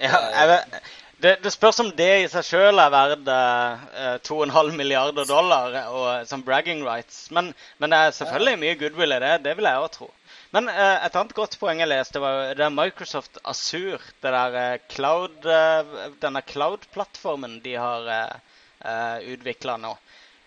[0.00, 0.76] Ja, jeg vet,
[1.20, 6.06] det, det spørs om det i seg sjøl er verdt eh, 2,5 milliarder dollar og,
[6.28, 7.26] som bragging rights.
[7.34, 9.34] Men, men det er selvfølgelig mye goodwill i det.
[9.44, 10.08] Det vil jeg òg tro.
[10.56, 14.00] Men eh, et annet godt poeng jeg leste, var det er Microsoft Azure.
[14.22, 15.92] Det der eh, cloud, eh,
[16.22, 19.92] denne cloud-plattformen de har uh, utvikla nå.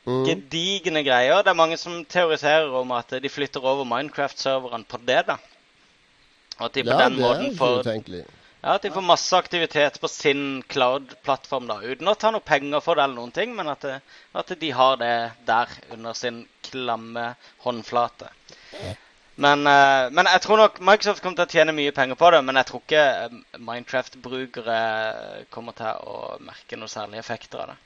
[0.03, 0.23] Mm.
[0.27, 1.45] Gedigne greier.
[1.45, 5.21] Det er mange som teoriserer om at de flytter over Minecraft-serveren på det.
[5.29, 5.37] da.
[6.59, 7.87] Og at de på Ja, den måten får
[8.63, 12.83] ja, At de får masse aktivitet på sin cloud-plattform, da, uten å ta noe penger
[12.83, 13.97] for det, eller noen ting, men at, det,
[14.39, 15.15] at de har det
[15.49, 17.33] der under sin klamme
[17.65, 18.31] håndflate.
[19.35, 22.41] Men, eh, men jeg tror nok Microsoft kommer til å tjene mye penger på det,
[22.45, 24.77] men jeg tror ikke eh, Minecraft-brukere
[25.51, 27.79] kommer til å merke noen særlige effekter av det.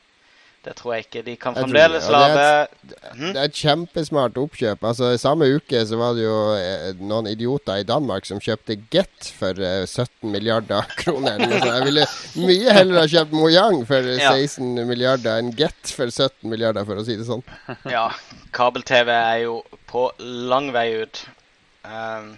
[0.67, 1.21] Det tror jeg ikke.
[1.23, 3.29] De kan fremdeles det, det er Mhm.
[3.33, 4.81] Det er et kjempesmart oppkjøp.
[4.83, 9.29] Altså, Samme uke så var det jo eh, noen idioter i Danmark som kjøpte Get
[9.37, 11.39] for eh, 17 milliarder kroner.
[11.39, 11.71] Så.
[11.71, 12.05] Jeg ville
[12.49, 14.33] mye heller ha kjøpt Mojang for eh, Ja.
[14.35, 17.45] 16 milliarder enn Get for 17 milliarder, for å si det sånn.
[17.87, 18.09] Ja,
[18.51, 21.23] kabel-TV er jo på lang vei ut.
[21.87, 22.33] Um,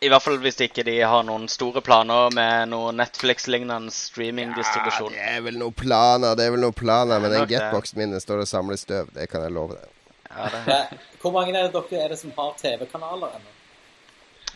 [0.00, 5.10] I hvert fall hvis ikke de har noen store planer med noe Netflix-lignende streaming-distribusjon.
[5.16, 7.46] Ja, det er vel noen planer, det er vel noen planer, men den.
[7.50, 9.10] Getboxen min står og samler støv.
[9.16, 9.94] Det kan jeg love deg.
[10.28, 10.60] Ja, det.
[10.68, 13.54] Det, hvor mange er det dere er det som har TV-kanaler ennå?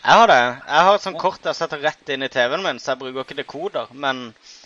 [0.03, 0.39] Jeg har det.
[0.43, 3.23] Jeg har et sånt kort jeg setter rett inn i TV-en min, så jeg bruker
[3.23, 3.91] ikke dekoder.
[3.91, 4.25] Men,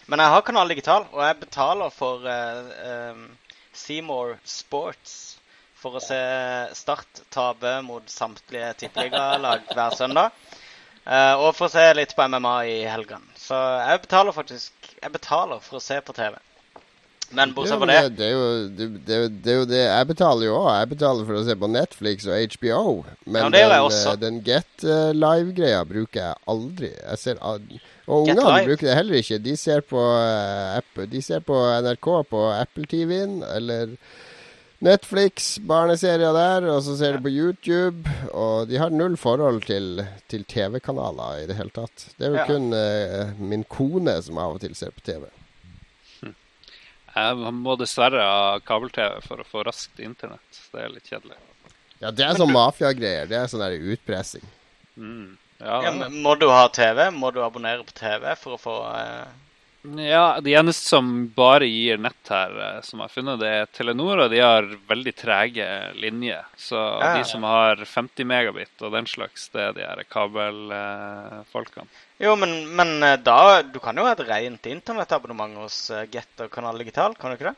[0.10, 2.70] men jeg har kanal digital, og jeg betaler for uh,
[3.14, 3.28] um,
[3.74, 5.38] Seymour Sports
[5.78, 6.18] for å se
[6.78, 10.34] Start tape mot samtlige tippeligalag hver søndag.
[11.08, 13.24] Eh, og for å se litt på MMA i helgene.
[13.40, 16.36] Så jeg betaler faktisk Jeg betaler for å se på TV.
[17.38, 20.48] Men bortsett fra det det, det, er jo, det, det, er jo- det Jeg betaler
[20.48, 20.70] jo òg.
[20.80, 22.84] Jeg betaler for å se på Netflix og HBO.
[23.26, 26.92] Men Ja, den, eh, den Get uh, Live-greia bruker jeg aldri.
[26.96, 29.42] Jeg ser og ungene bruker det heller ikke.
[29.44, 33.98] De ser på, uh, app, de ser på NRK på Apple TV-en eller
[34.86, 38.12] Netflix, barneserier der, og så ser de på YouTube.
[38.30, 42.10] Og de har null forhold til, til TV-kanaler i det hele tatt.
[42.20, 42.46] Det er jo Ja.
[42.46, 45.26] kun uh, min kone som av og til ser på TV.
[47.18, 50.60] Jeg må dessverre ha kabel-TV for å få raskt internett.
[50.70, 51.40] Det er litt kjedelig.
[51.98, 53.26] Ja, det er sånn mafiagreier.
[53.26, 54.44] Det er sånn der utpressing.
[54.94, 55.38] Mm.
[55.58, 57.08] Ja, ja, men Må du ha TV?
[57.10, 59.26] Må du abonnere på TV for å få eh,
[59.96, 63.70] Ja, de eneste som bare gir nett her, eh, som jeg har funnet, det er
[63.72, 66.44] Telenor, og de har veldig trege linjer.
[66.58, 67.14] Så Ja.
[67.18, 71.88] de som har 50 megabit og den slags, det er de her kabelfolkene.
[72.20, 76.42] Jo, men, men eh, da Du kan jo ha et rent internettabonnement hos eh, Get
[76.42, 77.56] og Kanal Digital, kan du ikke det?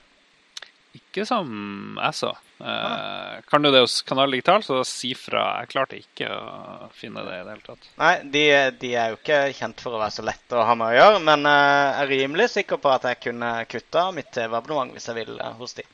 [1.00, 1.50] Ikke som
[1.98, 2.30] jeg så.
[2.60, 5.62] Eh, kan du det hos Kanal Digital, så si fra.
[5.62, 7.88] Jeg klarte ikke å finne det i det hele tatt.
[8.02, 8.44] Nei, de,
[8.82, 11.22] de er jo ikke kjent for å være så lette å ha med å gjøre,
[11.32, 15.22] men eh, jeg er rimelig sikker på at jeg kunne kutta mitt TV-abonnement hvis jeg
[15.22, 15.88] vil hos de.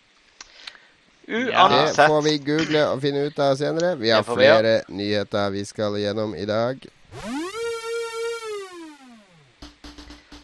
[1.26, 3.96] Det får vi google og finne ut av senere.
[3.98, 6.86] Vi har flere vi nyheter vi skal gjennom i dag.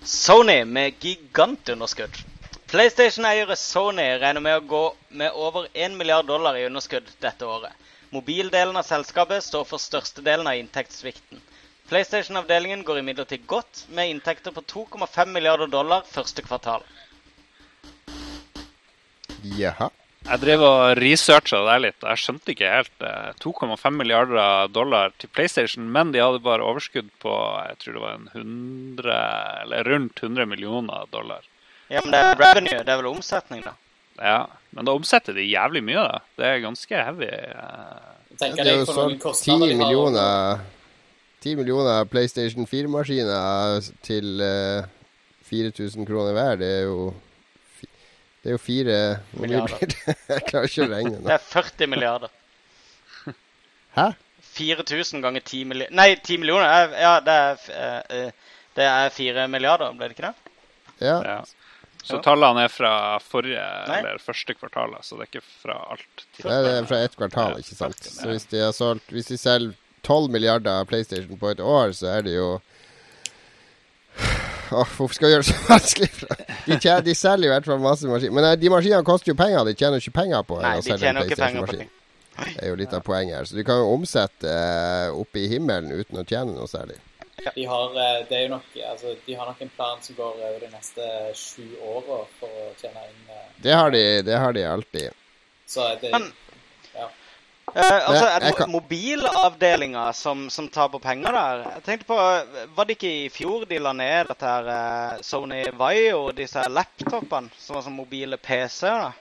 [0.01, 2.30] Sony med gigantunderskudd.
[2.71, 4.83] PlayStation-eiere Sony regner med å gå
[5.19, 7.75] med over 1 milliard dollar i underskudd dette året.
[8.15, 11.41] Mobildelen av selskapet står for størstedelen av inntektssvikten.
[11.91, 16.87] PlayStation-avdelingen går imidlertid godt, med inntekter på 2,5 milliarder dollar første kvartal.
[19.43, 19.91] Jaha.
[20.21, 25.11] Jeg drev og researcha det litt, og jeg skjønte ikke helt eh, 2,5 milliarder dollar
[25.19, 27.35] til PlayStation, men de hadde bare overskudd på
[27.67, 29.23] jeg tror det var en 100,
[29.65, 31.50] eller rundt 100 millioner dollar.
[31.91, 33.73] Ja, men det er revenue, det er vel omsetning, da?
[34.21, 36.19] Ja, Men da omsetter de jævlig mye, da.
[36.39, 37.27] Det er ganske heavy.
[37.27, 38.11] eh.
[38.39, 40.61] Tenker Det er jo sånn solgt 10 millioner
[41.43, 44.85] 10 millioner PlayStation 4-maskiner til uh,
[45.49, 46.55] 4000 kroner hver.
[46.61, 47.13] Det er jo
[48.43, 48.99] Det er jo fire
[49.37, 49.95] Milliarder.
[50.31, 52.29] Jeg klarer ikke å regne Det er 40 milliarder.
[53.97, 54.07] Hæ?
[54.55, 56.65] 4000 ganger 10 millioner Nei, 10 millioner.
[56.67, 58.31] er- Ja, det er, eh, eh,
[58.75, 60.35] det er 4 milliarder, ble det ikke det?
[61.01, 61.41] Ja.
[62.01, 62.21] Så Ja.
[62.25, 63.99] tallene er fra forrige, Nei.
[63.99, 66.25] eller første kvartal, så det er ikke fra alt.
[66.37, 68.03] Det er det er fra ett kvartal, ikke sant.
[68.03, 72.07] Så hvis de har solgt Hvis de selger 12 milliarder PlayStation på et år, så
[72.17, 72.59] er det jo
[74.71, 76.09] Åh, Hvorfor skal vi gjøre det så vanskelig?
[76.65, 78.31] De, tjener, de selger i hvert fall masse maskiner.
[78.37, 79.65] Men eh, de maskinene koster jo penger.
[79.67, 81.97] De tjener ikke penger på Nei, å selge en tjener jo ikke penger på PlayStation-maskin.
[82.55, 83.49] Det er jo litt av poenget her.
[83.49, 86.95] Så de kan jo omsette eh, opp i himmelen uten å tjene noe særlig.
[87.55, 90.35] De har, eh, det er jo nok, altså, de har nok en plan som går
[90.35, 91.07] over de neste
[91.37, 95.17] sju åra for å tjene inn eh, Det har de, det har de alltid.
[95.67, 96.31] Så det Men-
[96.93, 97.09] ja.
[97.71, 101.61] Uh, altså, er det kan- mobilavdelinga som, som taper penger der?
[101.75, 102.17] Jeg tenkte på,
[102.75, 107.49] Var det ikke i fjor de la ned dette her uh, Sony Vio, disse laptopene,
[107.55, 109.13] som var sånn mobile PC-er?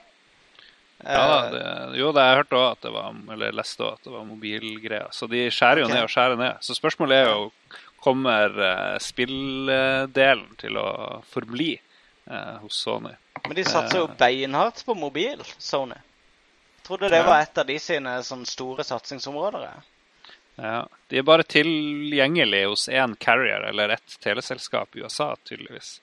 [1.01, 1.61] Ja, det,
[1.97, 5.07] jo, det, jeg hørte også at det var, eller leste også at det var mobilgreier.
[5.15, 5.95] Så de skjærer jo okay.
[5.95, 6.59] ned og skjærer ned.
[6.61, 7.47] Så spørsmålet er jo
[8.03, 10.87] kommer eh, spilldelen til å
[11.31, 13.13] forbli eh, hos Sony.
[13.47, 15.97] Men de satser jo beinhardt på mobil, Sony.
[16.85, 17.25] Trodde det Ja.
[17.29, 19.69] var et av de sine sånn store satsingsområder.
[20.61, 26.01] Ja, De er bare tilgjengelig hos én carrier eller ett teleselskap i USA, tydeligvis.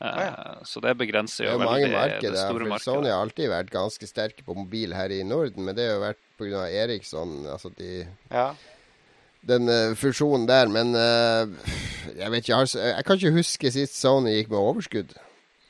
[0.00, 0.54] Eh, ja.
[0.64, 2.84] Så det begrenser er jo det veldig markeder, det store markedet.
[2.86, 6.04] Sony har alltid vært ganske sterke på mobil her i Norden, men det har jo
[6.06, 6.66] vært pga.
[6.84, 7.32] Eriksson.
[7.50, 8.52] Altså de Ja.
[9.46, 10.70] Den eh, fusjonen der.
[10.72, 11.72] Men eh,
[12.18, 15.16] jeg vet ikke jeg, har, jeg kan ikke huske sist Sony gikk med overskudd.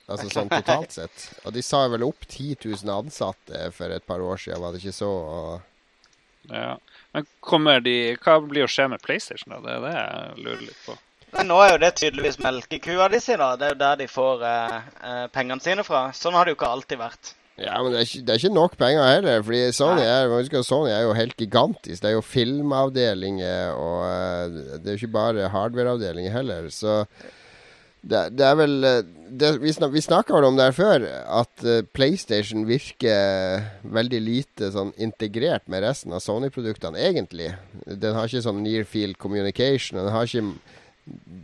[0.09, 1.25] Altså sånn totalt sett.
[1.45, 4.81] Og de sa vel opp 10 000 ansatte for et par år siden, var det
[4.81, 5.11] ikke så?
[5.11, 6.79] Og Ja.
[7.13, 9.53] Men kommer de, hva blir å skje med PlayStation?
[9.53, 9.61] da?
[9.65, 10.97] Det er det jeg lurer litt på.
[11.35, 13.57] Men nå er jo det tydeligvis melkekua de sier, da.
[13.61, 14.77] Det er jo der de får eh,
[15.11, 16.07] eh, pengene sine fra.
[16.17, 17.35] Sånn har det jo ikke alltid vært.
[17.59, 19.41] Ja, men det er, ikke, det er ikke nok penger heller.
[19.43, 22.03] Fordi Sony er, husker, Sony er jo helt gigantisk.
[22.03, 26.69] Det er jo filmavdelinger, og eh, det er jo ikke bare hardwareavdelinger heller.
[26.71, 27.01] Så
[27.99, 31.07] det, det er vel eh, det, Vi, snak, vi snakka vel om det her før,
[31.41, 37.51] at eh, PlayStation virker veldig lite sånn integrert med resten av Sony-produktene, egentlig.
[37.91, 39.99] Den har ikke sånn near field communication.
[39.99, 40.78] Den har ikke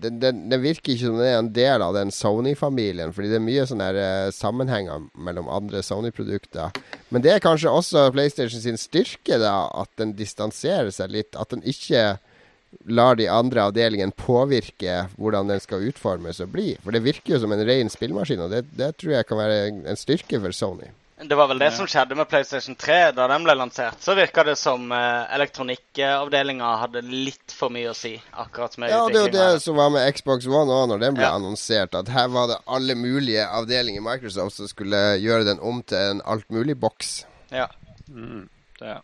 [0.04, 3.38] den, den, den virker ikke som den er en del av den Sony-familien, fordi det
[3.38, 6.74] er mye sånne her, eh, sammenhenger mellom andre Sony-produkter.
[7.14, 11.38] Men det er kanskje også PlayStation sin styrke, da, at den distanserer seg litt.
[11.40, 12.16] At den ikke
[12.90, 16.74] lar de andre avdelingene påvirke hvordan den skal utformes og bli.
[16.82, 19.64] For det virker jo som en ren spillmaskin, og det, det tror jeg kan være
[19.92, 20.90] en styrke for Sony.
[21.16, 24.00] Det var vel det som skjedde med PlayStation 3 da den ble lansert.
[24.02, 28.16] Så virka det som eh, elektronikkavdelinga hadde litt for mye å si.
[28.32, 31.14] akkurat med Ja, det er jo det som var med Xbox One òg, når den
[31.14, 31.36] ble Ja.
[31.38, 31.94] annonsert.
[31.94, 35.98] At her var det alle mulige avdelinger i Microsoft som skulle gjøre den om til
[36.16, 37.24] en altmulig-boks.
[37.54, 37.68] Ja.
[38.10, 38.48] Mm,
[38.80, 38.98] det.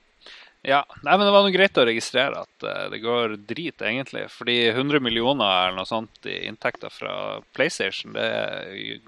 [0.63, 4.27] Ja, nei, men Det var noe greit å registrere at uh, det går drit, egentlig.
[4.35, 9.01] Fordi 100 millioner eller noe sånt i inntekter fra PlayStation, det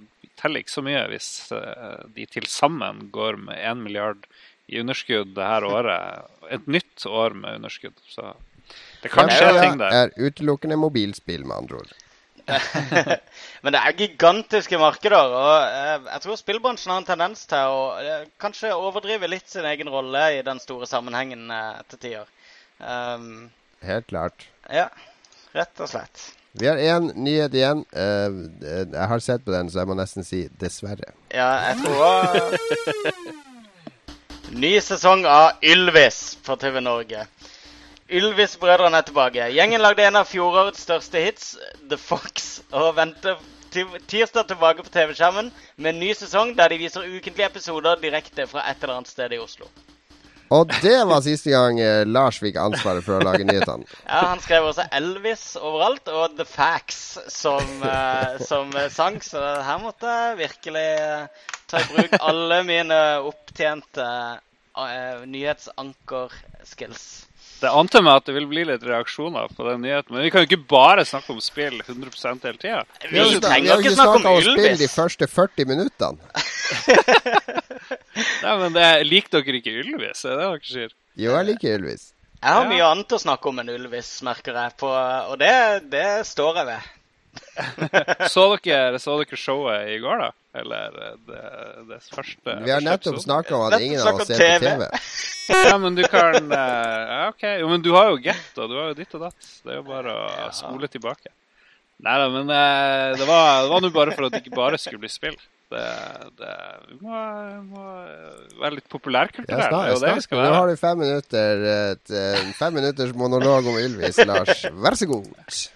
[0.43, 4.27] teller ikke så mye hvis eh, de til sammen går med 1 milliard
[4.73, 6.31] i underskudd det her året.
[6.55, 7.99] Et nytt år med underskudd.
[8.09, 8.35] Så
[9.03, 9.99] det kan skje ting der.
[10.05, 11.99] er utelukkende mobilspill, med andre ord.
[13.63, 17.83] Men det er gigantiske markeder, og eh, jeg tror spillbransjen har en tendens til å
[18.03, 21.47] eh, kanskje overdrive litt sin egen rolle i den store sammenhengen
[21.93, 22.37] til tider.
[22.83, 23.51] Um,
[23.87, 24.49] Helt klart.
[24.67, 24.89] ja,
[25.55, 26.33] rett og slett.
[26.61, 27.85] Vi har én nyhet igjen.
[27.97, 28.51] Uh,
[28.93, 31.15] jeg har sett på den, så jeg må nesten si dessverre.
[31.33, 33.23] Ja, jeg tror også
[34.53, 37.25] Ny sesong av Ylvis på TV Norge.
[38.13, 39.47] Ylvis-brødrene er tilbake.
[39.57, 41.55] Gjengen lagde en av fjorårets største hits,
[41.89, 43.41] The Fox, og venter
[43.73, 48.67] tirsdag tilbake på TV-skjermen med en ny sesong der de viser ukentlige episoder direkte fra
[48.69, 49.71] et eller annet sted i Oslo.
[50.53, 53.85] Og det var siste gang eh, Lars fikk ansvaret for å lage nyhetene.
[54.13, 59.79] Ja, Han skrev også Elvis overalt, og The Facts som, eh, som sang, så her
[59.83, 61.27] måtte jeg virkelig eh,
[61.71, 64.07] ta i bruk alle mine opptjente
[65.29, 67.03] nyhetsanker-skills.
[67.63, 70.11] Det ante meg at det vil bli litt reaksjoner på den nyheten.
[70.17, 72.11] Men vi kan jo ikke bare snakke om spill 100
[72.43, 72.81] hele tida.
[73.05, 74.57] Vi vi trenger ikke snakke om Ylvis.
[74.57, 76.19] vi har ikke snakke om spill de første 40 minuttene.
[78.43, 80.25] Nei, men det, Liker dere ikke Ylvis?
[80.27, 80.97] Er det det dere sier?
[81.21, 82.09] Jo, jeg liker Ylvis.
[82.43, 82.71] Jeg har Ja.
[82.73, 85.55] mye annet å snakke om enn Ylvis, merker jeg, på, og det,
[85.93, 86.91] det står jeg ved.
[88.35, 90.31] Så dere, så dere showet i går, da?
[90.61, 91.43] Eller eh, det,
[91.89, 92.57] det første?
[92.65, 94.89] Vi har nettopp snakka om at ingen av oss ser på TV.
[95.53, 97.43] Ja, men du kan eh, Ja, OK.
[97.61, 99.49] Jo, men du har jo gett, og du har jo ditt og datt.
[99.65, 101.33] Det er jo bare å spole tilbake.
[102.03, 104.79] Nei da, men eh, det var det var nå bare for at det ikke bare
[104.81, 105.37] skulle bli spill.
[105.73, 105.83] Det,
[106.37, 106.55] det,
[106.91, 107.21] vi må,
[107.71, 107.83] må
[108.61, 109.69] være litt Ja, populærkulturelle.
[109.71, 110.35] snart, det er jo snart.
[110.45, 114.67] Nå har du fem minutter et, eh, Fem minutters monolog om Ylvis, Lars.
[114.85, 115.31] Vær så god.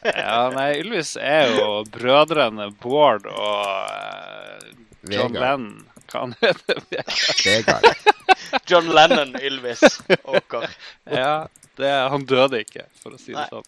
[0.05, 4.68] Ja, nei, Ylvis er jo brødrene Bård og eh,
[5.16, 5.47] John Vega.
[5.47, 5.86] Lennon.
[6.06, 7.89] Hva han heter Vegard.
[8.70, 9.82] John Lennon, Ylvis,
[10.28, 10.68] Åker.
[11.10, 11.32] Ja,
[11.81, 13.48] det, han døde ikke, for å si det Nei.
[13.51, 13.66] sånn.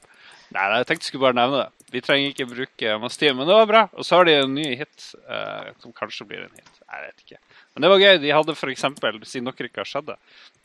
[0.55, 1.77] Nei, nei, jeg tenkte jeg skulle bare nevne det.
[1.89, 3.82] Vi trenger ikke bruke masse men det var bra.
[3.97, 6.74] Og så har de en ny hit, eh, som kanskje blir en hit.
[6.85, 7.40] Jeg vet ikke.
[7.74, 8.19] Men det var gøy.
[8.20, 10.19] De hadde eksempel, siden dere ikke har sett det,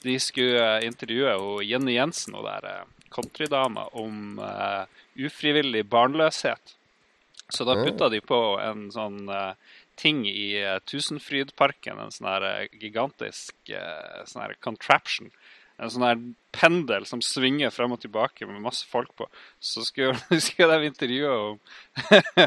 [0.04, 6.74] de skulle eh, intervjue Jenny Jensen, og der eh, countrydama, om uh, ufrivillig barnløshet.
[7.54, 9.54] Så da putta de på en sånn uh,
[10.00, 12.48] ting i uh, Tusenfrydparken, en sånn her
[12.82, 15.30] gigantisk sånn her contraption.
[15.84, 16.20] En sånn her
[16.56, 19.28] pendel som svinger frem og tilbake med masse folk på.
[19.60, 20.16] Så skulle,
[20.46, 21.58] skulle de intervjue om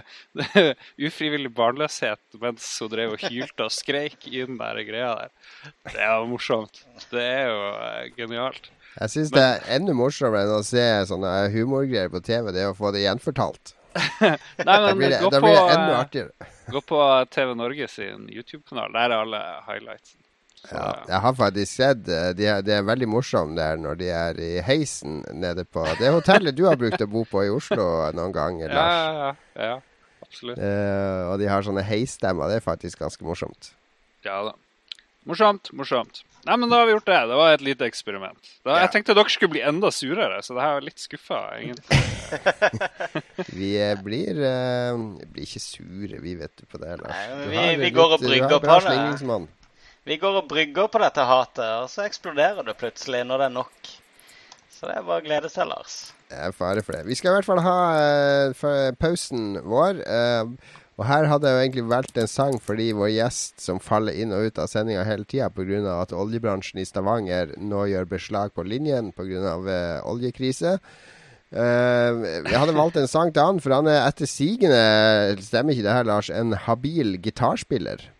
[1.08, 5.34] ufrivillig barnløshet mens hun drev og hylte og skreik i den der greia der.
[5.90, 6.84] Det var morsomt.
[7.12, 8.70] Det er jo eh, genialt.
[8.96, 12.70] Jeg syns det er enda morsommere enn å se sånne humorgreier på TV, det er
[12.72, 13.74] å få det gjenfortalt.
[14.20, 16.48] Nei, men blir det, gå på, blir det enda eh, artigere.
[16.72, 17.00] gå på
[17.32, 18.92] TV Norge sin YouTube-kanal.
[18.96, 20.16] Der er alle highlights.
[20.72, 24.09] Ja, jeg har faktisk sett Det de er, Det er veldig morsomt der når de
[24.10, 27.86] er i heisen nede på det hotellet du har brukt å bo på i Oslo
[28.16, 28.94] noen ganger, ja, Lars.
[28.98, 29.32] ja,
[29.62, 29.80] ja, ja,
[30.26, 30.59] absolutt.
[30.59, 32.48] Uh, og de har sånne heisstemmer.
[32.51, 33.72] Det er faktisk ganske morsomt.
[34.26, 34.56] Ja da.
[35.26, 36.22] Morsomt, morsomt.
[36.47, 37.16] Nei, men da har vi gjort det.
[37.26, 38.38] Det var et lite eksperiment.
[38.62, 41.98] Da, Jeg tenkte dere skulle bli enda surere, så det her var litt skuffa, egentlig.
[43.59, 45.01] Vi eh, blir uh,
[45.32, 47.10] blir ikke sure, vi, vet du, på det, Lars.
[47.18, 49.40] Nei, vi- går vi litt- går og brygger på det.
[50.07, 53.57] Vi går og brygger på dette hatet, og så eksploderer det plutselig når det er
[53.57, 53.89] nok.
[54.70, 55.97] Så det er bare å glede seg, Lars.
[56.31, 57.09] Det er fare for det.
[57.09, 57.78] Vi skal i hvert fall ha
[58.53, 59.99] uh, pausen vår.
[60.07, 60.55] Uh,
[60.97, 64.31] og her hadde jeg jo egentlig valgt en sang fordi vår gjest som faller inn
[64.33, 65.83] og ut av sendinga hele tida pga.
[65.99, 69.59] at oljebransjen i Stavanger nå gjør beslag på linjen pga.
[69.59, 70.78] Uh, oljekrise.
[71.51, 74.83] Uh, jeg hadde valgt en sang til han, for han er etter sigende,
[75.43, 78.12] stemmer ikke det her, Lars, en habil gitarspiller.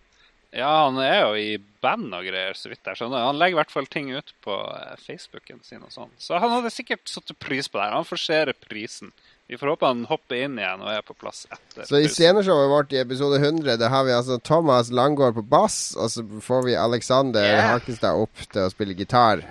[0.57, 3.27] Ja, han er jo i band og greier, så vidt jeg skjønner.
[3.29, 6.13] Han legger i hvert fall ting ut på eh, Facebooken sin og sånn.
[6.19, 7.97] Så han hadde sikkert satt pris på det her.
[7.99, 9.13] Han forserer prisen.
[9.47, 12.71] Vi får håpe han hopper inn igjen og er på plass etter Så i sceneshowet
[12.73, 16.67] vårt i episode 100 Der har vi altså Thomas Langgaard på bass, og så får
[16.67, 17.69] vi Alexander Yeah.
[17.77, 19.45] Hakestad opp til å spille gitar.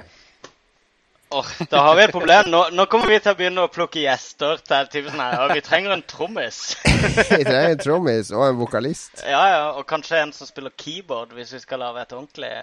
[1.36, 2.48] Åh, da har vi et problem.
[2.52, 5.42] Nå, nå kommer vi til å begynne å plukke gjester til type sånn her.
[5.44, 6.60] «Å, Vi trenger en trommis.
[7.38, 9.24] Vi trenger en trommis og en vokalist.
[9.26, 12.54] ja, ja, og kanskje en som spiller keyboard, hvis vi skal lage et ordentlig,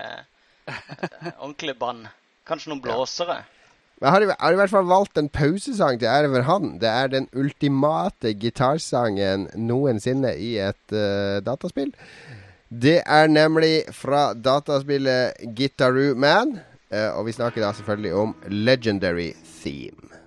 [0.68, 2.08] et ordentlig band.
[2.48, 3.42] Kanskje noen blåsere.
[3.42, 3.60] Ja.
[4.02, 6.76] jeg har, har i hvert fall valgt en pausesang til ære for han.
[6.82, 11.92] Det er den ultimate gitarsangen noensinne i et uh, dataspill.
[12.72, 16.56] Det er nemlig fra dataspillet Gitaroo Man.
[16.92, 19.32] Eh, og vi snakker da selvfølgelig om Legendary
[19.62, 20.21] Theme.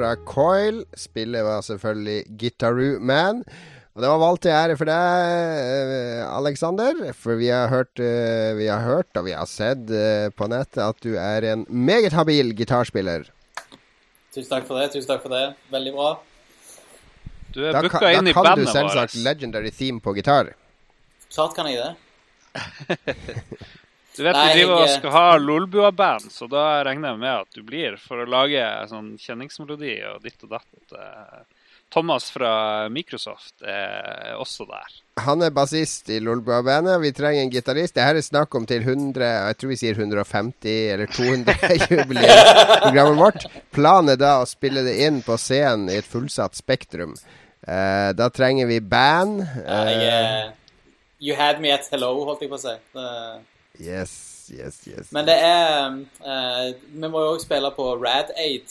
[0.00, 0.84] Fra Coil.
[0.96, 3.42] Spillet var selvfølgelig Gitaroo Man.
[3.94, 7.10] Og det var valgt til ære for deg, eh, Alexander.
[7.12, 10.80] For vi har hørt, eh, vi har hørt og vi har sett eh, på nettet
[10.84, 13.28] at du er en meget habil gitarspiller.
[14.32, 14.92] Tusen takk for det.
[14.94, 15.54] tusen takk for det.
[15.74, 16.10] Veldig bra.
[17.50, 18.46] Du er booka inn i bandet vårt.
[18.46, 20.54] da kan du selvsagt legendary theme på gitar.
[21.34, 21.96] Klart kan jeg det.
[24.16, 27.56] Du vet Nei, vi driver og skal ha Lolbua-band, så da regner jeg med at
[27.56, 30.96] du blir for å lage sånn kjenningsmelodi og ditt og datt.
[30.98, 31.42] Eh,
[31.90, 34.98] Thomas fra Microsoft er også der.
[35.24, 37.00] Han er bassist i Lolbua-bandet.
[37.02, 37.96] Vi trenger en gitarist.
[37.96, 41.56] Det her er snakk om til 100, jeg tror vi sier 150 eller 200
[41.90, 43.46] jubileumsprogrammet vårt.
[43.74, 47.16] Planen er da å spille det inn på scenen i et fullsatt Spektrum.
[47.66, 49.42] Uh, da trenger vi band.
[49.42, 50.46] Uh, jeg, yeah.
[50.46, 50.76] eh,
[51.18, 52.76] you had me at hello, holdt jeg på å si.
[53.78, 55.12] Yes, yes, yes.
[55.14, 55.94] men det er
[56.26, 58.66] uh, Vi må jo også spille på Rad Aid.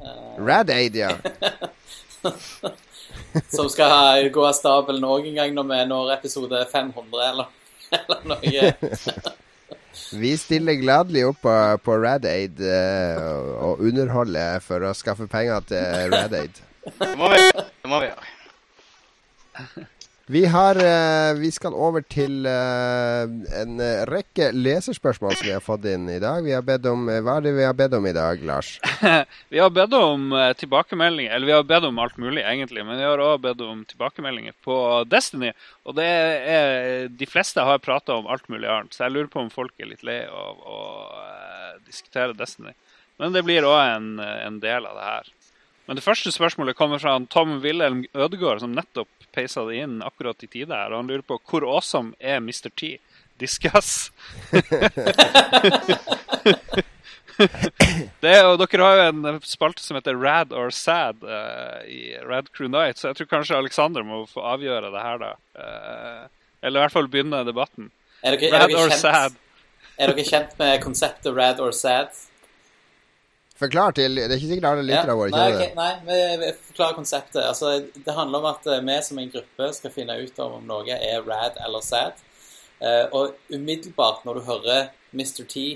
[0.00, 1.10] Uh, Rad Aid, ja.
[3.54, 7.46] som skal gå av stabelen òg en gang når vi når episode 500, eller,
[8.00, 8.72] eller noe.
[10.12, 15.26] Vi stiller gladelig opp på, på Rad Aid uh, og, og underholder for å skaffe
[15.30, 16.54] penger til Rad Aid.
[16.86, 18.26] Det må vi, det må vi gjøre.
[20.28, 25.62] Vi har eh, Vi skal over til eh, en eh, rekke leserspørsmål som vi har
[25.62, 26.48] fått inn i dag.
[26.90, 28.72] Om Hva er det vi har bedt om i dag, Lars?
[29.52, 32.82] Vi har bedt om tilbakemeldinger, eller vi har bedt om alt mulig, egentlig.
[32.84, 34.76] Men vi har òg bedt om tilbakemeldinger på
[35.06, 35.52] Destiny.
[35.86, 39.52] Og er De fleste har prata om alt mulig annet, så jeg lurer på om
[39.52, 40.80] folk er litt lei av å
[41.86, 42.74] diskutere Destiny.
[43.22, 45.35] Men det blir òg en, en del av det her.
[45.86, 50.42] Men det første spørsmålet kommer fra Tom Wilhelm Ødegaard, som nettopp peisa det inn akkurat
[50.42, 50.92] i tide her.
[50.92, 52.70] Og han lurer på hvor awesome er Mr.
[52.74, 52.96] T?
[53.38, 54.10] Discuss.
[57.36, 62.16] Det er, og dere har jo en spalte som heter Rad or Sad uh, i
[62.24, 65.28] Rad Crew Night, så jeg tror kanskje Alexander må få avgjøre det her, da.
[65.52, 66.22] Uh,
[66.64, 67.90] eller i hvert fall begynne debatten.
[68.24, 69.36] Er dere, er, Rad dere or kjent, sad?
[70.00, 72.16] er dere kjent med konseptet Rad or Sad?
[73.56, 75.74] Forklar til Det er ikke sikkert alle lytterne våre nei, kjenner det.
[75.76, 77.42] nei, vi- vi forklarer konseptet.
[77.44, 77.70] Altså,
[78.04, 80.90] det handler om at eh, vi som en gruppe skal finne ut om om noe
[80.98, 82.12] er rad eller sad.
[82.80, 85.46] Eh, og umiddelbart når du hører Mr.
[85.48, 85.74] T,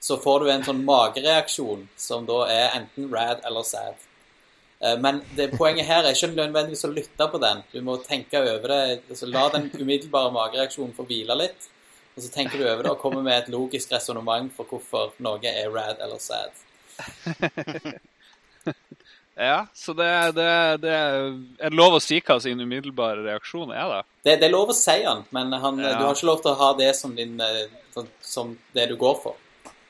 [0.00, 3.94] så får du en sånn magereaksjon som da er enten rad eller sad.
[4.82, 7.62] Eh, men det, poenget her er ikke nødvendigvis å lytte på den.
[7.72, 9.02] Du må tenke over det.
[9.08, 11.70] Altså, la den umiddelbare magereaksjonen få hvile litt.
[12.16, 15.38] Og så tenker du over det og kommer med et logisk resonnement for hvorfor noe
[15.50, 16.50] er rad eller sad.
[19.36, 24.02] Ja, så det, det, det er lov å si hva sin umiddelbare reaksjon er, da.
[24.22, 25.96] Det, det er lov å si han, men han, Ja.
[25.98, 29.16] du har ikke lov til å ha det som, din, eh, som det du går
[29.24, 29.40] for.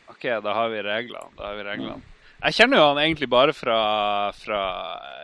[0.09, 1.29] OK, da har vi reglene.
[1.37, 2.01] Da har vi reglene.
[2.45, 3.77] Jeg kjenner jo han egentlig bare fra,
[4.37, 4.63] fra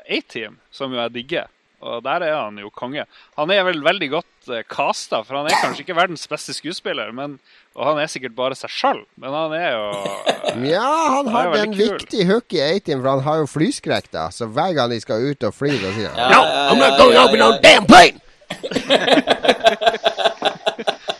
[0.05, 1.48] A-Team, som jo jeg digger.
[1.81, 3.07] Og der er han jo konge.
[3.40, 7.09] Han er vel veldig godt uh, casta, for han er kanskje ikke verdens beste skuespiller,
[7.16, 7.39] men,
[7.81, 9.85] og han er sikkert bare seg sjøl, men han er jo
[10.74, 10.85] Ja,
[11.16, 11.94] han er har jo en veldig kul.
[11.97, 14.27] viktig hook i A-Team, for han har jo flyskrekk, da.
[14.35, 17.16] Så hver gang de skal ut og fly, da sier han No, I'm not going
[17.16, 17.48] ja, up in ja.
[17.48, 18.20] no damn plane!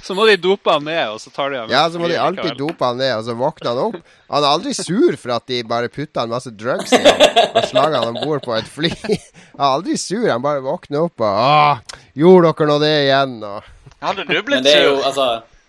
[0.03, 2.17] Så må de dope han ned, og så tar de ham Ja, så må de
[2.19, 3.99] alltid dope han ned, og så våkner han opp.
[4.33, 7.21] Han er aldri sur for at de bare putter en masse drugs i ham
[7.53, 8.91] og slager han om bord på et fly.
[9.61, 13.35] Han er aldri sur, han bare våkner opp og Åh, gjorde dere nå det igjen?
[13.45, 13.71] Og
[14.01, 15.27] Hadde du Men blitt det er jo, altså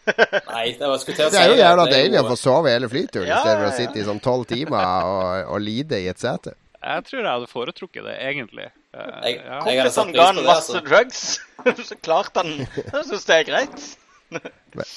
[0.08, 2.72] Nei, det var, skulle til å si det er jo jævla deilig å få sove
[2.74, 6.20] hele flyturen Ja, istedenfor å sitte i sånn tolv timer og, og lide i et
[6.22, 6.56] sete.
[6.82, 8.70] Jeg tror jeg hadde foretrukket det, egentlig.
[8.98, 9.60] Uh, Jeg- ja.
[9.62, 10.82] Kompisen ga han masse altså.
[10.88, 11.26] drugs.
[11.92, 13.84] Så klarte han Jeg syns det er greit.
[14.32, 14.48] Men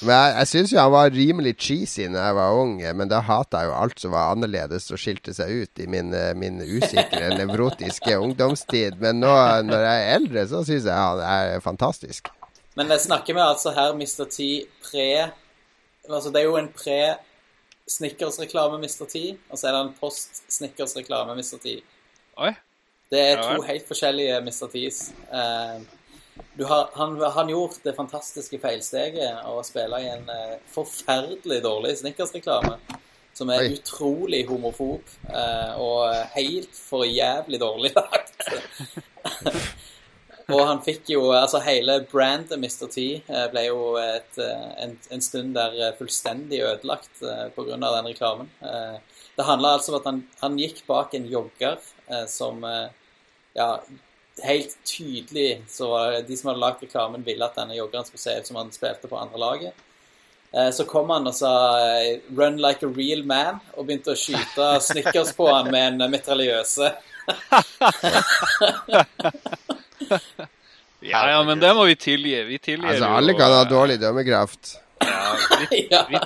[0.06, 3.18] men jeg, jeg syns jo han var rimelig cheesy da jeg var ung, men da
[3.26, 6.60] hata jeg jo alt som var annerledes og skilte seg ut i min, eh, min
[6.62, 8.94] usikre, nevrotiske ungdomstid.
[9.02, 9.32] Men nå
[9.66, 12.31] når jeg er eldre, så syns jeg han er fantastisk.
[12.74, 14.26] Men det snakker vi altså her Mr.
[14.30, 15.09] T pre
[16.05, 17.16] Altså, det er jo en pre
[17.88, 19.06] Snickers-reklame Mr.
[19.09, 21.56] T, og så er det en post Snickers-reklame Mr.
[21.62, 21.78] T.
[22.36, 22.51] Oi.
[23.12, 24.66] Det er to helt forskjellige Mr.
[24.72, 25.01] T's.
[25.32, 25.82] Eh,
[26.59, 31.96] du har, han, han gjorde det fantastiske feilsteget å spille i en eh, forferdelig dårlig
[32.01, 32.78] Snickers-reklame.
[33.34, 33.72] Som er Oi.
[33.78, 38.44] utrolig homofob eh, og helt for jævlig dårlig lagt.
[40.52, 42.88] og han fikk jo Altså, hele brandet Mr.
[42.92, 47.22] T eh, ble jo et, eh, en, en stund der eh, fullstendig ødelagt
[47.56, 47.78] pga.
[47.80, 48.50] den reklamen.
[49.34, 51.78] Det handla altså om at han, han gikk bak en jogger
[52.28, 52.64] som
[53.54, 53.80] Ja,
[54.42, 58.22] helt tydelig så var det de som hadde lagd reklamen, ville at denne joggeren skulle
[58.22, 59.72] se ut som han spilte på andre laget.
[60.74, 61.78] Så kom han og sa
[62.30, 66.94] 'run like a real man' og begynte å skyte snickers på han med en mitraljøse.
[71.15, 72.43] Ja, ja, men det må vi tilgi.
[72.49, 74.77] Vi tilgir Altså, jo alle kan ha eh, dårlig dømmekraft.
[75.91, 76.07] ja.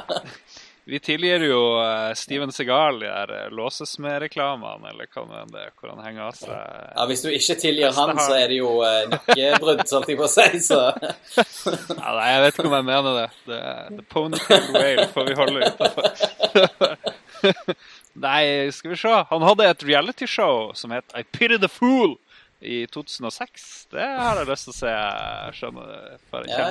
[0.89, 5.90] Vi tilgir jo uh, Steven Segal de der uh, låsesmedreklamene, eller hva det er, hvor
[5.93, 9.02] han henger av seg ja, Hvis du ikke tilgir han, så er det jo uh,
[9.12, 10.62] nakkebrudd, holdt jeg på å si.
[10.65, 13.27] Så ja, Nei, jeg vet ikke om jeg mener det.
[13.51, 13.60] The,
[13.98, 16.97] the ponytail whale får vi holde utafor.
[18.24, 18.43] nei,
[18.73, 19.15] skal vi se.
[19.35, 22.16] Han hadde et realityshow som het I Pity the Fool
[22.60, 23.86] i 2006.
[23.93, 24.93] Det har jeg lyst til å se.
[24.94, 26.18] Jeg skjønner det.
[26.30, 26.66] For ja.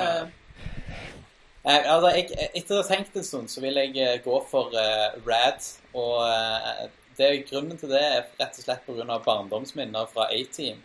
[1.68, 4.72] Eh, altså, jeg, etter å ha tenkt en stund, så vil jeg eh, gå for
[4.78, 5.66] eh, Rad.
[5.98, 6.84] Og eh,
[7.20, 9.20] det, grunnen til det er rett og slett pga.
[9.26, 10.80] barndomsminner fra A-Team.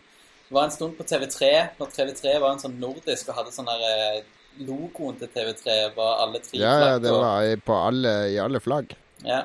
[0.47, 3.69] Det var en stund på TV3, når TV3 var en sånn nordisk og hadde sånn
[3.69, 4.23] der eh,
[4.67, 8.59] Logoen til TV3 var alle tre Ja, ja, det var i- på alle, i alle
[8.61, 8.91] flagg.
[9.25, 9.39] Ja.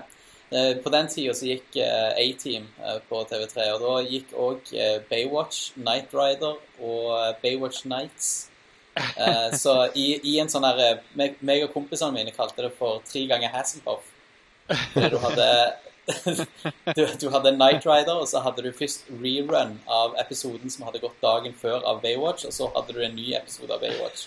[0.51, 4.71] Eh, På den tida så gikk eh, A-Team eh, på TV3, og da gikk òg
[5.11, 8.47] Baywatch, Night Rider og Baywatch Nights.
[9.63, 13.53] Så i, i en sånn der meg og kompisene mine kalte det for tre ganger
[13.53, 14.09] Hasselhoff.
[15.13, 15.47] Du hadde
[16.97, 21.03] du, du hadde Night Rider, og så hadde du først rerun av episoden som hadde
[21.05, 24.27] gått dagen før av Baywatch, og så hadde du en ny episode av Baywatch.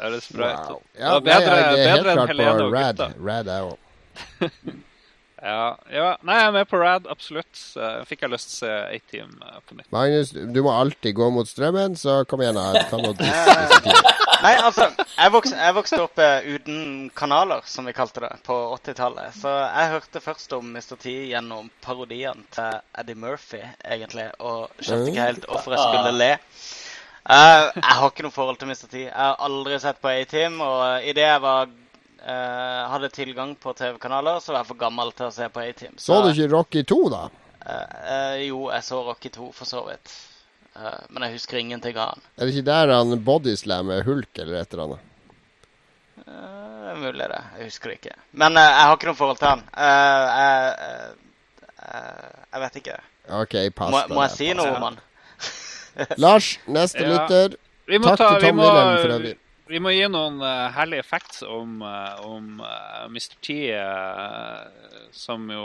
[0.00, 0.68] Det sprøyt?
[0.70, 0.82] Wow.
[0.98, 2.96] Ja, Det er bedre, nei, det er helt bedre enn klart Helene på og Rad.
[2.96, 3.26] gutta.
[3.30, 3.74] Rad er jo
[5.40, 6.08] Ja, ja.
[6.20, 7.56] Nei, jeg er med på Rad, absolutt.
[8.04, 9.86] Fikk jeg lyst til å se A-Team eh, på nytt.
[9.94, 12.58] Magnus, du må alltid gå mot strømmen, så kom igjen.
[12.60, 12.82] da.
[12.90, 14.04] Ta noe diss.
[14.44, 18.58] Nei, altså, jeg vokste, jeg vokste opp uh, uten kanaler, som vi kalte det, på
[18.76, 19.32] 80-tallet.
[19.40, 21.00] Så jeg hørte først om Mr.
[21.00, 26.30] T gjennom parodien til Eddie Murphy, egentlig, og skjønte ikke helt hvorfor jeg skulle le.
[27.28, 28.86] Eh, jeg har ikke noe forhold til Mr.
[28.88, 29.04] T.
[29.04, 31.68] Jeg har aldri sett på A-Team, og idet jeg var,
[32.24, 35.98] uh, hadde tilgang på TV-kanaler, så var jeg for gammel til å se på A-Team.
[36.00, 37.22] Så du ikke Rocky 2, da?
[37.60, 40.16] Uh, eh, jo, jeg så Rocky 2, for så vidt.
[40.76, 42.26] Eh, men jeg husker ingenting av han.
[42.38, 45.06] Er det ikke der han bodyslammer Hulk eller et eller annet?
[46.26, 47.40] Eh, Det er mulig, det.
[47.58, 48.14] Jeg husker det ikke.
[48.32, 49.60] Men eh, jeg har ikke noe forhold til han.
[49.86, 51.10] Eh, eh,
[51.86, 52.96] eh, jeg vet ikke.
[53.40, 53.92] OK, pass.
[53.94, 54.98] Må, må jeg si noe om han?
[56.18, 57.12] Lars, neste Ja.
[57.16, 57.56] lytter.
[57.90, 59.32] Takk ta, til Tom må, Wilhelm for øvrig.
[59.70, 63.34] vi må gi noen uh, herlige facts om, uh, om uh, Mr.
[63.42, 64.68] T, uh,
[65.12, 65.64] som jo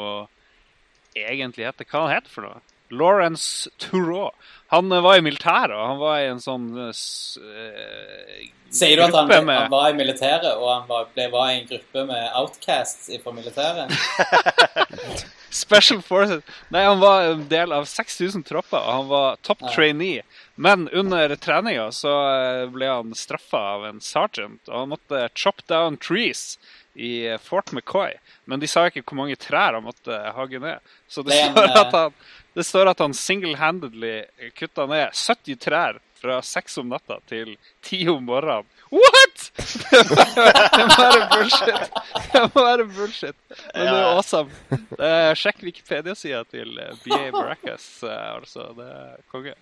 [1.15, 2.61] egentlig heter Hva han heter for noe?
[2.93, 4.29] Lawrence Tureau.
[4.69, 9.05] Han eh, var i militæret, og han var i en sånn uh, eh, Sier du
[9.07, 12.03] at han, med- han var i militæret, og han var, ble, var i en gruppe
[12.11, 13.89] med outcasts fra militæret?
[15.55, 16.43] Special Forces.
[16.69, 20.23] Nei, han var en del av 6000 tropper, og han var top trainee.
[20.55, 25.63] Men under treninga så eh, ble han straffa av en sergeant, og han måtte chop
[25.71, 26.57] down trees
[26.93, 28.17] i eh, Fort McCoy.
[28.45, 30.93] Men de sa ikke hvor mange trær han måtte hage ned.
[31.07, 32.19] Så det, står, at eh, han,
[32.55, 34.15] det står at han single-handedly
[34.59, 37.53] kutta ned 70 trær fra seks om natta til
[37.85, 38.65] ti om morgenen.
[38.89, 39.43] What?!
[40.75, 41.99] det må være bullshit.
[42.31, 43.37] Det må være bullshit.
[43.49, 44.79] Men det er awesome.
[44.97, 47.87] Er, sjekk Wikipedia-sida til eh, BA Baracus.
[48.05, 49.53] uh, Altså, det er konge.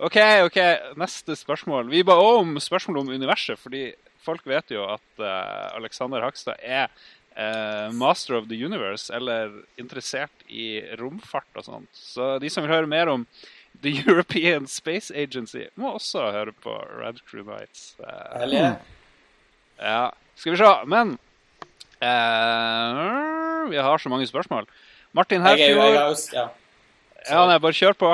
[0.00, 0.18] OK,
[0.48, 0.58] ok,
[1.00, 1.88] neste spørsmål.
[1.92, 3.86] Vi ba også om spørsmål om universet, fordi
[4.24, 6.92] folk vet jo at uh, Alexander Hakstad er
[7.30, 11.92] Uh, master of the universe, eller interessert i romfart og sånt.
[11.94, 13.22] Så de som vil høre mer om
[13.82, 17.96] The European Space Agency, må også høre på Red Crew Nights.
[17.98, 18.76] Uh,
[19.80, 20.72] ja, skal vi se.
[20.86, 21.14] Men
[22.02, 24.66] uh, Vi har så mange spørsmål.
[25.12, 26.48] Martin er Herfjord ja.
[27.28, 28.10] Ja, nei, bare kjør på.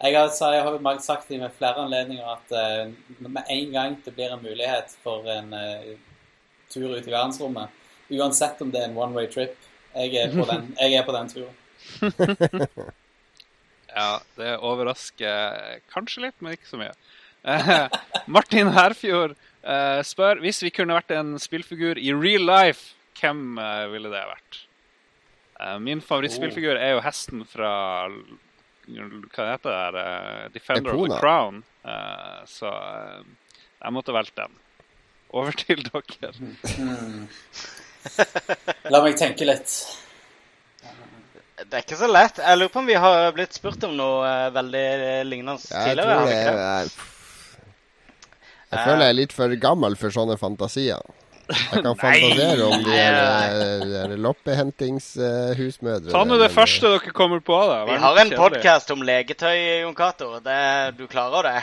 [0.00, 4.14] Jeg har, jeg har sagt det med flere anledninger at uh, med en gang det
[4.14, 5.90] blir en mulighet for en uh,
[6.70, 7.68] tur ut i verdensrommet,
[8.10, 9.58] uansett om det er en one way trip,
[9.94, 11.54] jeg er på den, jeg er på den turen.
[13.90, 16.92] Ja, det overrasker kanskje litt, men ikke så mye.
[17.42, 17.86] Eh,
[18.28, 19.32] Martin Herfjord
[19.64, 24.22] eh, spør hvis vi kunne vært en spillfigur i real life, hvem eh, ville det
[24.28, 24.60] vært?
[25.60, 27.72] Eh, min favorittspillfigur er jo hesten fra
[28.10, 29.70] Hva heter det?
[29.70, 31.62] der, eh, Defender of the Crown.
[31.84, 33.24] Eh, så eh,
[33.80, 34.56] jeg måtte valgt den.
[35.30, 36.32] Over til dere.
[36.76, 37.28] Hmm.
[38.90, 39.74] La meg tenke litt.
[41.68, 42.38] Det er ikke så lett.
[42.40, 44.84] Jeg lurer på om vi har blitt spurt om noe eh, veldig
[45.28, 46.14] lignende Jeg tidligere.
[46.16, 46.92] tror jeg, er
[48.70, 51.02] Jeg føler jeg er litt for gammel for sånne fantasier.
[51.50, 53.18] Jeg kan fantasere om de der,
[53.50, 56.14] eh, der loppehentings-husmødre.
[56.14, 57.82] Ta nå det første dere kommer på, da.
[57.90, 60.36] Vi har en podkast om legetøy, Jon Cato.
[60.96, 61.60] Du klarer det?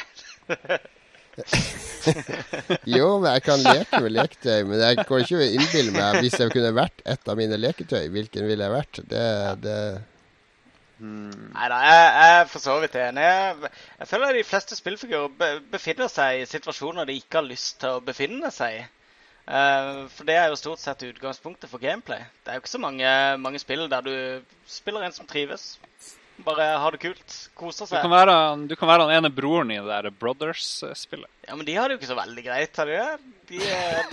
[2.97, 4.59] Jo, men jeg kan leke med leketøy.
[4.68, 8.47] Men jeg kan ikke innbille meg hvis jeg kunne vært et av mine leketøy, hvilken
[8.49, 9.01] ville jeg vært?
[9.11, 9.26] Det,
[9.64, 9.80] det
[10.97, 13.26] Nei da, jeg, jeg er for så vidt enig.
[13.26, 17.77] Jeg, jeg føler de fleste spillfigurer be, befinner seg i situasjoner de ikke har lyst
[17.84, 18.85] til å befinne seg i.
[19.47, 22.26] Uh, for det er jo stort sett utgangspunktet for gameplay.
[22.43, 24.15] Det er jo ikke så mange, mange spill der du
[24.68, 25.76] spiller en som trives.
[26.45, 27.35] Bare har det kult.
[27.57, 28.01] Koser Du seg.
[28.03, 28.34] kan være,
[28.69, 31.30] du kan være den ene broren i det der Brothers-spillet.
[31.47, 33.18] Ja, men de har det jo ikke så veldig greit, har de det?
[33.49, 34.03] De, er...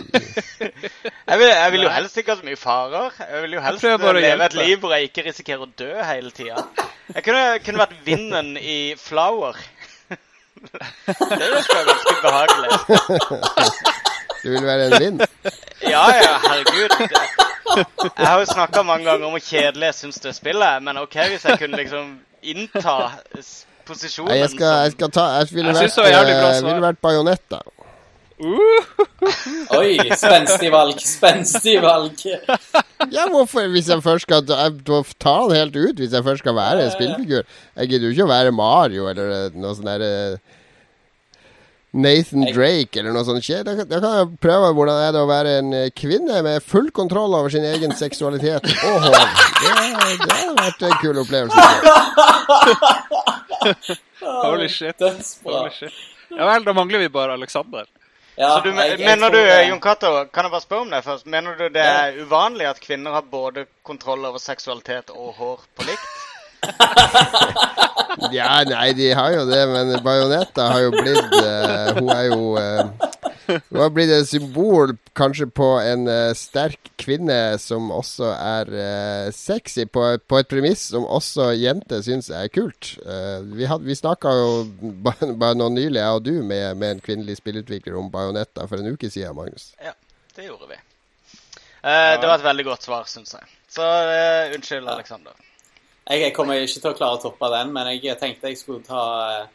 [1.28, 3.10] jeg, vil, jeg vil jo helst ikke ha så mye farer.
[3.20, 6.64] Jeg vil jo helst leve et liv hvor jeg ikke risikerer å dø hele tida.
[7.12, 9.58] Jeg kunne, kunne vært vinden i Flower.
[10.14, 12.70] Det virker ganske behagelig.
[14.44, 15.22] Du vil være en vind?
[15.88, 16.90] Ja, ja, herregud.
[17.76, 20.98] Jeg har jo snakka mange ganger om hvor kjedelig jeg syns det spillet er, men
[21.02, 22.10] OK, hvis jeg kunne liksom
[22.44, 22.96] innta
[23.88, 27.00] posisjonen Nei, jeg skal, jeg skal ta Jeg ville Jeg vært, bra eh, ville vært
[27.04, 27.62] bajonett, da.
[29.78, 32.18] Oi, spenstig valg, spenstig valg.
[33.14, 33.68] Ja, hvorfor?
[33.72, 36.84] Hvis jeg først skal ta, jeg- ta den helt ut, hvis jeg først skal være
[36.84, 37.44] en spillfigur.
[37.76, 40.10] Jeg gidder jo ikke å være Mario eller eh, noe sånt derre
[41.94, 43.44] Nathan Drake eller noe sånt.
[43.46, 43.62] shit.
[43.66, 46.40] Da, kan- da kan jeg prøve hvordan det er det å være en eh, kvinne
[46.42, 49.14] med full kontroll over sin egen seksualitet og hår.
[49.62, 49.74] Det,
[50.24, 51.54] det har vært en kul opplevelse.
[54.44, 55.00] Holy shit.
[55.44, 55.92] Holy shit.
[56.34, 57.86] Ja vel, da mangler vi bare Alexander.
[58.36, 60.90] Ja, Så du, jeg- jeg mener du, det- Jon Cato, kan jeg bare spørre om
[60.90, 61.26] det først?
[61.26, 65.86] Mener du det er uvanlig at kvinner har både kontroll over seksualitet og hår på
[65.86, 66.08] likt?
[68.32, 72.54] Ja, nei, de har jo det, men Bajonetta har jo blitt uh, Hun er jo
[72.54, 73.08] uh,
[73.68, 78.70] Hun har blitt et symbol kanskje på en uh, sterk kvinne som også er
[79.34, 82.94] sexy, på, på et premiss som også jenter syns er kult.
[83.04, 84.48] Eh, vi had, vi snakka jo
[85.04, 88.80] bare, bare nå nylig, jeg og du, med, med en kvinnelig spillutvikler om Bajonetta for
[88.80, 89.72] en uke siden, Magnus.
[89.82, 89.92] Ja,
[90.36, 90.78] Det gjorde vi.
[91.82, 92.16] Ja.
[92.16, 93.50] Det var et veldig godt svar, syns jeg.
[93.74, 93.84] Så
[94.54, 95.36] unnskyld, Aleksander.
[96.04, 98.84] Jeg, jeg kommer ikke til å klare å toppe den, men jeg tenkte jeg skulle
[98.84, 99.02] ta
[99.40, 99.46] eh,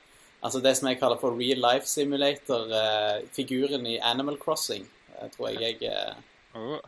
[0.41, 4.88] altså det som jeg kaller for real life simulator, eh, figuren i Animal Crossing.
[5.19, 6.26] Jeg tror jeg jeg, eh,
[6.57, 6.80] Oh.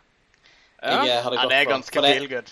[0.81, 1.03] jeg Ja.
[1.05, 2.49] eh, hadde Ja, det er ganske For feel good.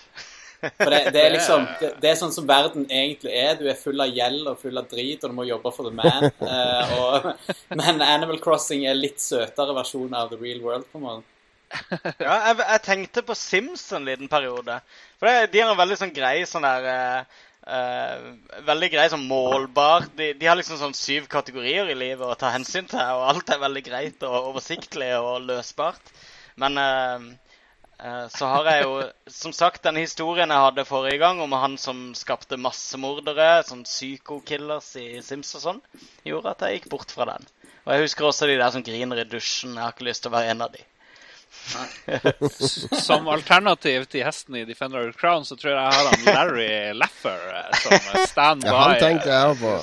[0.60, 3.56] For det, det er liksom det, det er sånn som verden egentlig er.
[3.58, 5.96] Du er full av gjeld og full av drit, og du må jobbe for the
[5.96, 6.30] man.
[6.38, 7.28] Uh, og,
[7.80, 10.86] men Animal Crossing er litt søtere versjon av the real world.
[10.92, 11.24] på en måte.
[12.26, 14.80] Ja, jeg, jeg tenkte på Sims en liten periode.
[15.20, 19.28] For det, de har en veldig sånn grei sånn der uh, uh, Veldig grei sånn
[19.30, 20.10] målbar.
[20.18, 23.54] De, de har liksom sånn syv kategorier i livet å ta hensyn til, og alt
[23.54, 26.12] er veldig greit og oversiktlig og løsbart.
[26.60, 27.30] Men uh,
[28.32, 28.92] så har jeg jo
[29.28, 34.94] som sagt den historien jeg hadde forrige gang om han som skapte massemordere, sånn psycho-killers
[35.02, 35.82] i Sims og sånn,
[36.28, 37.50] gjorde at jeg gikk bort fra den.
[37.84, 39.76] Og jeg husker også de der som griner i dusjen.
[39.76, 40.86] Jeg har ikke lyst til å være en av de.
[43.02, 46.20] Som alternativ til hesten i Defender of the Crown, så tror jeg jeg har han
[46.36, 47.92] Larry Laffer eh, som
[48.28, 48.72] standby.
[48.72, 49.74] Ja, han tenkte jeg òg på.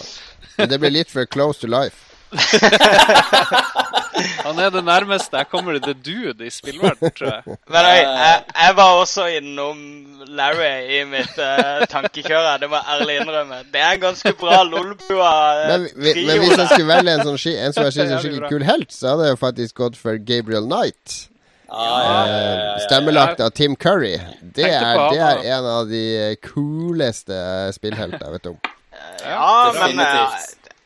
[0.57, 2.07] Men det blir litt for close to life.
[4.47, 7.43] Han er det nærmeste jeg kommer The Dude i spillverden, tror jeg.
[7.71, 9.79] Men jeg, jeg, jeg var også innom
[10.39, 12.57] Larry i mitt uh, tankekjør.
[12.63, 13.57] Det må jeg ærlig innrømme.
[13.73, 15.33] Det er en ganske bra Lolbua
[15.63, 18.19] eh, Men, vi, men hvis jeg skulle velge en, sånn, en som jeg synes er
[18.25, 21.05] skikkelig kul helt, så hadde jeg faktisk gått for Gabriel Knight.
[21.69, 22.81] Ja, ja, ja, ja, Eh.
[22.87, 24.15] Stemmelagt av Tim Curry.
[24.41, 27.39] Det er, det er en av de kuleste
[27.75, 28.61] spillheltene jeg vet om.
[29.27, 30.37] Ja, men eh,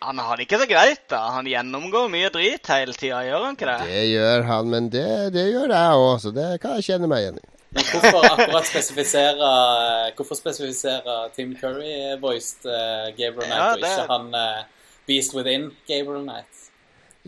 [0.00, 1.20] han har det ikke så greit, da.
[1.36, 3.78] Han gjennomgår mye drit hele tida, gjør han ikke det?
[3.90, 7.26] Det gjør han, men det, det gjør jeg òg, så det kan jeg kjenne meg
[7.26, 7.48] igjen i.
[7.70, 9.48] Men hvorfor akkurat spesifisere
[10.18, 15.68] Hvorfor spesifisere Tim Curry voiced uh, Gabriel Knight, Ja, og ikke han uh, Beast Within
[15.86, 16.49] Gabriel Knight?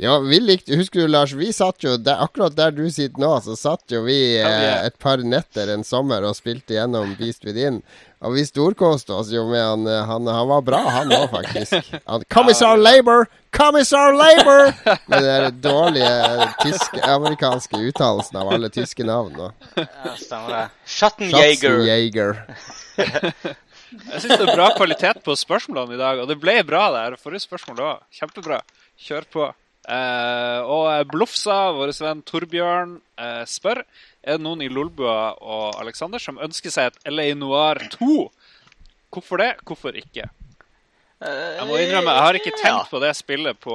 [0.01, 3.35] Ja, vi likte, Husker du, Lars, vi satt jo der, akkurat der du sitter nå,
[3.45, 7.83] så satt jo vi eh, et par netter en sommer og spilte gjennom Beast Within.
[8.25, 9.85] Og vi storkoste oss jo med han.
[9.91, 11.93] eh, Han, han var bra, han òg, faktisk.
[12.09, 13.27] Han, Commissar Labour!
[13.53, 14.73] Commissar Labour!
[15.13, 19.37] Med den der dårlige tyske, amerikanske uttalelsen av alle tyske navn.
[19.45, 20.65] og Ja, stemmer det.
[20.89, 21.83] Schattenjager.
[22.97, 27.19] Jeg syns det er bra kvalitet på spørsmålene i dag, og det ble bra der.
[27.21, 28.07] Forrige spørsmål òg.
[28.17, 28.63] Kjempebra.
[29.03, 29.51] Kjør på.
[29.89, 33.81] Eh, og eh, Blufsa, vår venn Torbjørn, uh, spør
[34.23, 38.29] er det noen i Lolbua og Alexander som ønsker seg et LA Noir 2.
[39.13, 39.57] Hvorfor det?
[39.67, 40.29] Hvorfor ikke?
[41.23, 43.75] Jeg må innrømme, jeg har ikke tenkt på det spillet på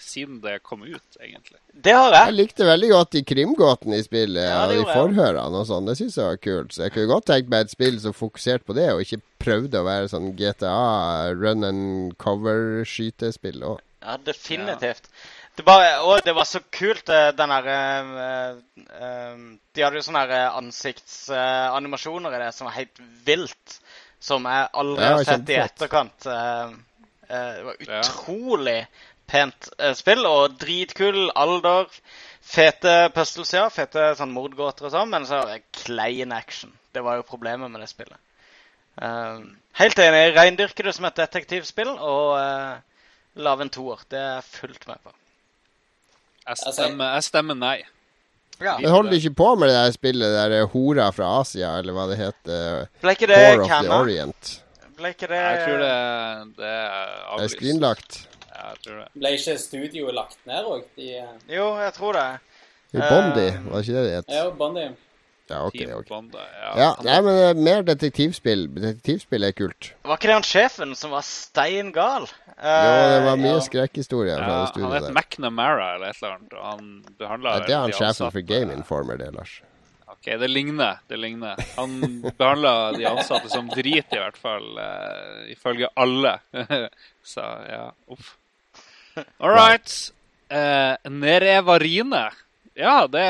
[0.00, 1.58] siden det kom ut, egentlig.
[1.72, 2.36] Det har Jeg jeg.
[2.38, 5.86] likte veldig godt de krimgåtene i spillet, Ja, og de forhørene og sånn.
[5.88, 6.72] Det syns jeg var kult.
[6.72, 9.80] Så jeg kunne godt tenkt meg et spill som fokuserte på det, og ikke prøvde
[9.80, 13.80] å være sånn GTA run and cover-skytespill òg.
[14.00, 15.10] Ja, definitivt.
[15.56, 19.40] Det, bare, og det var så kult, eh, den derre uh, uh,
[19.74, 23.76] De hadde jo sånne eh, ansiktsanimasjoner i det som var helt vilt.
[24.20, 26.26] Som jeg aldri har sett i etterkant.
[26.28, 28.82] Det var utrolig
[29.30, 31.88] pent spill, og dritkul alder.
[32.44, 33.62] Fete puzzles, ja.
[33.72, 35.40] Fete sånn mordgåter og sånn, men så
[35.72, 36.74] klein action.
[36.92, 38.20] Det var jo problemet med det spillet.
[39.80, 40.22] Helt enig.
[40.36, 42.36] Reindyrker det som et detektivspill, og
[43.36, 44.00] lage en toer.
[44.10, 45.12] Det er jeg fullt med på.
[46.48, 47.76] Jeg stemmer, jeg stemmer nei.
[48.60, 48.74] Ja.
[48.80, 51.94] Men holder de ikke på med det der spillet der eh, Hora fra Asia, eller
[51.96, 52.88] hva det heter?
[53.00, 53.94] Ble ikke det Core of the?
[53.96, 54.50] Orient.
[55.00, 55.94] Ble ikke det Jeg tror det,
[56.58, 57.54] det er Det er avlyst.
[57.56, 58.18] skrinlagt.
[58.50, 59.06] Ja, jeg tror det.
[59.16, 60.82] Ble ikke studioet lagt ned òg?
[60.98, 62.26] De eh, Jo, jeg tror det.
[62.92, 64.28] I Bondi, Eh, var det ikke det det het?
[64.34, 64.88] er jo Bondi.
[65.50, 65.78] Ja, ok.
[65.78, 66.10] Team ok.
[66.36, 66.72] Ja.
[66.78, 68.68] Ja, nei, men eh, mer detektivspill.
[68.76, 69.90] Detektivspill er kult.
[70.06, 72.28] Var ikke det han sjefen som var stein gal?
[72.60, 73.64] Jo, det var mye ja.
[73.64, 75.16] skrekkhistorier fra Ja, det han studioet heter der.
[75.16, 78.76] McNamara eller et eller annet, og han behandla Ja, det er han sjefen for Game
[78.76, 79.60] Informer, det, Lars.
[80.20, 81.00] OK, det ligner.
[81.08, 81.56] Det ligner.
[81.76, 84.66] Han behandla de ansatte som drit, i hvert fall.
[84.76, 86.34] Uh, ifølge alle.
[87.32, 88.34] Så ja, uff.
[89.38, 90.12] All right.
[90.52, 92.26] Uh, Nerevarine.
[92.80, 93.22] Ja, det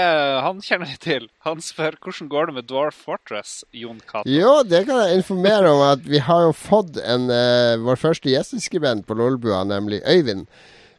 [0.45, 1.25] han kjenner jeg til.
[1.43, 4.29] Han spør hvordan går det med Dwarf Fortress, Jon Cato.
[4.31, 8.31] Jo, det kan jeg informere om at vi har jo fått en, uh, vår første
[8.31, 10.47] gjesteskribent på Lolbua, nemlig Øyvind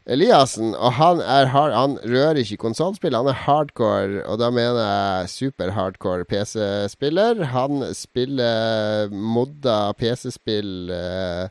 [0.04, 0.74] Eliassen.
[0.74, 6.28] Og han, hard, han rører ikke konsollspill, han er hardcore, og da mener jeg super-hardcore
[6.28, 7.44] PC-spiller.
[7.54, 11.48] Han spiller modda PC-spill eh,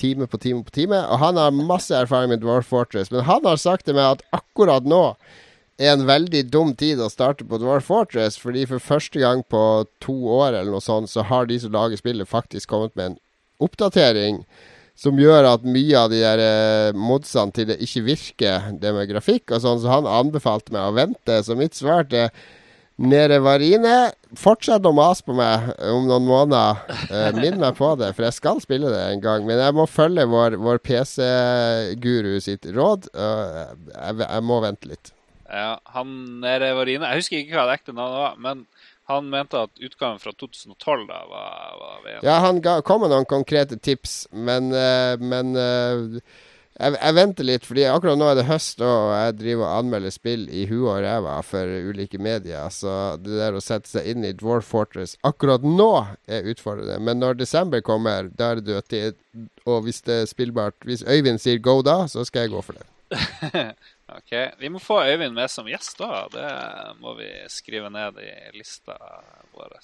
[0.00, 3.12] time på time på time, og han har masse erfaring med Dwarf Fortress.
[3.12, 5.04] Men han har sagt til meg at akkurat nå
[5.82, 9.62] er en veldig dum tid å starte på Dwarf Fortress, fordi for første gang på
[10.02, 13.18] to år eller noe sånt, så har de som lager spillet, faktisk kommet med en
[13.62, 14.42] oppdatering
[14.98, 19.08] som gjør at mye av de der eh, modsene til det ikke virker, det med
[19.10, 21.38] grafikk og sånn, så han anbefalte meg å vente.
[21.42, 22.28] Så mitt svar til
[23.02, 26.84] Nere Varine Fortsett å mase på meg om noen måneder.
[27.08, 29.48] Eh, Minn meg på det, for jeg skal spille det en gang.
[29.48, 33.10] Men jeg må følge vår, vår PC-guru sitt råd.
[33.16, 35.14] jeg, jeg må vente litt.
[35.52, 38.64] Ja, han Nerevarine Jeg husker ikke hva det ekte navnet var, men
[39.10, 42.22] han mente at utgaven fra 2012 da var, var VM.
[42.24, 46.22] Ja, han ga, kom med noen konkrete tips, men, eh, men eh,
[46.78, 50.14] jeg, jeg venter litt, fordi akkurat nå er det høst, og jeg driver og anmelder
[50.14, 52.70] spill i huet og ræva for ulike medier.
[52.72, 55.90] Så det der å sette seg inn i Dwarf Fortress akkurat nå
[56.30, 56.96] er utfordrende.
[57.02, 59.20] Men når desember kommer, da er det dødtid.
[59.68, 62.78] Og hvis det er spillbart Hvis Øyvind sier go da, så skal jeg gå for
[62.78, 62.86] det.
[64.16, 66.26] Ok, Vi må få Øyvind med som gjest, da.
[66.32, 66.48] Det
[67.00, 68.98] må vi skrive ned i lista
[69.54, 69.78] vår.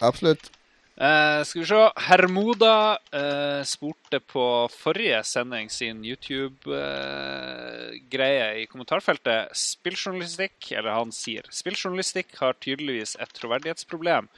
[0.00, 0.50] Absolutt.
[0.96, 1.90] Eh, skal vi se.
[2.04, 12.36] Hermoda eh, spurte på forrige sending sin YouTube-greie i kommentarfeltet spilljournalistikk, eller han sier spilljournalistikk
[12.42, 14.28] har tydeligvis et troverdighetsproblem.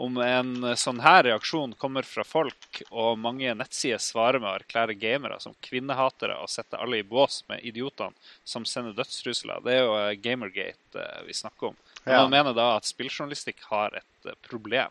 [0.00, 4.94] Om en sånn her reaksjon kommer fra folk, og mange nettsider svarer med å erklære
[4.96, 8.14] gamere som kvinnehatere og sette alle i bås med idiotene
[8.48, 9.60] som sender dødstrusler.
[9.66, 11.76] Det er jo eh, Gamergate eh, vi snakker om.
[12.06, 12.20] Men Ja.
[12.22, 14.88] han mener da at spilljournalistikk har et eh, problem.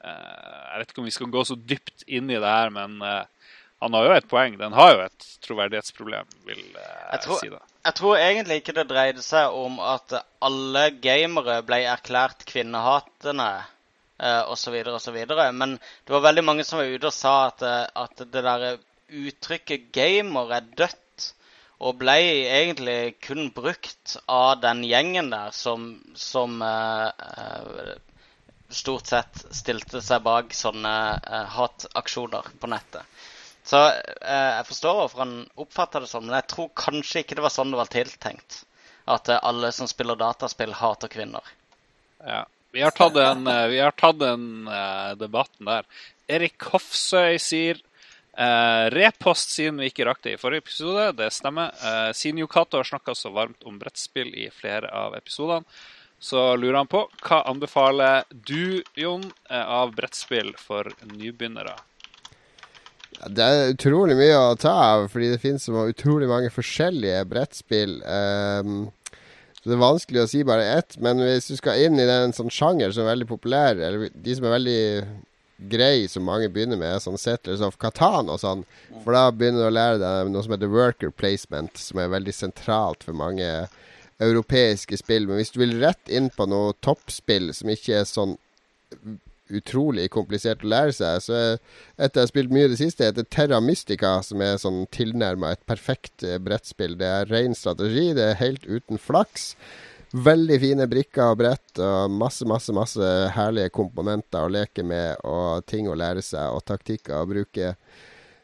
[0.00, 2.96] Eh, jeg vet ikke om vi skal gå så dypt inn i det her, men
[3.04, 4.56] han har jo et poeng.
[4.56, 7.48] Den har jo et troverdighetsproblem, vil Jeg tror- si.
[7.52, 7.60] da.
[7.84, 13.50] Jeg tror egentlig ikke det dreide seg om at alle gamere ble erklært kvinnehatende
[14.18, 14.74] eh, osv.
[14.94, 15.18] osv.
[15.52, 18.66] Men det var veldig mange som var ute og sa at, eh, at det der
[19.08, 21.00] uttrykket 'gamer' er dødt.
[21.84, 27.96] Og ble egentlig kun brukt av den gjengen der som, som eh, eh,
[28.68, 33.02] stort sett stilte seg bak sånne eh, hataksjoner på nettet.
[33.64, 37.44] Så eh, jeg forstår hvorfor han oppfatter det sånn, men jeg tror kanskje ikke det
[37.46, 38.58] var sånn det var tiltenkt.
[39.10, 41.54] At eh, alle som spiller dataspill, hater kvinner.
[42.24, 42.44] Ja.
[42.74, 45.86] Vi har tatt den, eh, tatt den eh, debatten der.
[46.26, 47.78] Erik Hofsøy sier
[48.38, 51.10] uh, repost siden vi ikke rakk det i forrige episode.
[51.18, 51.74] Det stemmer.
[51.84, 55.68] Uh, siden Yokato har snakka så varmt om brettspill i flere av episodene,
[56.24, 61.74] så lurer han på hva anbefaler du, Jon, eh, av brettspill for nybegynnere?
[63.28, 67.98] Det er utrolig mye å ta av, fordi det finnes utrolig mange forskjellige brettspill.
[68.08, 68.86] ehm,
[69.64, 70.98] så det er vanskelig å si bare ett.
[71.00, 74.34] Men hvis du skal inn i den sånn sjanger som er veldig populær, eller de
[74.36, 74.82] som er veldig
[75.72, 78.66] grei, som mange begynner med, sånn Settlers of Katan og sånn.
[79.06, 82.34] For da begynner du å lære deg noe som heter worker placement, som er veldig
[82.36, 83.48] sentralt for mange
[84.20, 85.30] europeiske spill.
[85.30, 88.36] Men hvis du vil rett inn på noe toppspill som ikke er sånn
[89.52, 91.22] utrolig komplisert å lære seg.
[91.24, 91.40] Så
[91.98, 95.54] etter jeg har spilt mye i det siste, heter Terra Mystica, som er sånn tilnærma
[95.54, 96.96] et perfekt eh, brettspill.
[97.00, 99.52] Det er ren strategi, det er helt uten flaks.
[100.14, 105.64] Veldig fine brikker og brett og masse, masse, masse herlige komponenter å leke med og
[105.66, 107.72] ting å lære seg og taktikker å bruke.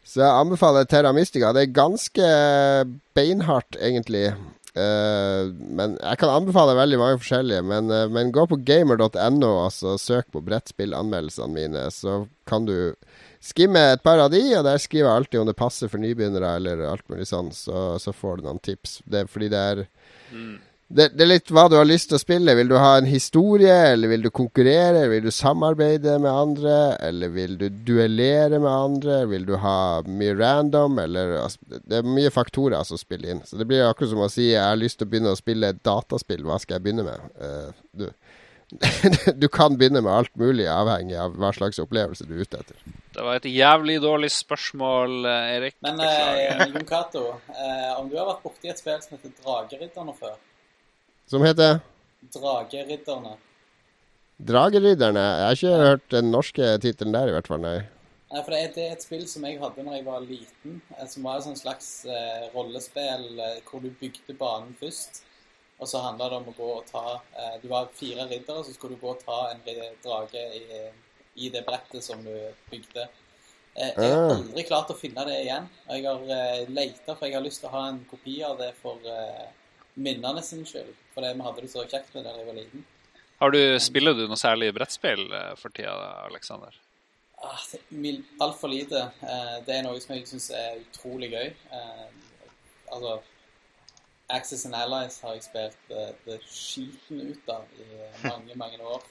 [0.02, 1.52] Så jeg anbefaler Terra Mystica.
[1.54, 2.30] Det er ganske
[3.14, 4.32] beinhardt, egentlig.
[4.70, 9.96] Uh, men Jeg kan anbefale veldig mange forskjellige, men, uh, men gå på gamer.no altså
[9.98, 12.94] søk på brettspillanmeldelsene mine, så kan du
[13.42, 16.54] skimme et par av de, og der skriver jeg alltid om det passer for nybegynnere
[16.60, 19.00] eller alt mulig sånn, så, så får du noen tips.
[19.10, 19.86] Det, fordi det er
[20.30, 20.58] mm
[20.90, 22.54] det, det, er litt hva du har lyst til å spille.
[22.58, 25.04] Vil du ha en historie, eller vil du konkurrere?
[25.12, 26.76] Vil du samarbeide med andre,
[27.06, 29.20] eller vil du duellere med andre?
[29.30, 33.44] Vil du ha mye random, eller altså, Det er mye faktorer som spiller inn.
[33.46, 35.70] Så det blir akkurat som å si jeg har lyst til å begynne å spille
[35.70, 37.30] et dataspill, hva skal jeg begynne med?
[37.38, 38.08] Uh, du,
[39.42, 42.82] du kan begynne med alt mulig, avhengig av hva slags opplevelse du er ute etter.
[43.14, 45.78] Det var et jævlig dårlig spørsmål, eh, Erik.
[45.86, 50.14] Men eh, Jon Cato, eh, om du har vært borti et spill som heter Drageridderne
[50.18, 50.38] før?
[51.30, 51.78] Som heter?
[52.34, 53.36] Drageridderne.
[54.50, 55.22] Drageridderne?
[55.22, 57.62] Jeg har ikke hørt den norske tittelen der, i hvert fall.
[57.62, 57.78] Nei.
[58.30, 61.26] Nei, for det er, et spill som jeg hadde når jeg var liten, eh, som
[61.26, 65.24] var et slags eh, rollespill eh, hvor du bygde banen først.
[65.80, 68.74] Og så handla det om å gå og ta eh, Du var fire riddere, så
[68.74, 69.64] skulle du gå og ta en
[70.04, 70.82] drage i,
[71.40, 72.34] i det brettet som du
[72.70, 73.08] bygde.
[73.74, 74.34] Eh, jeg har ah.
[74.34, 75.68] aldri klart å finne det igjen.
[75.86, 78.58] Og jeg har eh, leita, for jeg har lyst til å ha en kopi av
[78.60, 79.46] det for eh,
[79.94, 80.92] minnene sin skyld.
[81.14, 82.84] Fordi vi hadde det så kjekt med da jeg var liten.
[83.40, 85.94] Har du, Spiller du noe særlig brettspill eh, for tida,
[86.26, 86.74] Aleksander?
[87.40, 87.60] Ah,
[88.44, 89.06] Altfor lite.
[89.24, 91.48] Eh, det er noe som jeg syns er utrolig gøy.
[91.72, 92.08] Eh,
[92.92, 93.20] altså
[94.30, 95.88] Access and Allies har jeg spilt
[96.26, 97.86] det skiten ut av i
[98.28, 99.02] mange, mange år.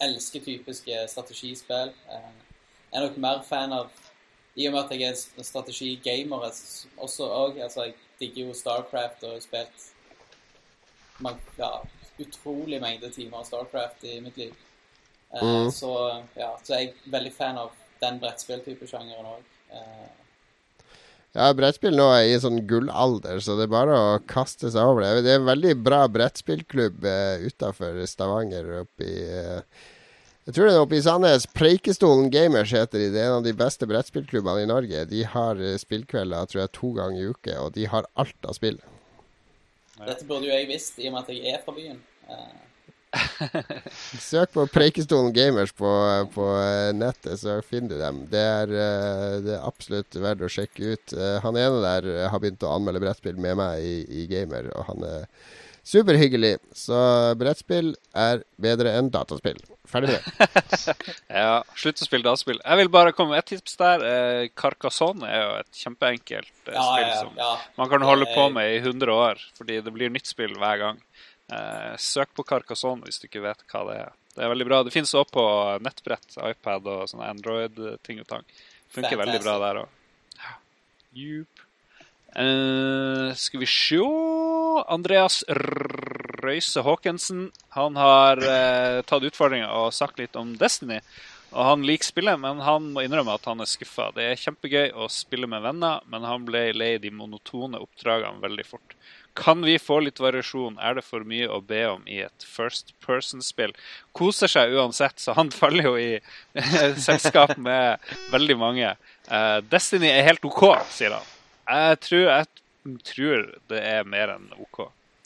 [0.00, 1.92] Elsker typiske strategispill.
[2.08, 3.90] Jeg er nok mer fan av
[4.54, 7.58] I og med at jeg er strategigamer også òg.
[7.64, 9.90] Altså, jeg digger jo Starcraft og har spilt
[11.22, 11.70] man, ja,
[12.22, 14.52] utrolig mengde timer av Starcraft i mitt liv.
[15.34, 15.70] Uh, mm.
[15.74, 15.94] så,
[16.38, 17.72] ja, så jeg er veldig fan av
[18.02, 19.48] den brettspilltype sjangeren òg.
[19.72, 20.92] Uh, eh.
[21.34, 25.02] ja, brettspill nå er i sånn gullalder, så det er bare å kaste seg over
[25.02, 25.24] det.
[25.26, 28.70] Det er en veldig bra brettspillklubb uh, utafor Stavanger.
[28.84, 29.90] Oppi, uh,
[30.44, 31.46] jeg tror det er oppe i Sandnes.
[31.56, 33.12] Preikestolen Gamers heter de.
[33.14, 35.06] Det er en av de beste brettspillklubbene i Norge.
[35.08, 38.76] De har spillkvelder tror jeg, to ganger i uke, og de har alt av spill.
[40.02, 42.02] Dette burde jo jeg visst, i og med at jeg er fra byen.
[44.20, 45.90] Søk på Preikestolen Gamers på,
[46.34, 46.46] på,
[46.98, 48.22] nettet, så finner du dem.
[48.30, 51.14] Det er, eh, det er, absolutt verdt å sjekke ut.
[51.14, 54.90] Eh, han ene der har begynt å anmelde brettspill med meg i, i Gamer, og
[54.90, 55.28] han er
[55.86, 56.56] superhyggelig.
[56.76, 56.96] Så
[57.40, 59.60] brettspill er bedre enn dataspill.
[59.88, 60.94] Ferdig med det.
[61.42, 62.60] ja, slutt å spille dataspill.
[62.64, 64.04] Jeg vil bare komme med et tips der.
[64.08, 68.48] Eh, Carcassonne er jo et kjempeenkelt eh, ja, spill som ja, man kan holde på
[68.54, 71.00] med i 100 år, fordi det blir nytt spill hver gang.
[71.52, 74.14] Eh, søk på Carcassonne hvis du ikke vet hva det er.
[74.34, 74.80] Det er veldig bra.
[74.82, 75.44] Det finnes også på
[75.84, 78.48] nettbrett, iPad og sånne Android-ting og tang.
[78.94, 80.00] Funker veldig bra der òg.
[80.40, 80.56] Ja.
[82.34, 84.00] Uh, skal vi se
[84.88, 87.48] Andreas Røise Haakensen.
[87.76, 91.00] Han har eh, tatt utfordringa og sagt litt om Destiny.
[91.54, 94.08] Og Han liker spillet, men han må innrømme at han er skuffa.
[94.16, 98.64] Det er kjempegøy å spille med venner, men han ble lei de monotone oppdragene veldig
[98.66, 98.96] fort.
[99.38, 100.80] Kan vi få litt variasjon?
[100.82, 103.74] Er det for mye å be om i et first person-spill?
[104.14, 106.18] Koser seg uansett, så han faller jo i
[107.06, 108.02] selskap med
[108.34, 108.90] veldig mange.
[109.30, 111.32] Uh, Destiny er helt OK, sier han.
[111.70, 112.63] Jeg tror, jeg
[113.04, 114.84] tror det er mer enn OK.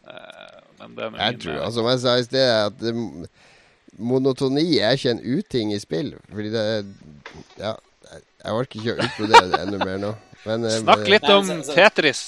[0.09, 2.95] Eh, men det er jeg tror, altså, som jeg sa i sted, at det,
[3.99, 6.15] monotoni er ikke en uting i spill.
[6.33, 6.65] Fordi det
[7.59, 7.75] Ja,
[8.09, 10.13] jeg orker ikke å utbrodere det enda mer nå.
[10.45, 12.23] Men, Snakk Snakk litt om Tetris.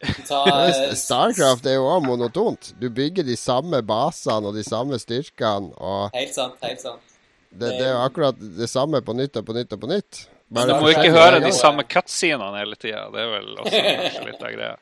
[0.96, 2.70] Starcraft er jo òg monotont.
[2.80, 5.74] Du bygger de samme basene og de samme styrkene.
[5.76, 7.16] Og helt sant, helt sant.
[7.50, 10.22] Det, det er jo akkurat det samme på nytt og på nytt og på nytt.
[10.50, 13.04] Men du må ikke høre de samme cutscenene hele tida.
[13.14, 14.76] Det er vel også litt av greia.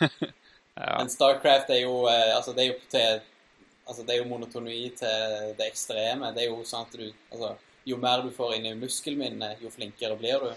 [0.80, 0.94] ja.
[0.96, 3.22] Men Starcraft er jo eh, Altså, det er jo til
[3.84, 6.30] Altså, det er jo monotoni til det ekstreme.
[6.32, 7.50] Det er jo sånn at du Altså,
[7.84, 10.54] jo mer du får inn i muskelminnet, jo flinkere blir du.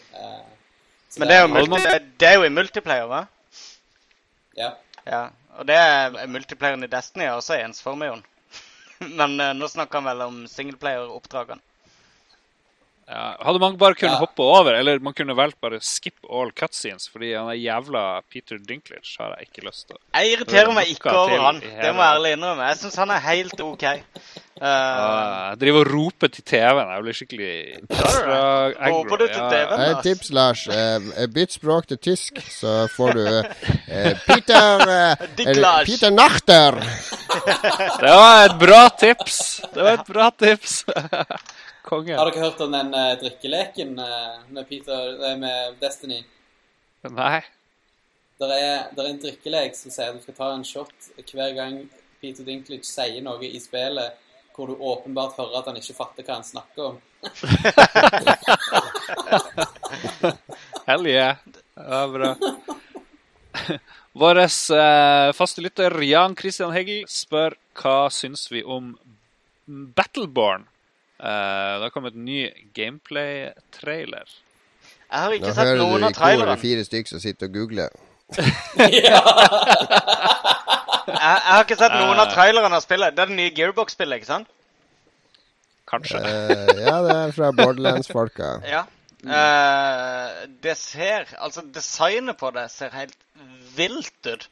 [1.09, 3.25] Så Men det er, jo multi, det er jo i multiplayer, hva?
[4.57, 4.71] Ja.
[5.03, 5.21] ja.
[5.59, 8.23] Og det er multiplayeren i Destiny er også ensformig, Jon.
[9.19, 11.63] Men uh, nå snakker han vel om singleplayer-oppdragene.
[13.07, 14.19] Ja, hadde man bare kunnet Ja.
[14.19, 18.57] hoppe over, eller man kunne valgt bare skip all cutscenes, fordi han er jævla Peter
[18.59, 19.95] Dinklage har jeg ikke lyst til.
[20.13, 21.61] Jeg irriterer meg ikke over han.
[21.61, 22.67] Det må jeg ærlig innrømme.
[22.67, 23.83] Jeg syns han er helt OK.
[24.57, 26.89] Uh, ja, Jeg driver og roper til TV-en.
[26.89, 27.51] Jeg blir skikkelig
[27.87, 29.83] du til Ja, TV-en?
[29.85, 30.67] Eh, tips, Lars.
[30.67, 33.43] Uh, bytt språk til tysk, så får du uh,
[34.25, 35.85] Peter uh.
[35.85, 36.81] Peter Nachter.
[38.01, 39.61] Det var et bra tips!
[39.73, 40.83] Det var et bra tips.
[41.87, 42.17] Konge.
[42.19, 46.19] Har dere hørt om den uh, drikkeleken uh, med Peter uh, med Destiny?
[47.07, 47.39] Nei.
[48.37, 51.55] Der er, der er en drikkelek som sier at du skal ta en shot hver
[51.57, 51.79] gang
[52.21, 54.23] Peter Dinklage sier noe i spillet
[54.57, 56.97] hvor du åpenbart hører at han ikke fatter hva han snakker om.
[60.87, 61.35] Hell yeah.
[61.45, 62.35] Det var bra.
[64.17, 68.97] Vår eh, faste lytter Jan Christian Hegel spør hva syns vi om
[69.67, 70.65] Battleborn.
[71.19, 72.43] Eh, det har kommet en ny
[72.77, 74.27] gameplay-trailer.
[75.07, 76.57] Jeg har Nå ikke sett hører noen du av i koret trailerne.
[76.61, 77.89] fire stykker som sitter og googler.
[81.07, 82.21] Jeg, jeg har ikke sett noen Eh.
[82.25, 83.15] av trailerne av spillet.
[83.15, 84.47] Det er det nye Gearbox-spillet, ikke sant?
[85.87, 86.19] Kanskje.
[86.19, 88.49] uh, ja, det er fra Borderlands-folka.
[88.75, 88.83] Ja.
[89.27, 93.15] Uh, det ser Altså, designet på det ser helt
[93.75, 94.45] vilt ut.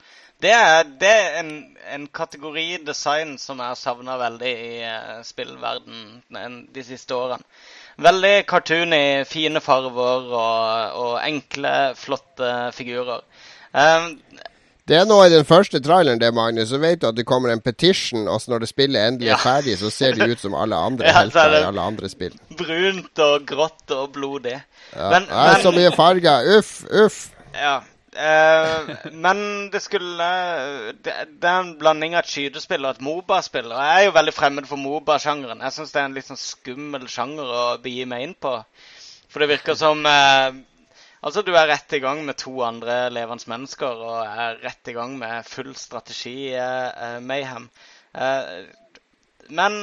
[0.43, 1.51] Det er, det er en,
[1.95, 7.43] en kategori design som jeg har savna veldig i uh, spillverden de siste årene.
[8.03, 13.23] Veldig cartoony, fine farger og, og enkle, flotte figurer.
[13.71, 14.19] Um,
[14.85, 16.69] Det er nå i den første traileren, det, Magnus.
[16.69, 19.41] Så vet du at det kommer en petition, og så når det spillet endelig er
[19.41, 22.35] ferdig, så ser de ut som alle andre Ja, er helter i alle andre spill.
[22.59, 24.59] brunt og grått og blodig.
[24.93, 25.09] Ja.
[25.15, 26.51] Men- det er så mye farger.
[26.59, 27.17] Uff, uff.
[27.55, 27.79] Ja.
[28.17, 28.91] Eh,
[29.25, 29.39] men
[29.73, 30.27] det skulle
[31.03, 33.71] det, er en blanding av et skytespill og et Moba-spill.
[33.71, 35.63] Og jeg er jo veldig fremmed for Moba-sjangeren.
[35.65, 38.55] Jeg syns det er en litt sånn skummel sjanger å begi meg inn på.
[39.31, 40.63] For det virker som eh,
[41.25, 44.93] Altså, du er rett i gang med to andre levende mennesker og er rett i
[44.93, 47.65] gang med full strategi-mayhem.
[49.57, 49.77] men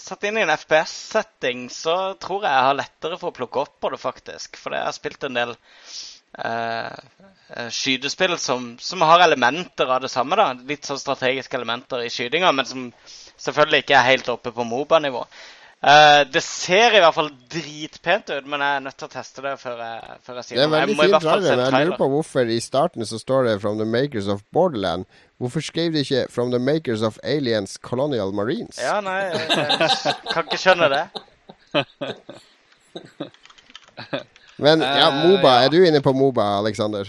[0.00, 3.76] satt inn i en FPS-setting så tror jeg jeg har lettere for å plukke opp
[3.80, 4.56] på det, faktisk.
[4.56, 6.21] For jeg har spilt en del eh, eh,
[7.70, 10.38] skytespill som, som har elementer av det samme.
[10.38, 12.86] da, Litt sånn strategiske elementer i skytinga, men som
[13.36, 15.26] selvfølgelig ikke er helt oppe på Moba-nivå.
[15.82, 19.42] Uh, det ser i hvert fall dritpent ut, men jeg er nødt til å teste
[19.42, 21.98] det før jeg, før jeg sier Det er veldig fint fin trailer, men jeg lurer
[21.98, 25.10] på hvorfor i starten så står det 'From the makers of Borderland'.
[25.42, 28.78] Hvorfor skrev de ikke 'From the makers of Aliens Colonial Marines'?
[28.78, 29.50] Ja, nei, jeg,
[30.04, 31.04] jeg kan ikke skjønne det.
[34.56, 35.28] Men ja, Moba.
[35.28, 35.52] Moba.
[35.54, 35.66] ja.
[35.66, 37.08] Er du inne på Moba, Alexander?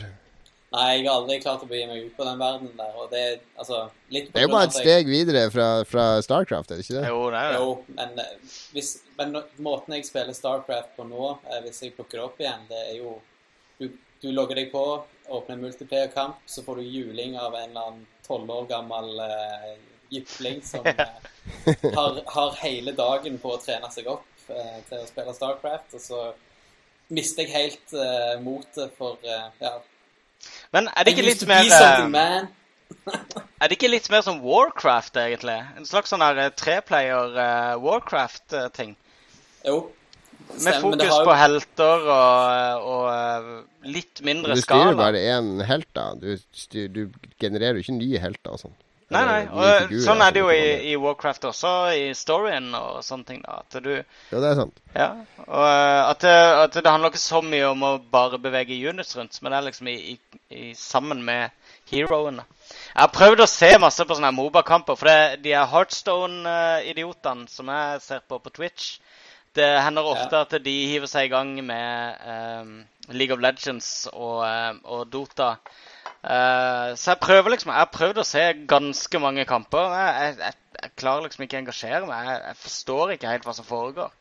[0.73, 2.93] Nei, jeg har aldri klart å begi meg ut på den verdenen der.
[2.97, 3.23] Og det
[3.61, 6.85] altså litt Det er jo bare et jeg- steg videre fra, fra Starcraft, er det
[6.87, 7.09] ikke det?
[7.11, 7.59] Jo, det er det.
[7.59, 8.89] Jo, men, eh, hvis,
[9.19, 12.81] men måten jeg spiller Starcraft på nå, eh, hvis jeg plukker det opp igjen, det
[12.89, 13.19] er jo
[13.79, 13.89] Du,
[14.21, 18.05] du logger deg på, åpner en multiplayer-kamp, så får du juling av en eller annen
[18.25, 19.73] tolv år gammel uh,
[20.13, 21.01] jypling som uh,
[21.97, 26.01] har, har hele dagen på å trene seg opp uh, til å spille Starcraft, og
[26.05, 26.21] så
[27.13, 29.77] mister jeg helt uh, motet for uh, Ja.
[30.75, 32.51] Men er det ikke litt mer eh.
[33.61, 35.55] Er det ikke litt mer som Warcraft, egentlig?
[35.79, 38.95] En slags sånn her eh, treplayer uh, Warcraft-ting?
[39.65, 39.77] Jo.
[40.43, 43.47] Med stemmer, Med fokus har jo- på helter og, og eh,
[43.95, 44.59] litt mindre skala.
[44.59, 44.99] Du styrer skala.
[44.99, 46.05] bare én helt, da.
[46.19, 47.01] Du, styr, du
[47.41, 48.75] genererer jo ikke nye helter og sånn.
[49.13, 49.41] Nei, nei.
[49.47, 53.41] Og figur, sånn er det jo i, i Warcraft også, i storyen og sånne ting.
[53.45, 54.81] da, At du Ja, det er sant.
[54.93, 55.09] Ja.
[55.45, 59.15] Og eh, at det, at det handler ikke så mye om å bare bevege units
[59.17, 60.17] rundt, men det er liksom i,
[60.49, 61.53] i, sammen med
[61.91, 62.41] heroen.
[62.41, 62.47] da.
[62.93, 67.71] Jeg har prøvd å se masse på sånne Moba-kamper, for det, de er Heartstone-idiotene som
[67.73, 68.95] jeg ser på på Twitch.
[69.53, 72.71] Det hender ofte at de hiver seg i gang med um,
[73.13, 75.51] League of Legends og, eh, og Dota.
[76.23, 79.95] Eh, så jeg prøver liksom, jeg har prøvd å se ganske mange kamper.
[79.97, 82.29] Jeg, jeg, jeg, klarer liksom ikke å engasjere meg.
[82.29, 84.13] Jeg, jeg forstår ikke helt hva som foregår.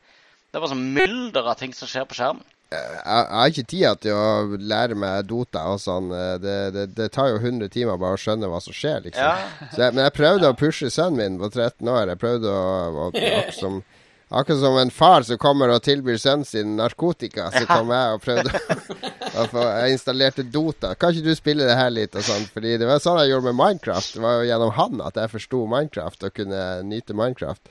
[0.50, 2.42] Det er bare sånn mylder av ting som skjer på skjermen.
[2.72, 6.10] Jeg, jeg har ikke tida til å lære meg Dota og sånn.
[6.16, 9.22] Eh, Det, det, det tar jo 100 timer bare å skjønne hva som skjer, liksom.
[9.22, 9.68] Ja.
[9.70, 12.14] Så jeg, men jeg prøvde å pushe sønnen min på 13 år.
[12.14, 13.82] Jeg prøvde å, å akkurat, som,
[14.26, 18.26] akkurat som en far som kommer og tilbyr sønnen sin narkotika, så kom jeg og
[18.26, 20.94] prøvde å Jeg installerte Dota.
[20.94, 22.44] Kan ikke du spille det her litt og sånn?
[22.52, 24.14] Fordi det var sånn jeg gjorde med Minecraft.
[24.16, 27.62] Det var jo gjennom han at jeg forsto Minecraft og kunne nyte Minecraft.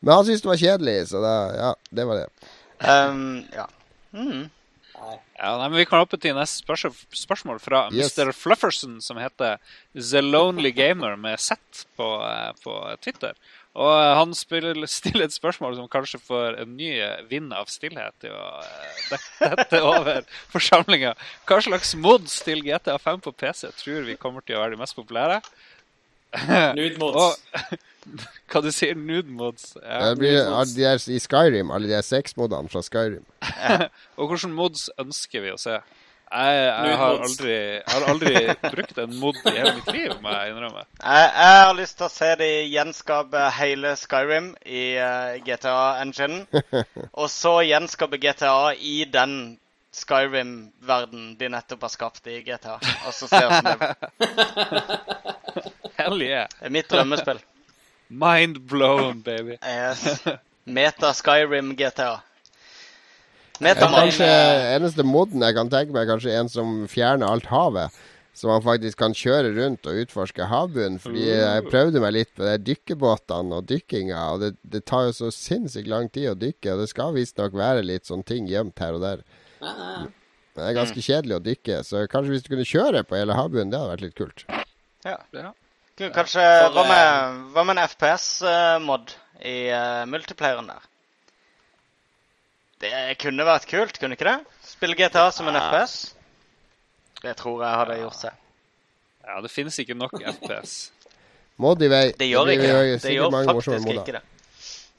[0.00, 2.48] Men han syntes det var kjedelig, så da Ja, det var det.
[2.80, 3.66] Um, ja.
[4.16, 4.48] Mm.
[5.40, 8.12] Ja, nei, men Vi kan hoppe til neste spørsmål, spørsmål fra Yes.
[8.18, 8.32] Mr.
[8.36, 9.56] Flufferson, som heter
[9.96, 13.32] The Lonely Gamer med Z på, eh, på Twitter.
[13.78, 16.92] Og eh, han spiller, stiller et spørsmål som kanskje får en ny
[17.30, 20.24] vind av stillhet til å eh, dette over
[20.54, 21.14] forsamlinga.
[21.48, 24.82] Hva slags mods til GTA 5 på PC tror vi kommer til å være de
[24.82, 25.40] mest populære?
[26.78, 27.16] Nude mods.
[27.18, 27.78] Og
[28.50, 29.72] hva du sier nude mods?
[29.82, 30.10] Ja.
[30.10, 30.36] Det blir
[30.74, 33.24] de er i Skyrim, alle de sexmodene fra Skyrim.
[34.16, 35.80] Og hvilke mods ønsker vi å se?
[36.30, 38.32] Jeg, jeg, har aldri, jeg har aldri
[38.62, 40.84] brukt en mod i hele mitt liv, må jeg innrømme.
[41.02, 46.44] Jeg, jeg har lyst til å se de gjenskape hele Skyrim i uh, GTA-enginen.
[47.20, 49.34] og så gjenskape GTA i den
[49.90, 52.78] Skyrim-verden de nettopp har skapt i GTA.
[52.78, 53.98] Og så se åssen det blir.
[55.98, 56.46] Hell yeah.
[56.60, 57.42] Det er mitt drømmespill.
[58.08, 59.58] Mind blown, baby.
[59.66, 60.22] Yes.
[60.64, 62.20] Meta Skyrim GTA.
[63.60, 64.28] Kanskje
[64.76, 68.00] eneste moden jeg kan tenke meg, er kanskje en som fjerner alt havet.
[68.40, 71.00] Så man faktisk kan kjøre rundt og utforske havbunnen.
[71.02, 75.16] Fordi jeg prøvde meg litt på de dykkebåtene og dykkinga, og det, det tar jo
[75.16, 76.72] så sinnssykt lang tid å dykke.
[76.72, 79.24] Og det skal visstnok være litt sånne ting gjemt her og der.
[79.60, 80.08] Men
[80.56, 83.72] det er ganske kjedelig å dykke, så kanskje hvis du kunne kjøre på hele havbunnen,
[83.72, 84.46] det hadde vært litt kult.
[85.04, 85.18] Ja.
[85.36, 85.52] Ja.
[86.00, 89.12] Kanskje Hva med, hva med en FPS-mod
[89.44, 90.86] i uh, multiplayeren der?
[92.80, 94.38] Det kunne vært kult, kunne ikke det?
[94.64, 96.14] Spille GTA som en FPS?
[97.20, 98.32] Det tror jeg hadde gjort seg.
[99.26, 100.70] Ja, det finnes ikke nok FPS.
[101.60, 102.06] Mod i vei.
[102.16, 103.02] Det gjør ikke det.
[103.04, 104.22] Det gjør faktisk ikke det.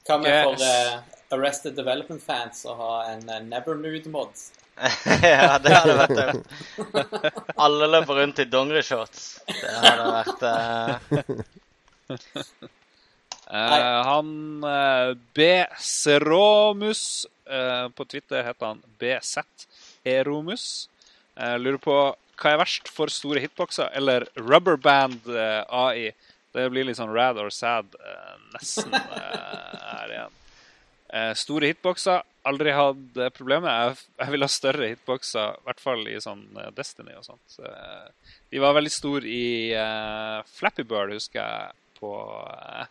[0.06, 0.94] Hva med for eh,
[1.34, 4.32] Arrested Development-fans å ha en uh, Never Nude-mod?
[5.22, 6.26] ja, det hadde vært det.
[7.66, 9.20] Alle løper rundt i dongerishorts.
[9.50, 10.52] Det hadde vært uh...
[13.52, 15.64] Eh, han eh, B.
[15.78, 17.41] Seromus eh,
[17.96, 19.42] På Twitter heter han BZ
[20.04, 20.88] Eromus.
[21.36, 21.96] Eh, lurer på
[22.42, 26.12] hva er verst for store hitboxer eller rubberband eh, AI?
[26.52, 30.38] Det blir litt sånn rad or sad eh, nesten eh, her igjen.
[31.12, 33.72] Eh, store hitboxer, aldri hatt eh, problemer.
[33.72, 37.56] Jeg, jeg vil ha større hitboxer, i hvert fall i sånn eh, Destiny og sånt.
[37.62, 42.12] Eh, de var veldig store i eh, Flappy Bird, husker jeg, på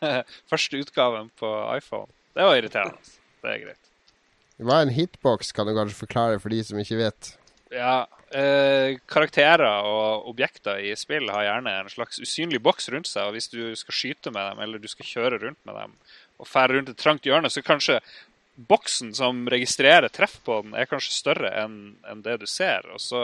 [0.01, 0.21] eh,
[0.51, 2.09] første utgaven på iPhone.
[2.33, 3.17] Det var irriterende.
[3.41, 3.90] Det er greit.
[4.61, 7.31] Hva er en hitbox, kan du kanskje forklare for de som ikke vet?
[7.73, 8.03] Ja,
[8.35, 13.37] eh, karakterer og objekter i spill har gjerne en slags usynlig boks rundt seg, og
[13.37, 15.95] hvis du skal skyte med dem, eller du skal kjøre rundt med dem,
[16.41, 18.01] og fære rundt et trangt hjørne, så kanskje
[18.69, 21.79] boksen som registrerer treff på den, er kanskje større enn
[22.11, 23.23] en det du ser, og så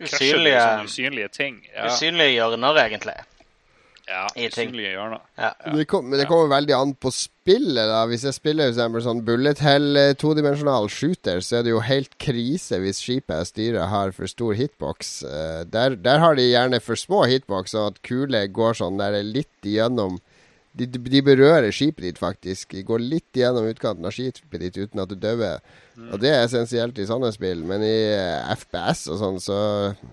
[0.00, 1.60] krasjer du sånne usynlige ting.
[1.74, 3.18] Ja, usynlige hjørner, egentlig.
[4.10, 5.20] Ja usynlige hjørner.
[5.38, 5.50] Ja.
[5.74, 7.86] Det, kom, det kommer veldig an på spillet.
[7.90, 11.74] da Hvis jeg spiller for eksempel sånn bullet hell eh, todimensjonal shooter, så er det
[11.74, 15.14] jo helt krise hvis skipet jeg styrer har for stor hitbox.
[15.26, 19.20] Eh, der, der har de gjerne for små hitbox, sånn at kuler går sånn der
[19.26, 20.18] litt igjennom
[20.78, 22.76] de, de berører skipet ditt, faktisk.
[22.76, 25.58] De går litt gjennom utkanten av skipet ditt uten at du dauer.
[26.08, 27.64] Og det er essensielt i sånne spill.
[27.66, 29.58] Men i eh, FPS og sånn, så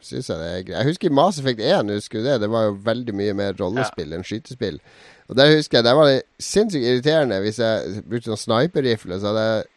[0.02, 0.80] syns jeg det er greit.
[0.80, 2.40] Jeg husker i Mass Effect 1, husker du det?
[2.44, 4.82] Det var jo veldig mye mer rollespill enn skytespill.
[5.28, 9.32] Og der husker jeg, der var det sinnssykt irriterende hvis jeg brukte sånn sniperrifle, så
[9.32, 9.68] hadde jeg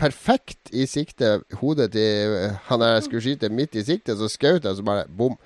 [0.00, 2.34] perfekt i sikte hodet til
[2.68, 5.36] han der jeg skulle skyte, midt i sikte, så skjøt jeg, så bare bom.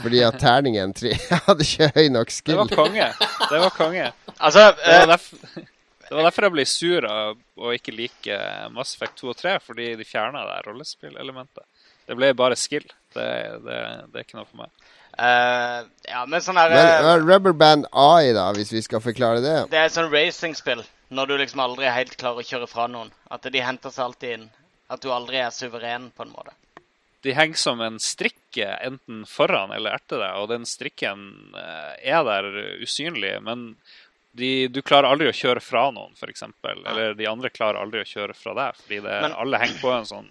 [0.00, 1.12] Fordi at terningen tre
[1.46, 2.56] hadde ikke høy nok Det skill.
[2.62, 3.08] var konge.
[3.50, 4.06] Det var konge.
[4.38, 5.66] Altså, Det var, eh, derfor,
[6.08, 8.38] det var derfor jeg ble sur av å ikke like
[8.72, 11.66] Mass Effect 2 og 3, fordi de fjerna det rollespillelementet.
[12.08, 12.86] Det ble bare skill.
[13.12, 13.28] Det,
[13.66, 13.78] det,
[14.10, 14.72] det er ikke noe for meg.
[15.12, 19.42] Uh, ja, men sånn her Men eh, uh, Rubberband AI, da, hvis vi skal forklare
[19.44, 19.56] det.
[19.68, 20.80] Det er et sånn racingspill
[21.12, 23.10] når du liksom aldri er helt klar å kjøre fra noen.
[23.28, 24.46] At de henter seg alltid inn.
[24.88, 26.56] At du aldri er suveren, på en måte.
[27.22, 28.00] De henger som en
[28.52, 32.48] strikke enten foran eller etter deg, og den strikken eh, er der
[32.82, 33.76] usynlig, men
[34.32, 36.42] de, du klarer aldri å kjøre fra noen, f.eks.
[36.64, 39.92] Eller de andre klarer aldri å kjøre fra deg, fordi det, Men- alle henger på
[39.92, 40.30] en sånn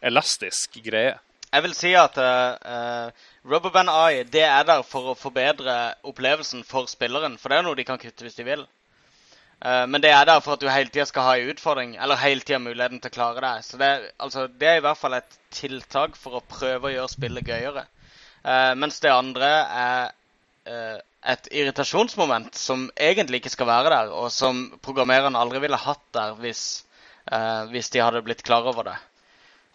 [0.00, 1.18] elastisk greie.
[1.48, 3.08] Jeg vil si at uh,
[3.48, 7.38] Rubberband Eye det er der for å forbedre opplevelsen for spilleren.
[7.40, 8.66] For det er noe de kan kutte hvis de vil.
[9.64, 12.20] Eh, men det er der for at du hele tida skal ha en utfordring, eller
[12.20, 13.54] hele tida muligheten til å klare det.
[13.66, 16.94] Så det, er- altså, det er i hvert fall et tiltak for å prøve å
[16.94, 17.86] gjøre spillet gøyere.
[18.44, 19.50] Eh, mens det andre
[19.82, 20.12] er
[20.68, 20.98] eh,
[21.34, 26.36] et irritasjonsmoment som egentlig ikke skal være der, og som programmererne aldri ville hatt der
[26.38, 26.64] hvis,
[27.32, 28.96] eh, hvis de hadde blitt klar over det.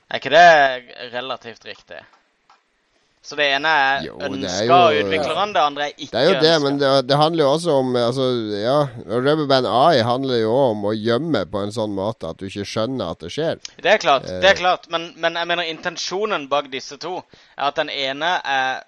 [0.09, 1.99] Er ikke det relativt riktig?
[3.23, 6.19] Så det ene er Jo, det er ønska jo- utviklerne, det andre er ikke Det
[6.19, 8.25] er jo det, men det, det handler jo også om altså,
[8.59, 8.77] ja,
[9.07, 13.13] Rubberband AI handler jo om å gjemme på en sånn måte at du ikke skjønner
[13.15, 13.61] at det skjer.
[13.81, 14.49] Det er klart, det Eh.
[14.51, 14.89] er klart.
[14.91, 17.21] Men, men jeg mener intensjonen bak disse to
[17.57, 18.83] er at den ene er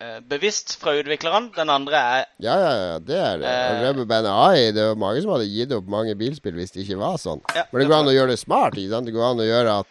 [0.00, 3.52] eh, bevisst fra utvikleren, Den andre er Ja, ja, ja, det er det.
[3.52, 3.84] Eh.
[3.90, 6.98] Rubber Band AI, det var mange som hadde gitt opp mange bilspill hvis det ikke
[7.04, 7.40] var sånn.
[7.54, 8.72] Ja, Men det går an å gjøre det smart.
[8.80, 9.06] Ikke sant?
[9.08, 9.86] Det går an å gjøre at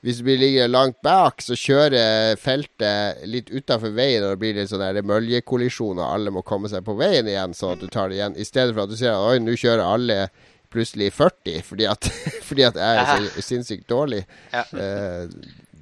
[0.00, 4.70] hvis du ligger langt bak, så kjører feltet litt utafor veien, og det blir litt
[4.72, 8.08] sånn der møljekollisjon, og alle må komme seg på veien igjen, sånn at du tar
[8.08, 8.38] det igjen.
[8.40, 10.22] I stedet for at du sier oi, nå kjører alle
[10.70, 12.06] plutselig 40 fordi at,
[12.48, 14.22] fordi at jeg er så sinnssykt dårlig.
[14.54, 14.64] Ja.
[14.72, 15.26] Eh,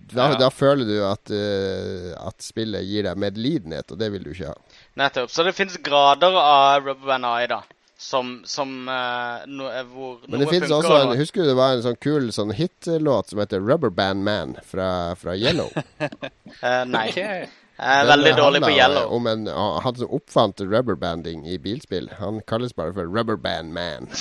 [0.09, 4.31] da, da føler du at, uh, at spillet gir deg medlidenhet, og det vil du
[4.33, 4.79] ikke ha.
[4.97, 5.33] Nettopp.
[5.33, 7.59] Så det finnes grader av Rubberband AI, da.
[7.99, 11.57] Som, som uh, no, eh, hvor Men det funker, også og en, Husker du det
[11.59, 15.73] var en sånn kul sånn hitlåt som heter Rubber Band Man fra, fra Yellow?
[15.75, 17.09] uh, Nei.
[17.11, 17.49] Okay.
[17.79, 19.13] Jeg er veldig dårlig på yellow.
[19.15, 19.45] Om en,
[19.85, 22.09] han som oppfant rubberbanding i bilspill.
[22.19, 24.09] Han kalles bare for Rubber Band Man.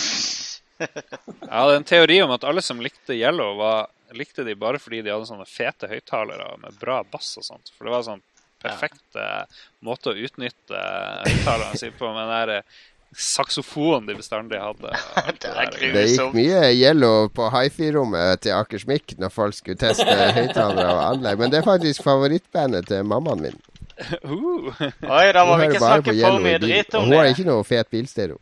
[0.78, 5.02] Jeg hadde en teori om at alle som likte Yellow, var, likte de bare fordi
[5.02, 7.74] de hadde sånne fete høyttalere med bra bass og sånt.
[7.74, 8.22] For det var sånn
[8.62, 9.46] perfekt ja.
[9.86, 10.84] måte å utnytte
[11.26, 12.62] høyttalerne sine på med den
[13.12, 14.92] der saksofonen de bestandig hadde.
[15.42, 20.06] Det Det gikk mye Yellow på hifi-rommet til Akersmik når folk skulle teste
[20.38, 21.40] høyttalere og anlegg.
[21.40, 23.58] Men det er faktisk favorittbandet til mammaen min.
[23.98, 24.70] Uh,
[25.10, 27.00] Oi, da må Hun vi ikke snakke for mye dritt drit det.
[27.00, 28.38] om hun har ikke noe fet bilstereo.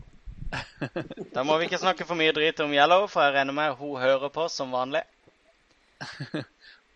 [1.31, 3.95] Da må vi ikke snakke for mye drit om Yellow, for jeg regner med hun
[4.01, 5.05] hører på som vanlig.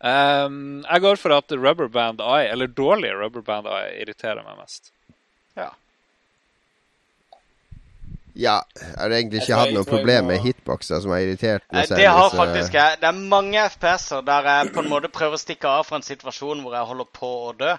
[0.03, 4.59] um, jeg går for at Rubber Band Eye, eller dårlige Rubber Band Eye, irriterer meg
[4.59, 4.91] mest.
[5.55, 5.71] Ja.
[8.39, 11.87] Ja, jeg har egentlig ikke hatt jeg- noe problem med hitboxer som har irritert meg
[11.89, 11.99] selv.
[11.99, 12.99] Det har faktisk jeg.
[13.01, 16.07] Det er mange FPS-er der jeg på en måte prøver å stikke av fra en
[16.07, 17.73] situasjon hvor jeg holder på å dø.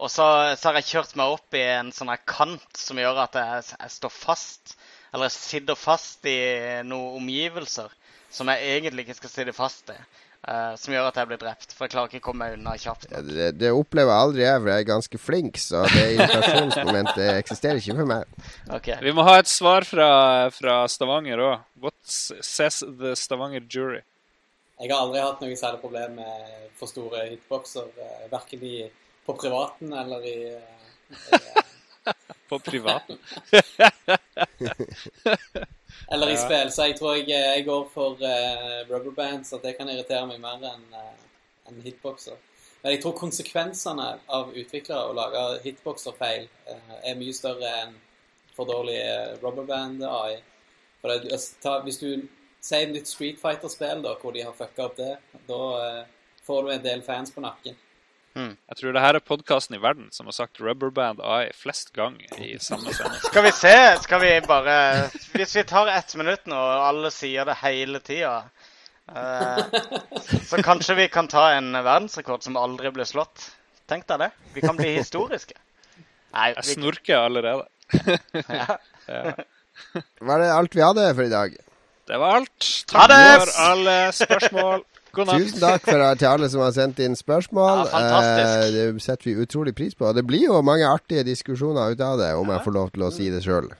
[0.00, 3.18] Og så, så har jeg kjørt meg opp i en sånn her kant som gjør
[3.26, 4.76] at jeg, jeg står fast.
[5.12, 6.38] Eller jeg sitter fast i
[6.86, 7.90] noen omgivelser
[8.30, 9.98] som jeg egentlig ikke skal sitte fast i.
[10.48, 11.74] eh, som gjør at jeg blir drept.
[11.76, 13.08] For jeg klarer ikke å komme meg unna kjapt.
[13.12, 17.82] Ja, det, det opplever aldri jeg, for jeg er ganske flink, så det irritasjonsmomentet eksisterer
[17.82, 18.38] ikke for meg.
[18.78, 19.00] Okay.
[19.04, 20.10] Vi må ha et svar fra,
[20.54, 21.66] fra Stavanger òg.
[21.80, 24.02] What says the Stavanger jury?
[24.80, 28.76] Jeg har aldri hatt noe særlig problem med for store hitboxer, eh, verken i,
[29.26, 31.12] på privaten eller i, eh, i
[32.50, 33.18] På privaten.
[36.12, 36.44] Eller i Ja.
[36.44, 40.40] spill, så jeg tror jeg, jeg går for uh, rubberbands, at det kan irritere meg
[40.40, 41.16] mer enn uh,
[41.68, 42.38] en hitboxer.
[42.82, 47.98] Men jeg tror konsekvensene av utviklere å lage hitboxer-feil uh, er mye større enn
[48.56, 49.00] for dårlig
[49.42, 50.40] rubberband-AI.
[51.00, 52.10] For det, altså, ta, Hvis du
[52.60, 55.14] sier et nytt Street Fighter-spill hvor de har fucka opp det,
[55.48, 56.02] da uh,
[56.46, 57.78] får du en del fans på nakken.
[58.38, 62.38] Jeg tror det her er podkasten i verden som har sagt Rubberband Eye flest ganger
[62.38, 63.20] i samme sending.
[63.26, 63.72] Skal vi se
[64.04, 64.76] Skal vi bare
[65.34, 68.36] Hvis vi tar ett minutt nå, og alle sier det hele tida
[69.10, 69.58] uh,
[70.46, 73.50] Så kanskje vi kan ta en verdensrekord som aldri ble slått.
[73.90, 74.30] Tenk deg det.
[74.54, 75.58] Vi kan bli historiske.
[76.30, 77.66] Nei, Jeg vi, snorker allerede.
[78.46, 78.78] ja.
[79.10, 79.34] Ja.
[80.22, 81.56] Var det alt vi hadde for i dag?
[82.06, 82.68] Det var alt.
[82.90, 83.12] Takk
[83.42, 84.84] for alle spørsmål.
[85.16, 85.42] God natt.
[85.42, 87.84] Tusen takk for, til alle som har sendt inn spørsmål.
[87.90, 88.20] Ja.
[88.22, 90.10] Eh, det setter vi utrolig pris på.
[90.16, 93.10] Det blir jo mange artige diskusjoner ut av det, om jeg får lov til å
[93.14, 93.70] si det sjøl.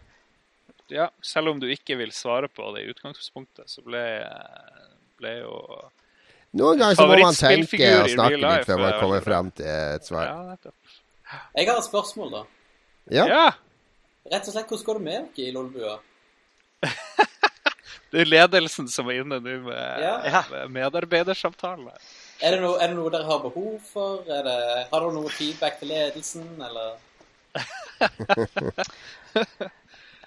[0.90, 4.02] Ja, selv om du ikke vil svare på det i utgangspunktet, så ble,
[5.20, 5.54] ble jo
[6.58, 9.50] Noen ganger så må man tenke og snakke life litt før man er kommer frem
[9.54, 10.24] til et svar.
[10.26, 10.96] Ja, nettopp.
[11.54, 12.40] Jeg har et spørsmål, da.
[13.14, 13.26] Ja.
[13.30, 13.44] Ja!
[14.32, 15.94] Rett og slett, hvordan går det med dere i Lolbua?
[18.10, 20.42] Det er ledelsen som er inne nå med, Ja.
[20.50, 21.90] Med medarbeidersamtalen.
[22.40, 24.22] Er det, noe, er det noe dere har behov for?
[24.26, 24.56] Er det,
[24.90, 26.96] har dere noe feedback til ledelsen, eller?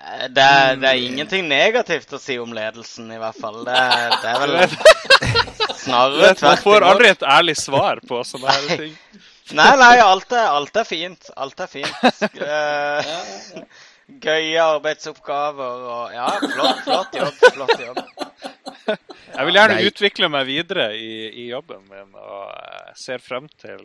[0.03, 3.61] Eh, Det er, det er ingenting negativt å si om ledelsen, i hvert fall.
[3.68, 4.55] Det, er- det er vel
[5.84, 6.41] snarere snarere imot.
[6.43, 8.97] Man får aldri et ærlig svar på sånne her ting.
[9.53, 11.30] Nei, nei, alt er, alt er fint.
[11.38, 12.03] Alt er fint.
[12.03, 12.61] Eh, Ja,
[13.07, 13.19] ja,
[13.55, 13.65] ja.
[14.07, 17.45] Gøye arbeidsoppgaver og Ja, flott, flott jobb.
[17.55, 18.01] Flott jobb.
[19.38, 19.85] Jeg vil gjerne Nei.
[19.89, 21.13] utvikle meg videre i,
[21.43, 23.80] i jobben min, og ser frem til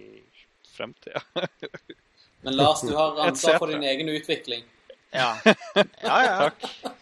[0.75, 1.23] fremtida.
[2.43, 4.67] Men Lars, du har ansvar for din egen utvikling.
[5.11, 5.37] Ja.
[6.01, 6.51] ja, ja.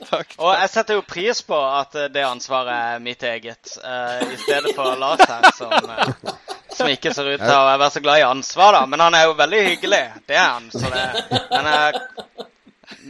[0.07, 0.37] Takk.
[0.39, 4.37] Og jeg setter jo pris på at eh, det ansvaret er mitt eget, uh, i
[4.39, 6.37] stedet for Lars her, som, uh,
[6.71, 8.85] som ikke ser ut til å være så glad i ansvar, da.
[8.87, 10.05] Men han er jo veldig hyggelig.
[10.29, 10.71] Det er han.
[10.71, 11.07] Så det,
[11.51, 12.47] men jeg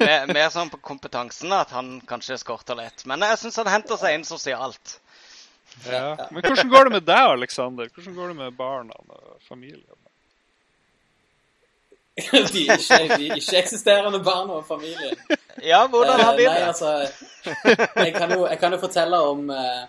[0.01, 3.05] mer, mer sånn på kompetansen at han kanskje skorter litt.
[3.09, 4.99] Men jeg syns han henter seg inn sosialt.
[5.85, 6.29] Ja.
[6.31, 7.91] Men hvordan går det med deg, Aleksander?
[7.93, 9.99] Hvordan går det med barna og familien?
[12.17, 15.19] De ikke-eksisterende ikke-eksisterende barna og familien.
[15.63, 16.49] Ja, hvordan har de det?
[16.49, 16.93] Nei, altså
[17.97, 19.83] jeg kan, jo, jeg kan jo fortelle om eh,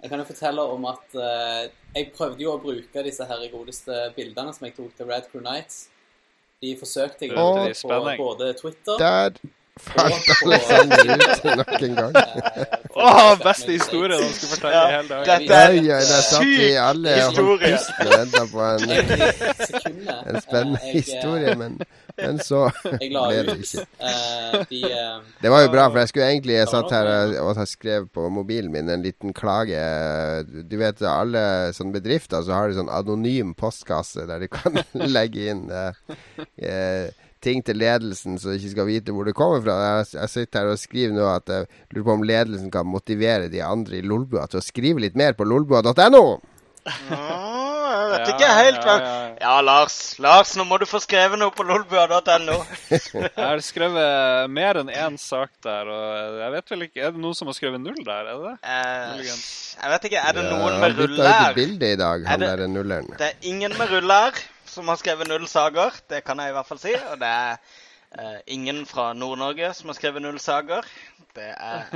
[0.00, 1.64] Jeg kan jo fortelle om at eh,
[1.94, 5.42] jeg prøvde jo å bruke disse her godeste bildene som jeg tok til Red Crew
[5.42, 5.88] Nights.
[6.62, 7.68] De forsøkte jeg Og-
[8.18, 9.30] på både Twitter Der
[9.84, 12.14] falt Og- Alexander ut nok en gang.
[12.94, 15.24] Åh, beste historie han skulle fortelle i hele dag.
[15.30, 15.84] Dette er en
[16.26, 17.72] syk alle holdt historie.
[17.76, 18.80] pusten og venta på en,
[20.34, 21.78] en spennende Eh, jeg, historie, men,
[22.18, 23.84] men så ble det ikke.
[24.00, 28.08] eh, eh, Det var jo bra, for jeg skulle egentlig Jeg satt her og, skrev
[28.14, 29.80] på mobilen min en liten klage.
[30.70, 34.76] Du vet, alle sånne bedrifter så har de sånn anonym postkasse der de kan
[35.16, 37.08] legge inn eh,
[37.42, 39.78] ting til ledelsen så de ikke skal vite hvor det kommer fra.
[39.98, 43.48] Jeg, jeg sitter her og skriver nå at jeg lurer på om ledelsen kan motivere
[43.52, 46.24] de andre i Lolbua til å skrive litt mer på lolbua.no.
[47.90, 49.16] Jeg vet Ja, ikke helt ja, ja.
[49.40, 49.94] Ja, Lars.
[50.22, 52.56] Lars, nå må du få skrevet noe på lolbua.no.
[52.90, 57.22] Jeg har skrevet mer enn én sak der, og jeg vet vel ikke Er det
[57.22, 58.30] noen som har skrevet null der?
[58.30, 58.54] Er det det?
[58.62, 59.34] Eh,
[59.80, 60.22] jeg vet ikke.
[60.28, 61.50] Er det Ja, noen han med bytta ut rullær?
[61.50, 63.10] et bilde i dag, han Er det- der nulleren.
[63.18, 64.40] Det er ingen med rullær
[64.70, 65.96] som har skrevet null sager.
[66.10, 66.94] Det kan jeg i hvert fall si.
[67.12, 67.58] Og det er
[68.18, 70.86] uh, ingen fra Nord-Norge som har skrevet null sager.
[71.36, 71.90] Det er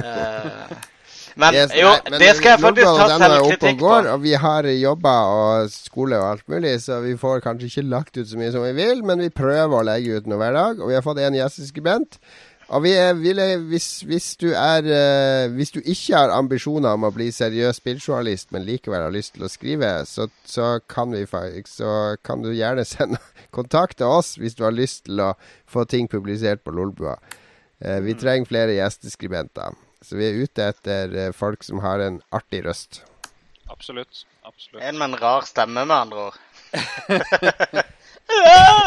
[0.00, 0.72] uh,
[1.38, 3.84] Men Yes, jo, nei, men det skal jeg faktisk ta selvkritikk på.
[3.86, 7.84] går, og vi har jobber og skole og alt mulig, så vi får kanskje ikke
[7.88, 10.56] lagt ut så mye som vi vil, men vi prøver å legge ut noe hver
[10.56, 10.82] dag.
[10.82, 12.18] Og vi har fått en gjesteskribent.
[12.68, 17.04] Og vi er, ville, hvis, hvis, du er, eh, hvis du ikke har ambisjoner om
[17.04, 21.26] å bli seriøs spilljournalist, men likevel har lyst til å skrive, så, så, kan vi,
[21.68, 23.20] så kan du gjerne sende
[23.52, 25.32] kontakte oss hvis du har lyst til å
[25.68, 27.18] få ting publisert på Lolbua.
[27.82, 29.76] Eh, vi trenger flere gjesteskribenter.
[30.02, 33.02] Så vi er ute etter eh, folk som har en artig røst.
[33.70, 34.24] Absolutt.
[34.42, 34.82] Absolutt.
[34.82, 36.38] En med en rar stemme, med andre ord.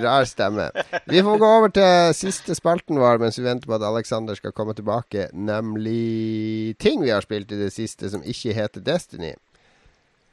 [0.00, 0.70] Rar stemme.
[1.04, 4.54] Vi får gå over til siste spalten vår mens vi venter på at Alexander skal
[4.56, 9.34] komme tilbake, nemlig ting vi har spilt i det siste som ikke heter Destiny.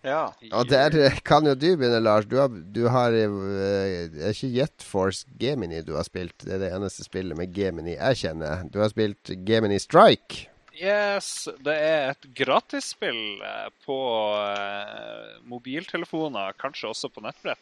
[0.05, 0.29] Ja.
[0.55, 0.93] Og der
[1.27, 2.27] kan jo du begynne, Lars.
[2.29, 6.37] Du har, du har eh, Er ikke Jetforce Gemini du har spilt?
[6.45, 8.63] Det er det eneste spillet med Gemini jeg kjenner.
[8.71, 10.47] Du har spilt Gemini Strike.
[10.79, 13.99] Yes, det er et gratisspill eh, på
[14.39, 17.59] eh, mobiltelefoner, kanskje også på nettbrett.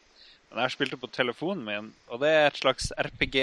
[0.52, 3.40] Men jeg spilte på telefonen min, og det er et slags RPG.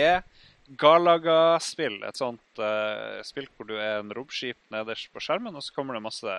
[0.80, 1.98] Galaga-spill.
[2.08, 5.96] Et sånt uh, spill hvor du er en romskip nederst på skjermen, og så kommer
[5.96, 6.36] det masse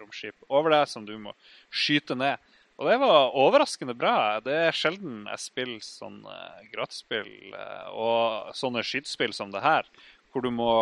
[0.00, 1.34] romskip over deg som du må
[1.70, 2.42] skyte ned.
[2.80, 4.40] Og det var overraskende bra.
[4.42, 9.86] Det er sjelden jeg spiller sånn uh, gratisspill uh, og sånne skytespill som det her,
[10.32, 10.72] hvor du må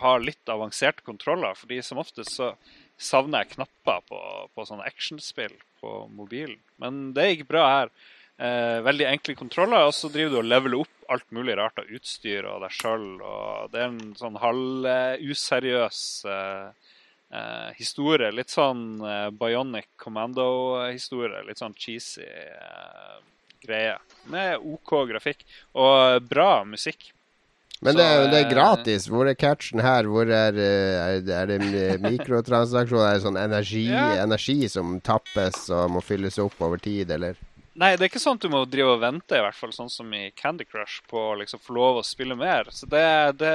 [0.00, 1.56] ha litt avanserte kontroller.
[1.58, 2.54] fordi som oftest så
[2.96, 4.18] savner jeg knapper på,
[4.54, 6.60] på sånne actionspill på mobilen.
[6.80, 7.94] Men det gikk bra her.
[8.38, 11.90] Eh, veldig enkle kontroller, og så driver du og leveler opp alt mulig rart av
[11.94, 13.04] utstyr og deg sjøl.
[13.70, 16.68] Det er en sånn halvuseriøs eh,
[17.30, 18.32] eh, historie.
[18.34, 21.44] Litt sånn eh, Bionic Commando-historie.
[21.46, 23.16] Litt sånn cheesy eh,
[23.64, 23.96] greie.
[24.32, 25.44] Med OK grafikk
[25.78, 27.12] og bra musikk.
[27.84, 29.06] Men det, er- det er eh, gratis.
[29.12, 30.08] Hvor er catchen her?
[30.10, 33.10] Hvor er, er, det- er det mikrotransaksjoner?
[33.12, 34.08] Er det sånn energi, Ja.
[34.24, 37.36] energi som tappes og må fylles opp over tid, eller?
[37.74, 39.90] Nei, det er ikke sånn at du må drive og vente, i hvert fall sånn
[39.90, 42.70] som i Candy Crush, på å liksom få lov å spille mer.
[42.70, 43.02] Så det,
[43.40, 43.50] det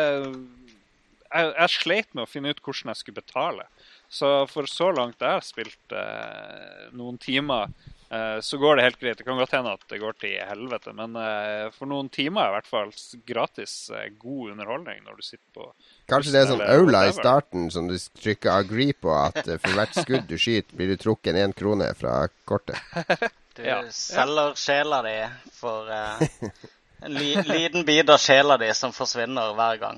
[1.29, 3.67] jeg, jeg sleit med å finne ut hvordan jeg skulle betale.
[4.11, 7.71] Så for så langt jeg har spilt eh, noen timer,
[8.41, 9.17] så går det helt greit.
[9.19, 12.53] Det kan godt hende at det går til helvete, men eh, for noen timer i
[12.55, 12.93] hvert fall
[13.29, 15.67] gratis eh, god underholdning når du sitter på
[16.09, 19.77] Kanskje det er sånn aula i starten som du trykker agree på, at eh, for
[19.77, 22.81] hvert skudd du skyter, blir du trukket én krone fra kortet.
[23.59, 23.81] Du Ja.
[23.91, 25.17] selger sjela di
[25.51, 26.21] for uh,
[27.03, 29.97] en li liten bit av sjela di som forsvinner hver gang.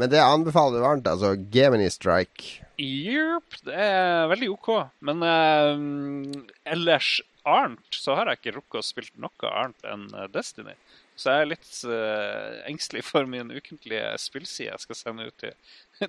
[0.00, 1.36] Men det anbefaler du varmt, altså.
[1.54, 2.64] Gemini Strike.
[2.80, 4.70] Jepp, det er veldig OK.
[5.06, 6.42] Men eh,
[6.72, 10.76] ellers annet så har jeg ikke rukket å spille noe annet enn eh, Destiny.
[11.20, 15.52] Så jeg er litt uh, engstelig for min ukentlige spillside jeg skal sende ut til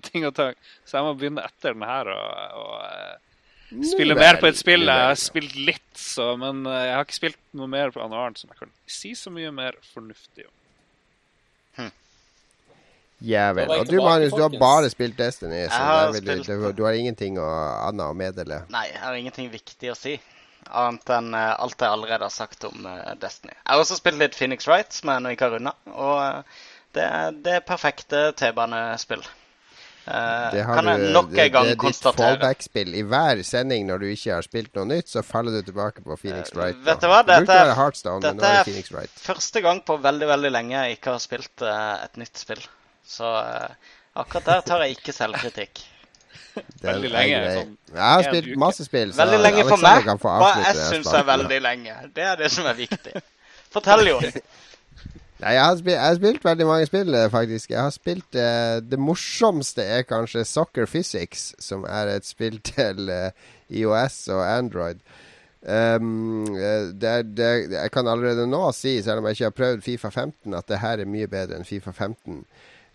[0.07, 0.55] ting og tang.
[0.87, 4.87] Så jeg må begynne etter den her og, og uh, spille mer på et spill.
[4.87, 8.23] Jeg har spilt litt, så, men uh, jeg har ikke spilt noe mer på noe
[8.23, 10.55] annet som jeg kan si så mye mer fornuftig om.
[13.21, 13.67] Ja vel.
[13.67, 16.71] Da var jeg Og du, Marius, du har bare spilt Destiny, så har spilt- du,
[16.73, 17.47] du har ingenting å,
[17.87, 18.63] annet å meddele.
[18.73, 20.15] Nei, jeg har ingenting viktig å si.
[20.69, 23.53] Annet enn eh, alt jeg allerede har sagt om eh, Destiny.
[23.57, 25.73] Jeg har også spilt litt Phoenix Wright, som jeg nå ikke har runda.
[25.91, 26.65] Og eh,
[26.95, 29.23] det, er- det er perfekte T-banespill.
[30.01, 32.95] Det, har kan jeg du, nok en gang det er ditt fallback-spill.
[32.97, 36.17] I hver sending når du ikke har spilt noe nytt, så faller du tilbake på
[36.17, 36.73] Phoenix Wright.
[36.73, 36.85] Wright.
[36.87, 37.19] vet du hva?
[37.27, 39.13] Dette er- Heartstone, dette er det Phoenix Wright.
[39.21, 42.63] Første gang på veldig veldig lenge jeg ikke har spilt uh, et nytt spill.
[43.05, 45.83] Så uh, akkurat der tar jeg ikke selvkritikk.
[46.81, 50.09] Veldig lenge, sånn Jeg har spilt masse spill, så Veldig lenge for meg.
[50.23, 51.95] Hva jeg syns er veldig lenge.
[52.15, 53.23] Det er det som er viktig.
[53.71, 54.27] Fortell, Jon.
[55.41, 57.71] Nei, jeg har, spilt, jeg har spilt veldig mange spill, eh, faktisk.
[57.73, 63.09] Jeg har spilt eh, Det morsomste er kanskje Soccer Physics, som er et spill til
[63.09, 63.31] eh,
[63.69, 65.01] IOS og Android.
[65.61, 66.57] Um,
[66.97, 70.55] det, det, jeg kan allerede nå si, selv om jeg ikke har prøvd Fifa 15,
[70.57, 72.39] at det her er mye bedre enn Fifa 15.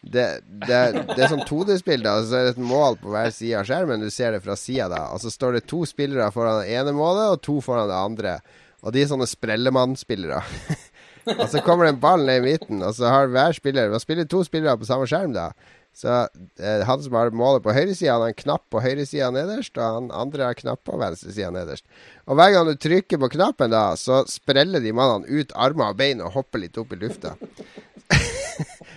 [0.02, 2.18] Det, det, det er sånn 2D-spill, da.
[2.22, 4.04] Så er det et mål på hver side av skjermen.
[4.04, 5.06] Du ser det fra sida, da.
[5.14, 8.36] Og så står det to spillere foran det ene målet, og to foran det andre.
[8.84, 10.42] Og de er sånne sprellemann-spillere.
[11.40, 14.02] og så kommer det en ball ned i midten, og så har hver spiller Man
[14.02, 15.50] spiller to spillere på samme skjerm, da.
[15.96, 16.12] Så
[16.60, 19.94] eh, han som har målet på høyresida, han har en knapp på høyresida nederst, og
[19.94, 21.86] han andre har knapp på venstresida nederst.
[22.28, 26.00] Og hver gang du trykker på knappen, da, så spreller de mannene ut armer og
[26.02, 27.32] bein og hopper litt opp i lufta.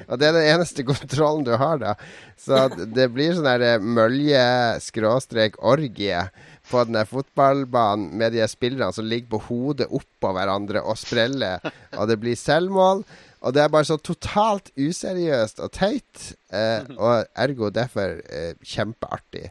[0.09, 1.91] og det er den eneste kontrollen du har, da.
[2.39, 6.21] Så det blir sånn der eh, mølje-orgie
[6.69, 11.57] på den der fotballbanen med de spillerne som ligger på hodet oppå hverandre og spreller,
[11.97, 12.99] og det blir selvmål.
[13.39, 19.47] Og det er bare så totalt useriøst og teit, eh, og ergo derfor eh, kjempeartig.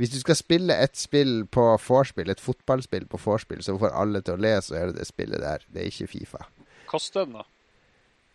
[0.00, 4.22] Hvis du skal spille et spill på vorspiel, et fotballspill på vorspiel så får alle
[4.24, 5.64] til å le, så er det det spillet der.
[5.68, 6.46] Det er ikke Fifa.
[6.88, 7.44] Koster den, da?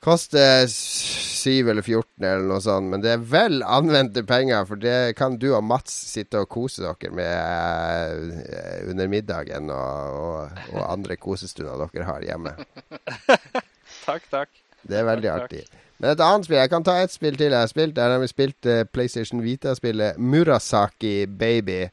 [0.05, 0.67] Koster
[1.45, 5.37] 7 eller 14 eller noe sånt, men det er vel anvendte penger, for det kan
[5.41, 7.31] du og Mats sitte og kose dere med
[8.49, 12.51] eh, under middagen og, og, og andre kosestunder dere har hjemme.
[14.07, 14.51] takk, takk.
[14.85, 15.63] Det er veldig artig.
[15.97, 17.95] Men et annet spill Jeg kan ta ett spill til jeg har spilt.
[17.95, 21.87] Der har vi spilt uh, PlayStation Vita-spillet Murasaki Baby.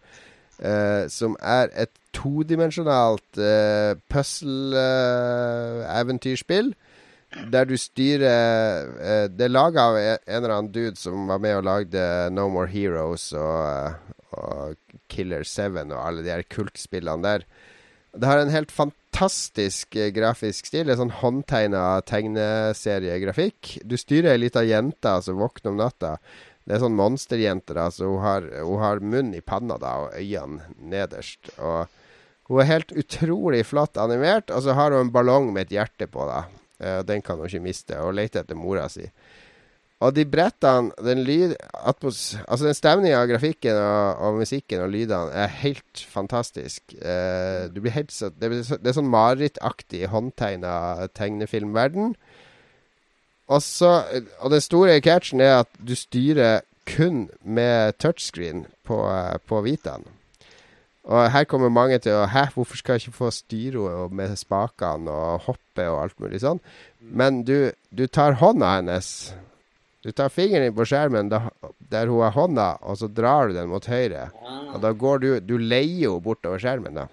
[0.62, 6.74] Uh, som er et todimensjonalt uh, puzzle-eventyrspill.
[7.52, 11.66] Der du styrer Det er laga av en eller annen dude som var med og
[11.68, 12.04] lagde
[12.34, 13.96] No More Heroes og,
[14.36, 14.76] og
[15.12, 17.46] Killer Seven og alle de her kultspillene der.
[18.12, 20.84] Det har en helt fantastisk eh, grafisk stil.
[20.84, 23.78] Det er sånn håndtegna tegneseriegrafikk.
[23.88, 26.18] Du styrer ei lita jente som våkner om natta.
[26.68, 27.72] Det er sånn monsterjente.
[27.72, 31.54] Altså, hun har, hun har munn i panna da, og øynene nederst.
[31.58, 31.88] Og
[32.50, 36.08] Hun er helt utrolig flott animert, og så har hun en ballong med et hjerte
[36.10, 36.26] på.
[36.28, 36.42] da.
[36.82, 39.06] Uh, den kan hun ikke miste, og leter etter mora si.
[40.02, 44.90] Og de brettene, den lyd atmos, Altså den stemninga av grafikken og, og, musikken og
[44.90, 46.82] lydene er helt fantastisk.
[46.98, 52.16] Uh, du blir helt så, det, det er sånn marerittaktig håndtegna tegnefilmverden.
[53.52, 54.02] Og så
[54.40, 58.98] Og den store catchen er at du styrer kun med touchscreen på,
[59.46, 60.08] på Vitaen.
[61.02, 65.10] Og her kommer mange til å Hæ, hvorfor skal jeg ikke få styre med spakene
[65.10, 66.60] og hoppe og alt mulig sånn?
[67.02, 69.08] Men du, du tar hånda hennes
[70.02, 73.70] du tar fingeren din på skjermen der hun har hånda, og så drar du den
[73.70, 74.30] mot høyre.
[74.74, 77.06] Og da går du Du leier henne bortover skjermen, da.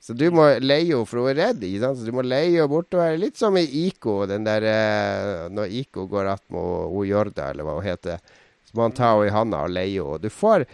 [0.00, 1.64] Så du må leie henne, for hun er redd.
[1.66, 1.98] ikke sant?
[1.98, 3.18] Så du må leie henne bortover.
[3.18, 7.88] Litt som i Ico, den der eh, Når Ico går attmed Jorda, eller hva hun
[7.88, 8.22] heter.
[8.64, 10.22] Så må han ta henne i handa og leie henne.
[10.22, 10.68] Du får,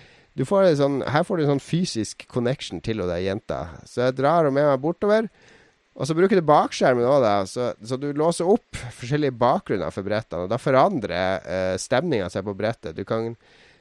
[0.44, 3.60] får sånn, her får du en sånn fysisk connection til henne, jenta.
[3.88, 5.30] Så jeg drar henne med meg bortover.
[5.96, 10.44] Og så bruker du bakskjermen òg, så, så, du låser opp forskjellige bakgrunner for brettene.
[10.44, 12.98] Og da forandrer eh, stemninga seg på brettet.
[12.98, 13.32] Du kan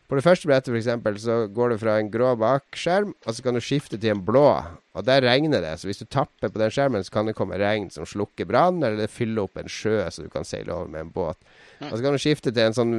[0.06, 3.42] På det første brettet for eksempel, så går du fra en grå bakskjerm, og så
[3.42, 4.48] kan du skifte til en blå.
[4.96, 5.74] Og der regner det.
[5.82, 8.84] Så hvis du tapper på den skjermen, så kan det komme regn som slukker brann,
[8.84, 11.42] eller det fyller opp en sjø så du kan seile over med en båt.
[11.90, 12.94] Og så kan du skifte til en sånn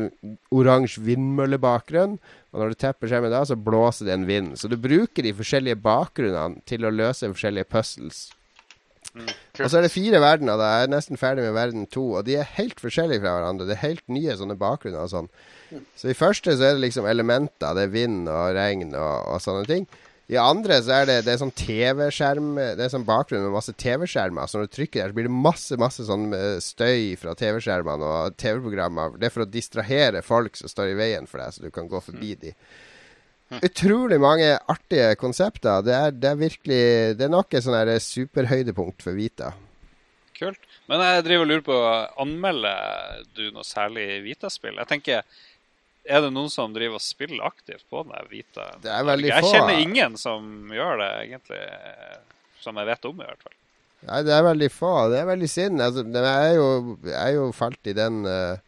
[0.52, 2.18] oransje vindmøllebakgrunn.
[2.52, 4.56] Og når du tepper skjermen da, så blåser det en vind.
[4.58, 8.26] Så du bruker de forskjellige bakgrunnene til å løse forskjellige puzzles.
[9.16, 9.28] Mm.
[9.64, 10.58] Og så er det fire verdener.
[10.60, 10.70] Da.
[10.76, 12.06] Jeg er nesten ferdig med verden to.
[12.18, 13.68] Og de er helt forskjellige fra hverandre.
[13.68, 15.30] Det er helt nye sånne bakgrunner og sånn.
[15.98, 17.76] Så i første så er det liksom elementer.
[17.76, 19.88] Det er vind og regn og, og sånne ting.
[20.26, 23.74] I andre så er det, det er sånn TV-skjerm Det er sånn bakgrunn med masse
[23.78, 24.50] TV-skjermer.
[24.50, 28.10] Så når du trykker der, så blir det masse masse sånn eh, støy fra TV-skjermene
[28.10, 29.14] og TV-programmer.
[29.20, 31.86] Det er for å distrahere folk som står i veien for deg, så du kan
[31.90, 32.42] gå forbi mm.
[32.42, 32.54] de.
[33.46, 35.84] Utrolig mange artige konsepter.
[35.86, 36.80] Det er, det er virkelig
[37.18, 39.52] Det er nok et sånn superhøydepunkt for Vita.
[40.36, 40.60] Kult.
[40.90, 41.76] Men jeg driver og lurer på
[42.22, 44.76] Anmelder du noe særlig Vita-spill?
[44.82, 45.22] Jeg tenker
[46.06, 48.68] er det noen som driver og spiller aktivt på den Vita?
[48.82, 49.50] Det er veldig jeg få.
[49.50, 51.62] Jeg kjenner ingen som gjør det, egentlig.
[52.62, 53.56] Som jeg vet om, i hvert fall.
[54.06, 54.92] Nei, det er veldig få.
[55.10, 55.82] Det er veldig synd.
[55.82, 56.68] Altså, jeg, er jo,
[57.08, 58.65] jeg er jo falt i den uh,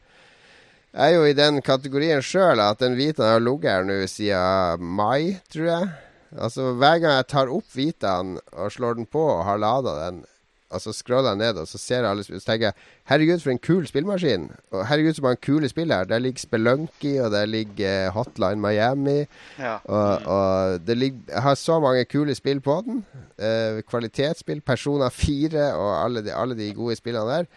[0.95, 4.85] jeg er jo i den kategorien sjøl at den Vitaen har ligget her nå siden
[4.99, 5.91] mai, tror jeg.
[6.37, 10.25] Altså Hver gang jeg tar opp Vitaen og slår den på og har lada den,
[10.69, 13.41] og så scroller jeg ned, og så ser jeg alle spill, så tenker jeg herregud,
[13.41, 14.51] for en kul spillmaskin.
[14.75, 16.05] Og herregud, så mange kule spill her.
[16.05, 19.23] Der ligger Spelunky, og der ligger Hotline Miami.
[19.59, 19.79] Ja.
[19.85, 23.01] Og, og det ligger, jeg har så mange kule spill på den.
[23.39, 24.61] Eh, kvalitetsspill.
[24.61, 27.49] Persona 4 og alle de, alle de gode spillene der.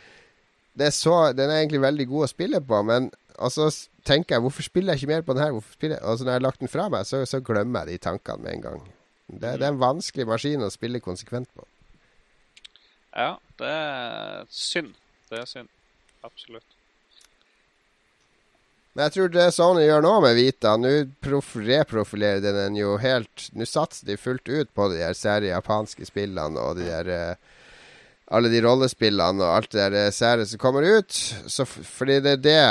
[0.79, 3.11] Det er så, den er egentlig veldig god å spille på, men
[3.41, 3.68] og så
[4.07, 5.57] tenker jeg hvorfor spiller jeg ikke mer på den her?
[5.57, 8.45] Og så når jeg har lagt den fra meg, så, så glemmer jeg de tankene
[8.45, 8.81] med en gang.
[9.31, 11.65] Det, det er en vanskelig maskin å spille konsekvent på.
[13.15, 14.93] Ja, det er synd.
[15.31, 15.72] Det er synd.
[16.23, 16.77] Absolutt.
[18.91, 20.89] Men jeg tror det Sony gjør nå med Vita Nå
[21.23, 26.09] reprofilerer de den jo helt Nå satser de fullt ut på de der sære japanske
[26.09, 27.53] spillene og de der eh,
[28.31, 31.11] Alle de rollespillene og alt det der sære som kommer ut.
[31.51, 32.61] Så fordi det er det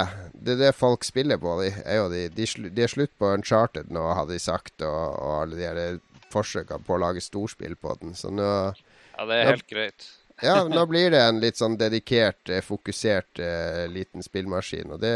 [0.41, 1.59] Det er det folk spiller på.
[1.61, 5.35] De er de, de, de er slutt på Uncharted nå, hadde de sagt, og, og
[5.43, 5.99] alle de der
[6.33, 8.15] forsøkene på å lage storspill på den.
[8.17, 9.51] Så nå Ja, det er Ja.
[9.53, 10.09] helt greit.
[10.43, 14.89] Ja, nå blir det en litt sånn dedikert, eh, fokusert uh, liten spillmaskin.
[14.95, 15.13] Og det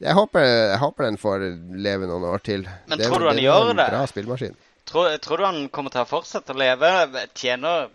[0.00, 0.40] jeg håper,
[0.72, 1.44] jeg håper den får
[1.76, 2.64] leve noen år til.
[2.88, 3.86] Men det, tror du han det er gjør det?
[3.92, 4.56] bra spillmaskin.
[4.88, 6.90] Tror, tror du han kommer til å fortsette å leve?
[7.36, 7.90] Tjener,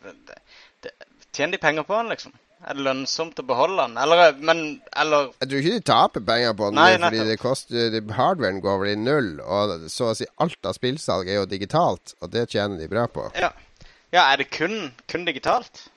[1.35, 2.33] tjener de penger på den, liksom?
[2.61, 3.95] Er det lønnsomt å beholde den?
[3.97, 4.59] Eller, men,
[4.93, 7.31] eller Jeg tror ikke de taper penger på den, Nei, fordi nettopp.
[7.31, 9.31] det koster, de, hardwaren går vel i null.
[9.41, 13.07] Og så å si alt av spillsalg er jo digitalt, og det tjener de bra
[13.09, 13.25] på.
[13.39, 13.49] Ja,
[14.13, 15.87] ja er det kun, kun digitalt?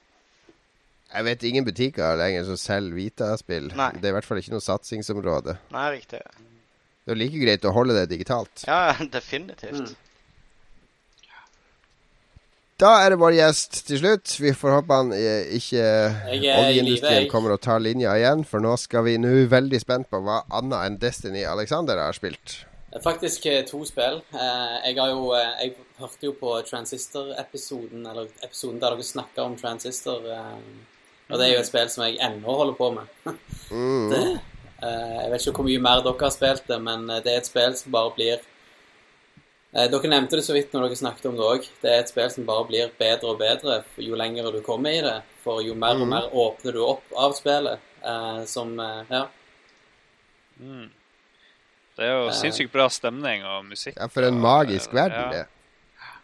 [1.14, 3.68] Jeg vet ingen butikker lenger som selger Vita-spill.
[3.70, 5.58] Det er i hvert fall ikke noe satsingsområde.
[5.74, 6.24] Nei, riktig.
[7.04, 8.64] Det er like greit å holde det digitalt.
[8.64, 9.92] Ja, definitivt.
[12.80, 14.32] Da er det vår gjest til slutt.
[14.42, 15.82] Vi får håpe han eh, ikke
[16.34, 20.40] oljeindustrien kommer og tar linja igjen, for nå skal vi nå veldig spent på hva
[20.58, 22.64] annet enn Destiny Alexander har spilt.
[23.04, 24.18] Faktisk eh, to spill.
[24.34, 29.54] Eh, Jeg har jo Jeg hørte jo på Transistor-episoden, eller episoden der dere snakka om
[29.60, 30.26] Transistor.
[31.30, 33.14] Og det er jo et spill som jeg ennå holder på med.
[33.74, 34.10] Mm.
[34.10, 34.18] Det,
[34.84, 37.72] jeg vet ikke hvor mye mer dere har spilt det, men det er et spill
[37.78, 38.42] som bare blir
[39.74, 41.64] Dere nevnte det så vidt når dere snakket om det òg.
[41.82, 45.00] Det er et spill som bare blir bedre og bedre jo lenger du kommer i
[45.02, 45.16] det.
[45.42, 47.80] For jo mer og mer åpner du opp av spillet.
[48.04, 49.26] eh, Som eh, Ja.
[50.60, 50.90] Mm.
[51.96, 53.96] Det er jo sinnssykt bra stemning og musikk.
[53.98, 55.44] Ja, for en magisk eh, verden, det.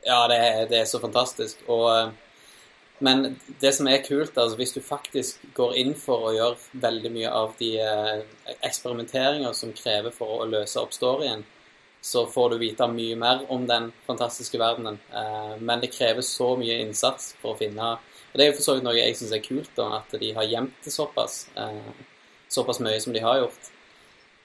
[0.07, 1.63] Ja, det er, det er så fantastisk.
[1.69, 2.11] Og, eh,
[3.01, 7.13] men det som er kult, altså hvis du faktisk går inn for å gjøre veldig
[7.15, 8.23] mye av de eh,
[8.67, 11.45] eksperimenteringer som krever for å løse opp storyen,
[12.01, 14.99] så får du vite mye mer om den fantastiske verdenen.
[15.13, 17.99] Eh, men det krever så mye innsats for å finne
[18.31, 20.29] Og det er jo for så vidt noe jeg syns er kult, da, at de
[20.37, 21.49] har gjemt det såpass.
[21.59, 21.89] Eh,
[22.49, 23.71] såpass mye som de har gjort.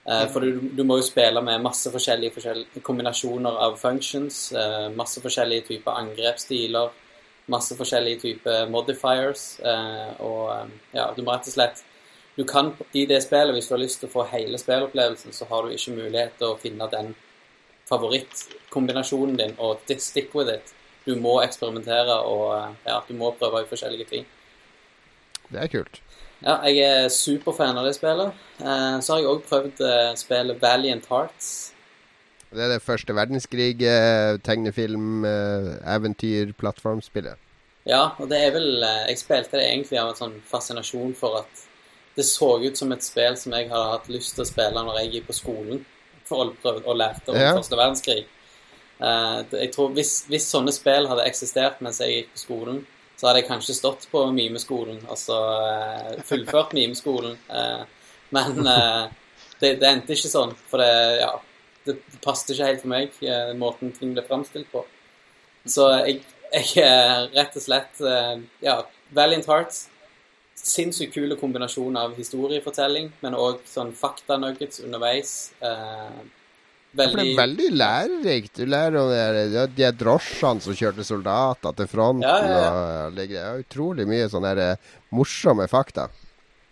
[0.09, 4.51] Eh, For du, du må jo spille med masse forskjellige, forskjellige kombinasjoner av functions,
[4.97, 6.89] masse forskjellige typer angrepsstiler,
[7.47, 9.59] masse forskjellige typer modifiers,
[10.25, 11.83] og ja, du må rett og slett
[12.35, 15.45] Du kan i det spillet, hvis du har lyst til å få hele spillopplevelsen, så
[15.45, 17.13] har du ikke mulighet til å finne den
[17.89, 20.73] favorittkombinasjonen din og stick with it.
[21.05, 24.25] Du må eksperimentere og eh, ja, du må prøve i forskjellige ting.
[25.51, 26.01] Det er kult.
[26.41, 28.33] Ja, jeg er superfan av det spillet.
[28.59, 31.53] Eh, så har jeg òg prøvd eh, spillet Valiant Hearts.
[32.55, 33.81] Det er det første verdenskrig,
[34.45, 37.41] tegnefilm, eventyr, plattformspillet.
[37.89, 41.65] Ja, og det er vel Jeg spilte det egentlig av en sånn fascinasjon for at
[42.15, 45.01] det så ut som et spill som jeg hadde hatt lyst til å spille når
[45.01, 45.83] jeg gikk på skolen
[46.27, 47.53] for å og lærte om Ja.
[47.55, 48.25] første verdenskrig.
[49.01, 53.27] Eh, jeg tror hvis, hvis sånne spill hadde eksistert mens jeg gikk på skolen, så
[53.27, 57.37] hadde jeg kanskje stått på mimeskolen, altså eh, fullført mimeskolen.
[57.49, 57.83] Eh,
[58.35, 58.63] men
[59.61, 61.31] det, det endte ikke sånn, for det, ja,
[61.85, 63.19] det passet ikke helt for meg,
[63.55, 64.81] måten ting ble framstilt på.
[65.69, 68.01] Så jeg, jeg rett og slett
[68.65, 68.79] Ja,
[69.15, 69.85] Valiant Hearts.
[70.65, 75.35] Sinnssykt kule kombinasjon av historiefortelling, men òg sånn faktanuggets underveis.
[75.61, 76.23] Eh,
[76.95, 77.17] Veldig...
[77.19, 78.53] det er veldig lærerikt.
[78.55, 82.23] Du lærer om de, de drosjene som kjørte soldater til fronten.
[82.23, 82.61] Ja, ja,
[83.19, 83.49] ja.
[83.51, 86.07] Og utrolig mye sånne der, eh, morsomme fakta.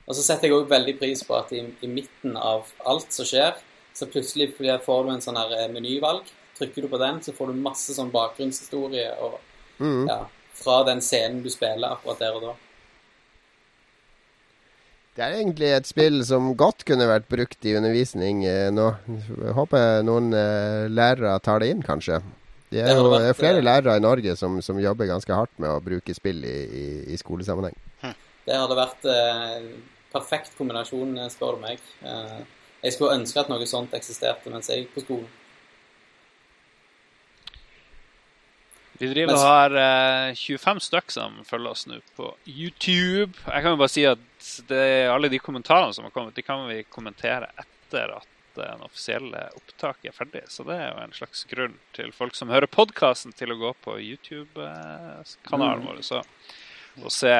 [0.07, 3.27] Og så setter jeg òg veldig pris på at i, i midten av alt som
[3.27, 3.59] skjer,
[3.93, 6.25] så plutselig får du en sånn her eh, menyvalg.
[6.57, 9.41] Trykker du på den, så får du masse sånn bakgrunnshistorie og,
[9.81, 10.03] Mm.
[10.07, 10.19] ja,
[10.53, 12.51] fra den scenen du spiller akkurat der og da.
[15.13, 18.87] Det er egentlig et spill som godt kunne vært brukt i undervisning eh, nå.
[19.29, 22.17] Jeg håper noen eh, lærere tar det inn, kanskje.
[22.73, 25.53] Det er jo det er flere eh, lærere i Norge som, som jobber ganske hardt
[25.61, 27.77] med å bruke spill i, i, i skolesammenheng.
[28.43, 29.69] Det hadde vært eh,
[30.13, 31.85] perfekt kombinasjon, eh, spør du meg.
[32.03, 32.41] Eh,
[32.83, 35.29] jeg skulle ønske at noe sånt eksisterte mens jeg gikk på skolen.
[39.03, 43.33] Vi driver og har eh, 25 stykk som følger oss nå på YouTube.
[43.43, 44.21] Jeg kan jo bare si at
[44.69, 49.41] det, alle de kommentarene som har kommet, de kan vi kommentere etter at den offisielle
[49.57, 50.43] opptaket er ferdig.
[50.47, 53.73] Så det er jo en slags grunn til folk som hører podkasten, til å gå
[53.83, 56.21] på YouTube-kanalen vår så,
[57.01, 57.35] og se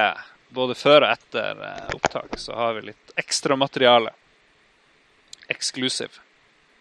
[0.54, 2.36] både før og etter eh, opptak.
[2.44, 4.12] Så har vi litt ekstra materiale.
[5.48, 6.20] Exclusive.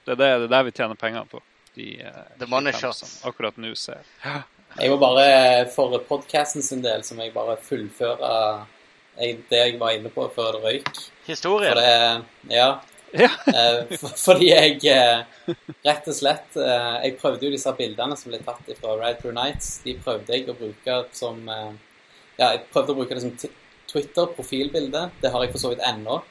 [0.02, 1.43] Det er, det, det er der vi tjener penger på.
[1.78, 3.05] De, eh, The money shots.
[3.05, 4.02] som akkurat nå ser.
[4.78, 8.31] Jeg må bare, for podcasten sin del, så må jeg bare fullføre
[9.18, 11.02] jeg, det jeg var inne på før det røyk.
[11.26, 11.78] Historien.
[12.51, 12.70] Ja.
[13.12, 13.28] Ja.
[13.52, 18.33] Eh, for, fordi jeg eh, rett og slett eh, Jeg prøvde jo disse bildene som
[18.33, 19.83] ble tatt fra Ride Through Nights.
[19.84, 23.34] De prøvde jeg å bruke som Ja, jeg prøvde å bruke det som
[23.92, 25.05] Twitter-profilbilde.
[25.20, 26.23] Det har jeg for så vidt ennå.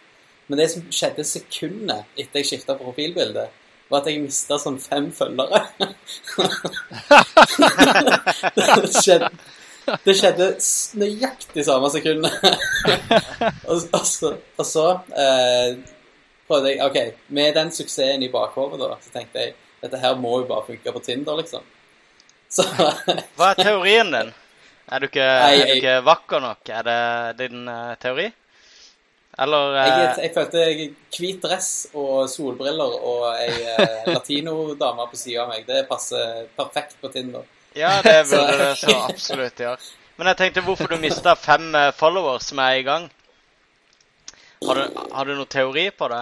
[0.50, 3.46] Men det som skjedde sekundet etter jeg skifta profilbilde,
[3.92, 5.66] var at jeg mista sånn fem følgere.
[8.56, 9.30] det skjedde,
[10.06, 10.48] det skjedde
[11.02, 12.38] nøyaktig samme sekundet.
[13.70, 15.76] og, og så, og så eh,
[16.48, 17.02] prøvde jeg OK,
[17.36, 20.94] med den suksessen i bakhodet, da, så tenkte jeg dette her må jo bare funke
[20.94, 21.66] på Tinder, liksom.
[22.52, 24.32] Så Hva er teorien din?
[24.92, 26.70] Er du ikke, Nei, er du ikke vakker nok?
[26.70, 27.02] Er det
[27.40, 28.28] din uh, teori?
[29.42, 35.18] Eller jeg, eh, jeg følte jeg hvit dress og solbriller og ei eh, latinodame på
[35.18, 35.64] sida av meg.
[35.66, 37.48] Det passer perfekt på Tinder.
[37.78, 39.80] Ja, det burde det så absolutt gjøre.
[40.20, 43.10] Men jeg tenkte hvorfor du mista fem eh, followers som er i gang.
[44.68, 46.22] Har du, har du noen teori på det?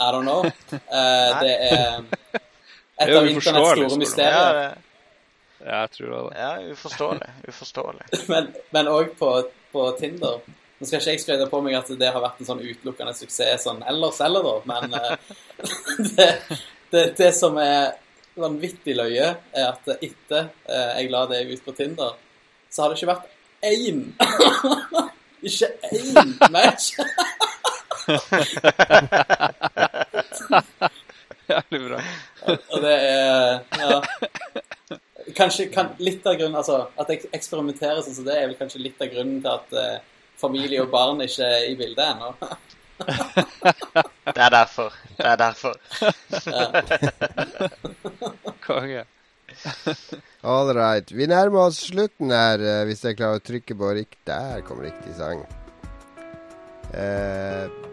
[0.00, 0.44] I don't know.
[0.46, 2.04] Uh, det er
[3.02, 3.90] et av internetts store spør.
[3.90, 4.78] Ja, mysterier.
[5.60, 6.38] Ja, jeg tror det.
[6.38, 7.32] ja uforståelig.
[7.48, 8.06] Uforståelig.
[8.72, 9.32] Men, òg også på,
[9.74, 10.38] på Tinder.
[10.80, 13.66] Nå skal ikke jeg skryte på meg at det har vært en sånn utelukkende suksess
[13.66, 15.14] sånn ellers heller, da, men eh,
[16.16, 16.28] det,
[16.94, 17.98] det, det som er
[18.40, 22.16] vanvittig løye, er at etter eh, jeg la deg ut på Tinder,
[22.72, 23.28] så har det ikke vært
[23.68, 23.98] én
[25.50, 26.84] Ikke én match!
[31.50, 31.98] Jævlig bra.
[32.56, 34.00] Og det er Ja.
[35.36, 38.82] Kanskje kan, litt av grunnen Altså, at jeg eksperimenterer sånn som det, er vel kanskje
[38.82, 39.98] litt av grunnen til at eh,
[40.40, 42.34] familie og barn ikke er i bildet ennå.
[44.30, 44.94] Det er derfor.
[45.16, 45.74] Det er derfor.
[48.66, 49.04] Konge.
[50.42, 51.12] All right.
[51.12, 54.80] Vi nærmer oss slutten her, eh, hvis jeg klarer å trykke på riktig Der kom
[54.84, 55.42] riktig sang.
[56.94, 57.89] Eh,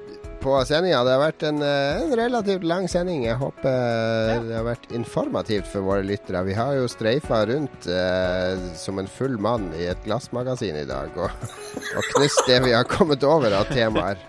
[0.48, 1.04] på sendinga.
[1.04, 3.26] Det har vært en, eh, en relativt lang sending.
[3.28, 4.38] Jeg håper ja.
[4.48, 6.46] det har vært informativt for våre lyttere.
[6.48, 11.18] Vi har jo streifa rundt eh, som en full mann i et glassmagasin i dag
[11.20, 11.50] og,
[11.98, 14.22] og knust det vi har kommet over av temaer.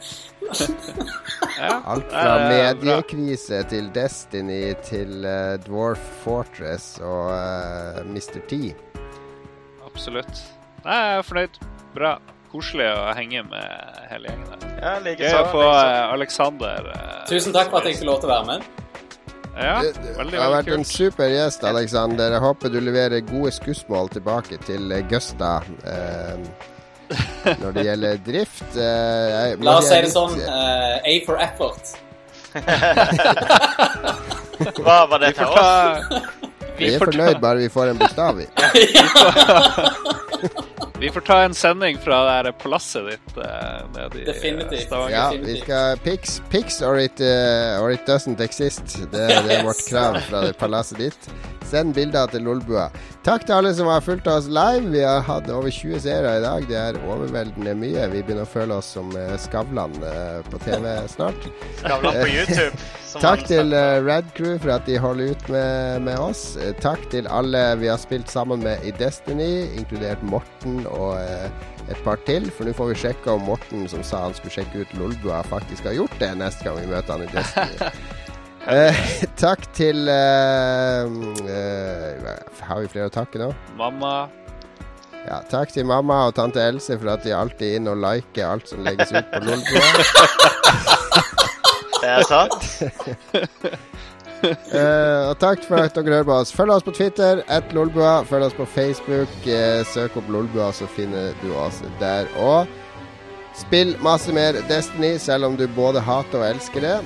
[1.58, 8.40] Ja, Alt fra mediekrise til Destiny til eh, Dwarf Fortress og eh, Mr.
[8.50, 8.60] T.
[9.86, 10.42] Absolutt.
[10.84, 11.62] Nei, jeg er fornøyd.
[11.94, 12.18] Bra.
[12.52, 13.68] Koselig å henge med
[14.08, 14.60] hele gjengen der.
[14.80, 15.38] Ja, like Gøy så.
[15.42, 18.32] å få like eh, Alexander eh, Tusen takk for at jeg fikk lov til å
[18.32, 18.60] være med.
[19.58, 22.30] Ja, veldig, veldig, det har veldig vært en super gjest, Alexander.
[22.36, 25.50] Jeg håper du leverer gode skussmål tilbake til eh, Gusta
[25.82, 26.38] eh,
[27.58, 28.70] når det gjelder drift.
[28.76, 30.34] Eh, La oss si det sånn.
[30.40, 31.84] eh, A for effort.
[34.78, 35.62] Hva var det for oss?
[36.78, 38.46] Vi er fornøyd bare vi får en bokstav i.
[41.00, 44.80] Vi får ta en sending fra det her palasset ditt eh, nede i eh, Definitivt.
[44.88, 45.14] Stavanger.
[45.14, 48.98] Ja, vi skal Pics, pics or, it, uh, or it doesn't exist.
[49.12, 51.30] Det, det er vårt krav fra det palasset ditt.
[51.68, 52.88] Send bilder til Lolbua.
[53.22, 54.88] Takk til alle som har fulgt oss live.
[54.90, 56.66] Vi har hatt over 20 seere i dag.
[56.66, 58.08] Det er overveldende mye.
[58.10, 59.94] Vi begynner å føle oss som Skavlan
[60.48, 61.50] på TV snart.
[61.82, 62.72] Skavlan på YouTube.
[63.16, 66.42] Takk til uh, Red Crew for at de holder ut med, med oss.
[66.60, 71.48] Eh, takk til alle vi har spilt sammen med i Destiny, inkludert Morten og eh,
[71.88, 72.50] et par til.
[72.52, 75.88] For nå får vi sjekke om Morten, som sa han skulle sjekke ut Lolbua, faktisk
[75.88, 77.92] har gjort det neste gang vi møter han i Destiny.
[78.68, 78.96] Eh,
[79.40, 81.06] takk til eh,
[81.48, 82.26] eh,
[82.66, 83.46] Har vi flere å takke nå?
[83.78, 84.28] Mamma.
[85.22, 88.44] Ja, takk til mamma og tante Else for at de alltid er inne og liker
[88.48, 91.24] alt som legges ut på Lolbua.
[92.02, 92.54] Det er sant.
[94.44, 96.52] uh, og takk for at dere hører på oss.
[96.54, 98.22] Følg oss på Twitter, at Lolbua.
[98.28, 99.32] Følg oss på Facebook.
[99.46, 102.30] Uh, søk opp Lolbua, så finner du oss der.
[102.38, 102.66] òg.
[103.58, 106.98] spill masse mer Destiny, selv om du både hater og elsker det.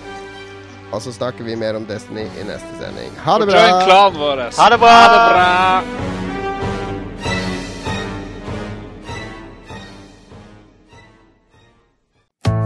[0.93, 3.15] Og så snakker vi mer om Destiny i neste sending.
[3.25, 3.61] Ha det bra!
[3.89, 4.51] Ha det bra!
[4.59, 6.13] Ha det bra!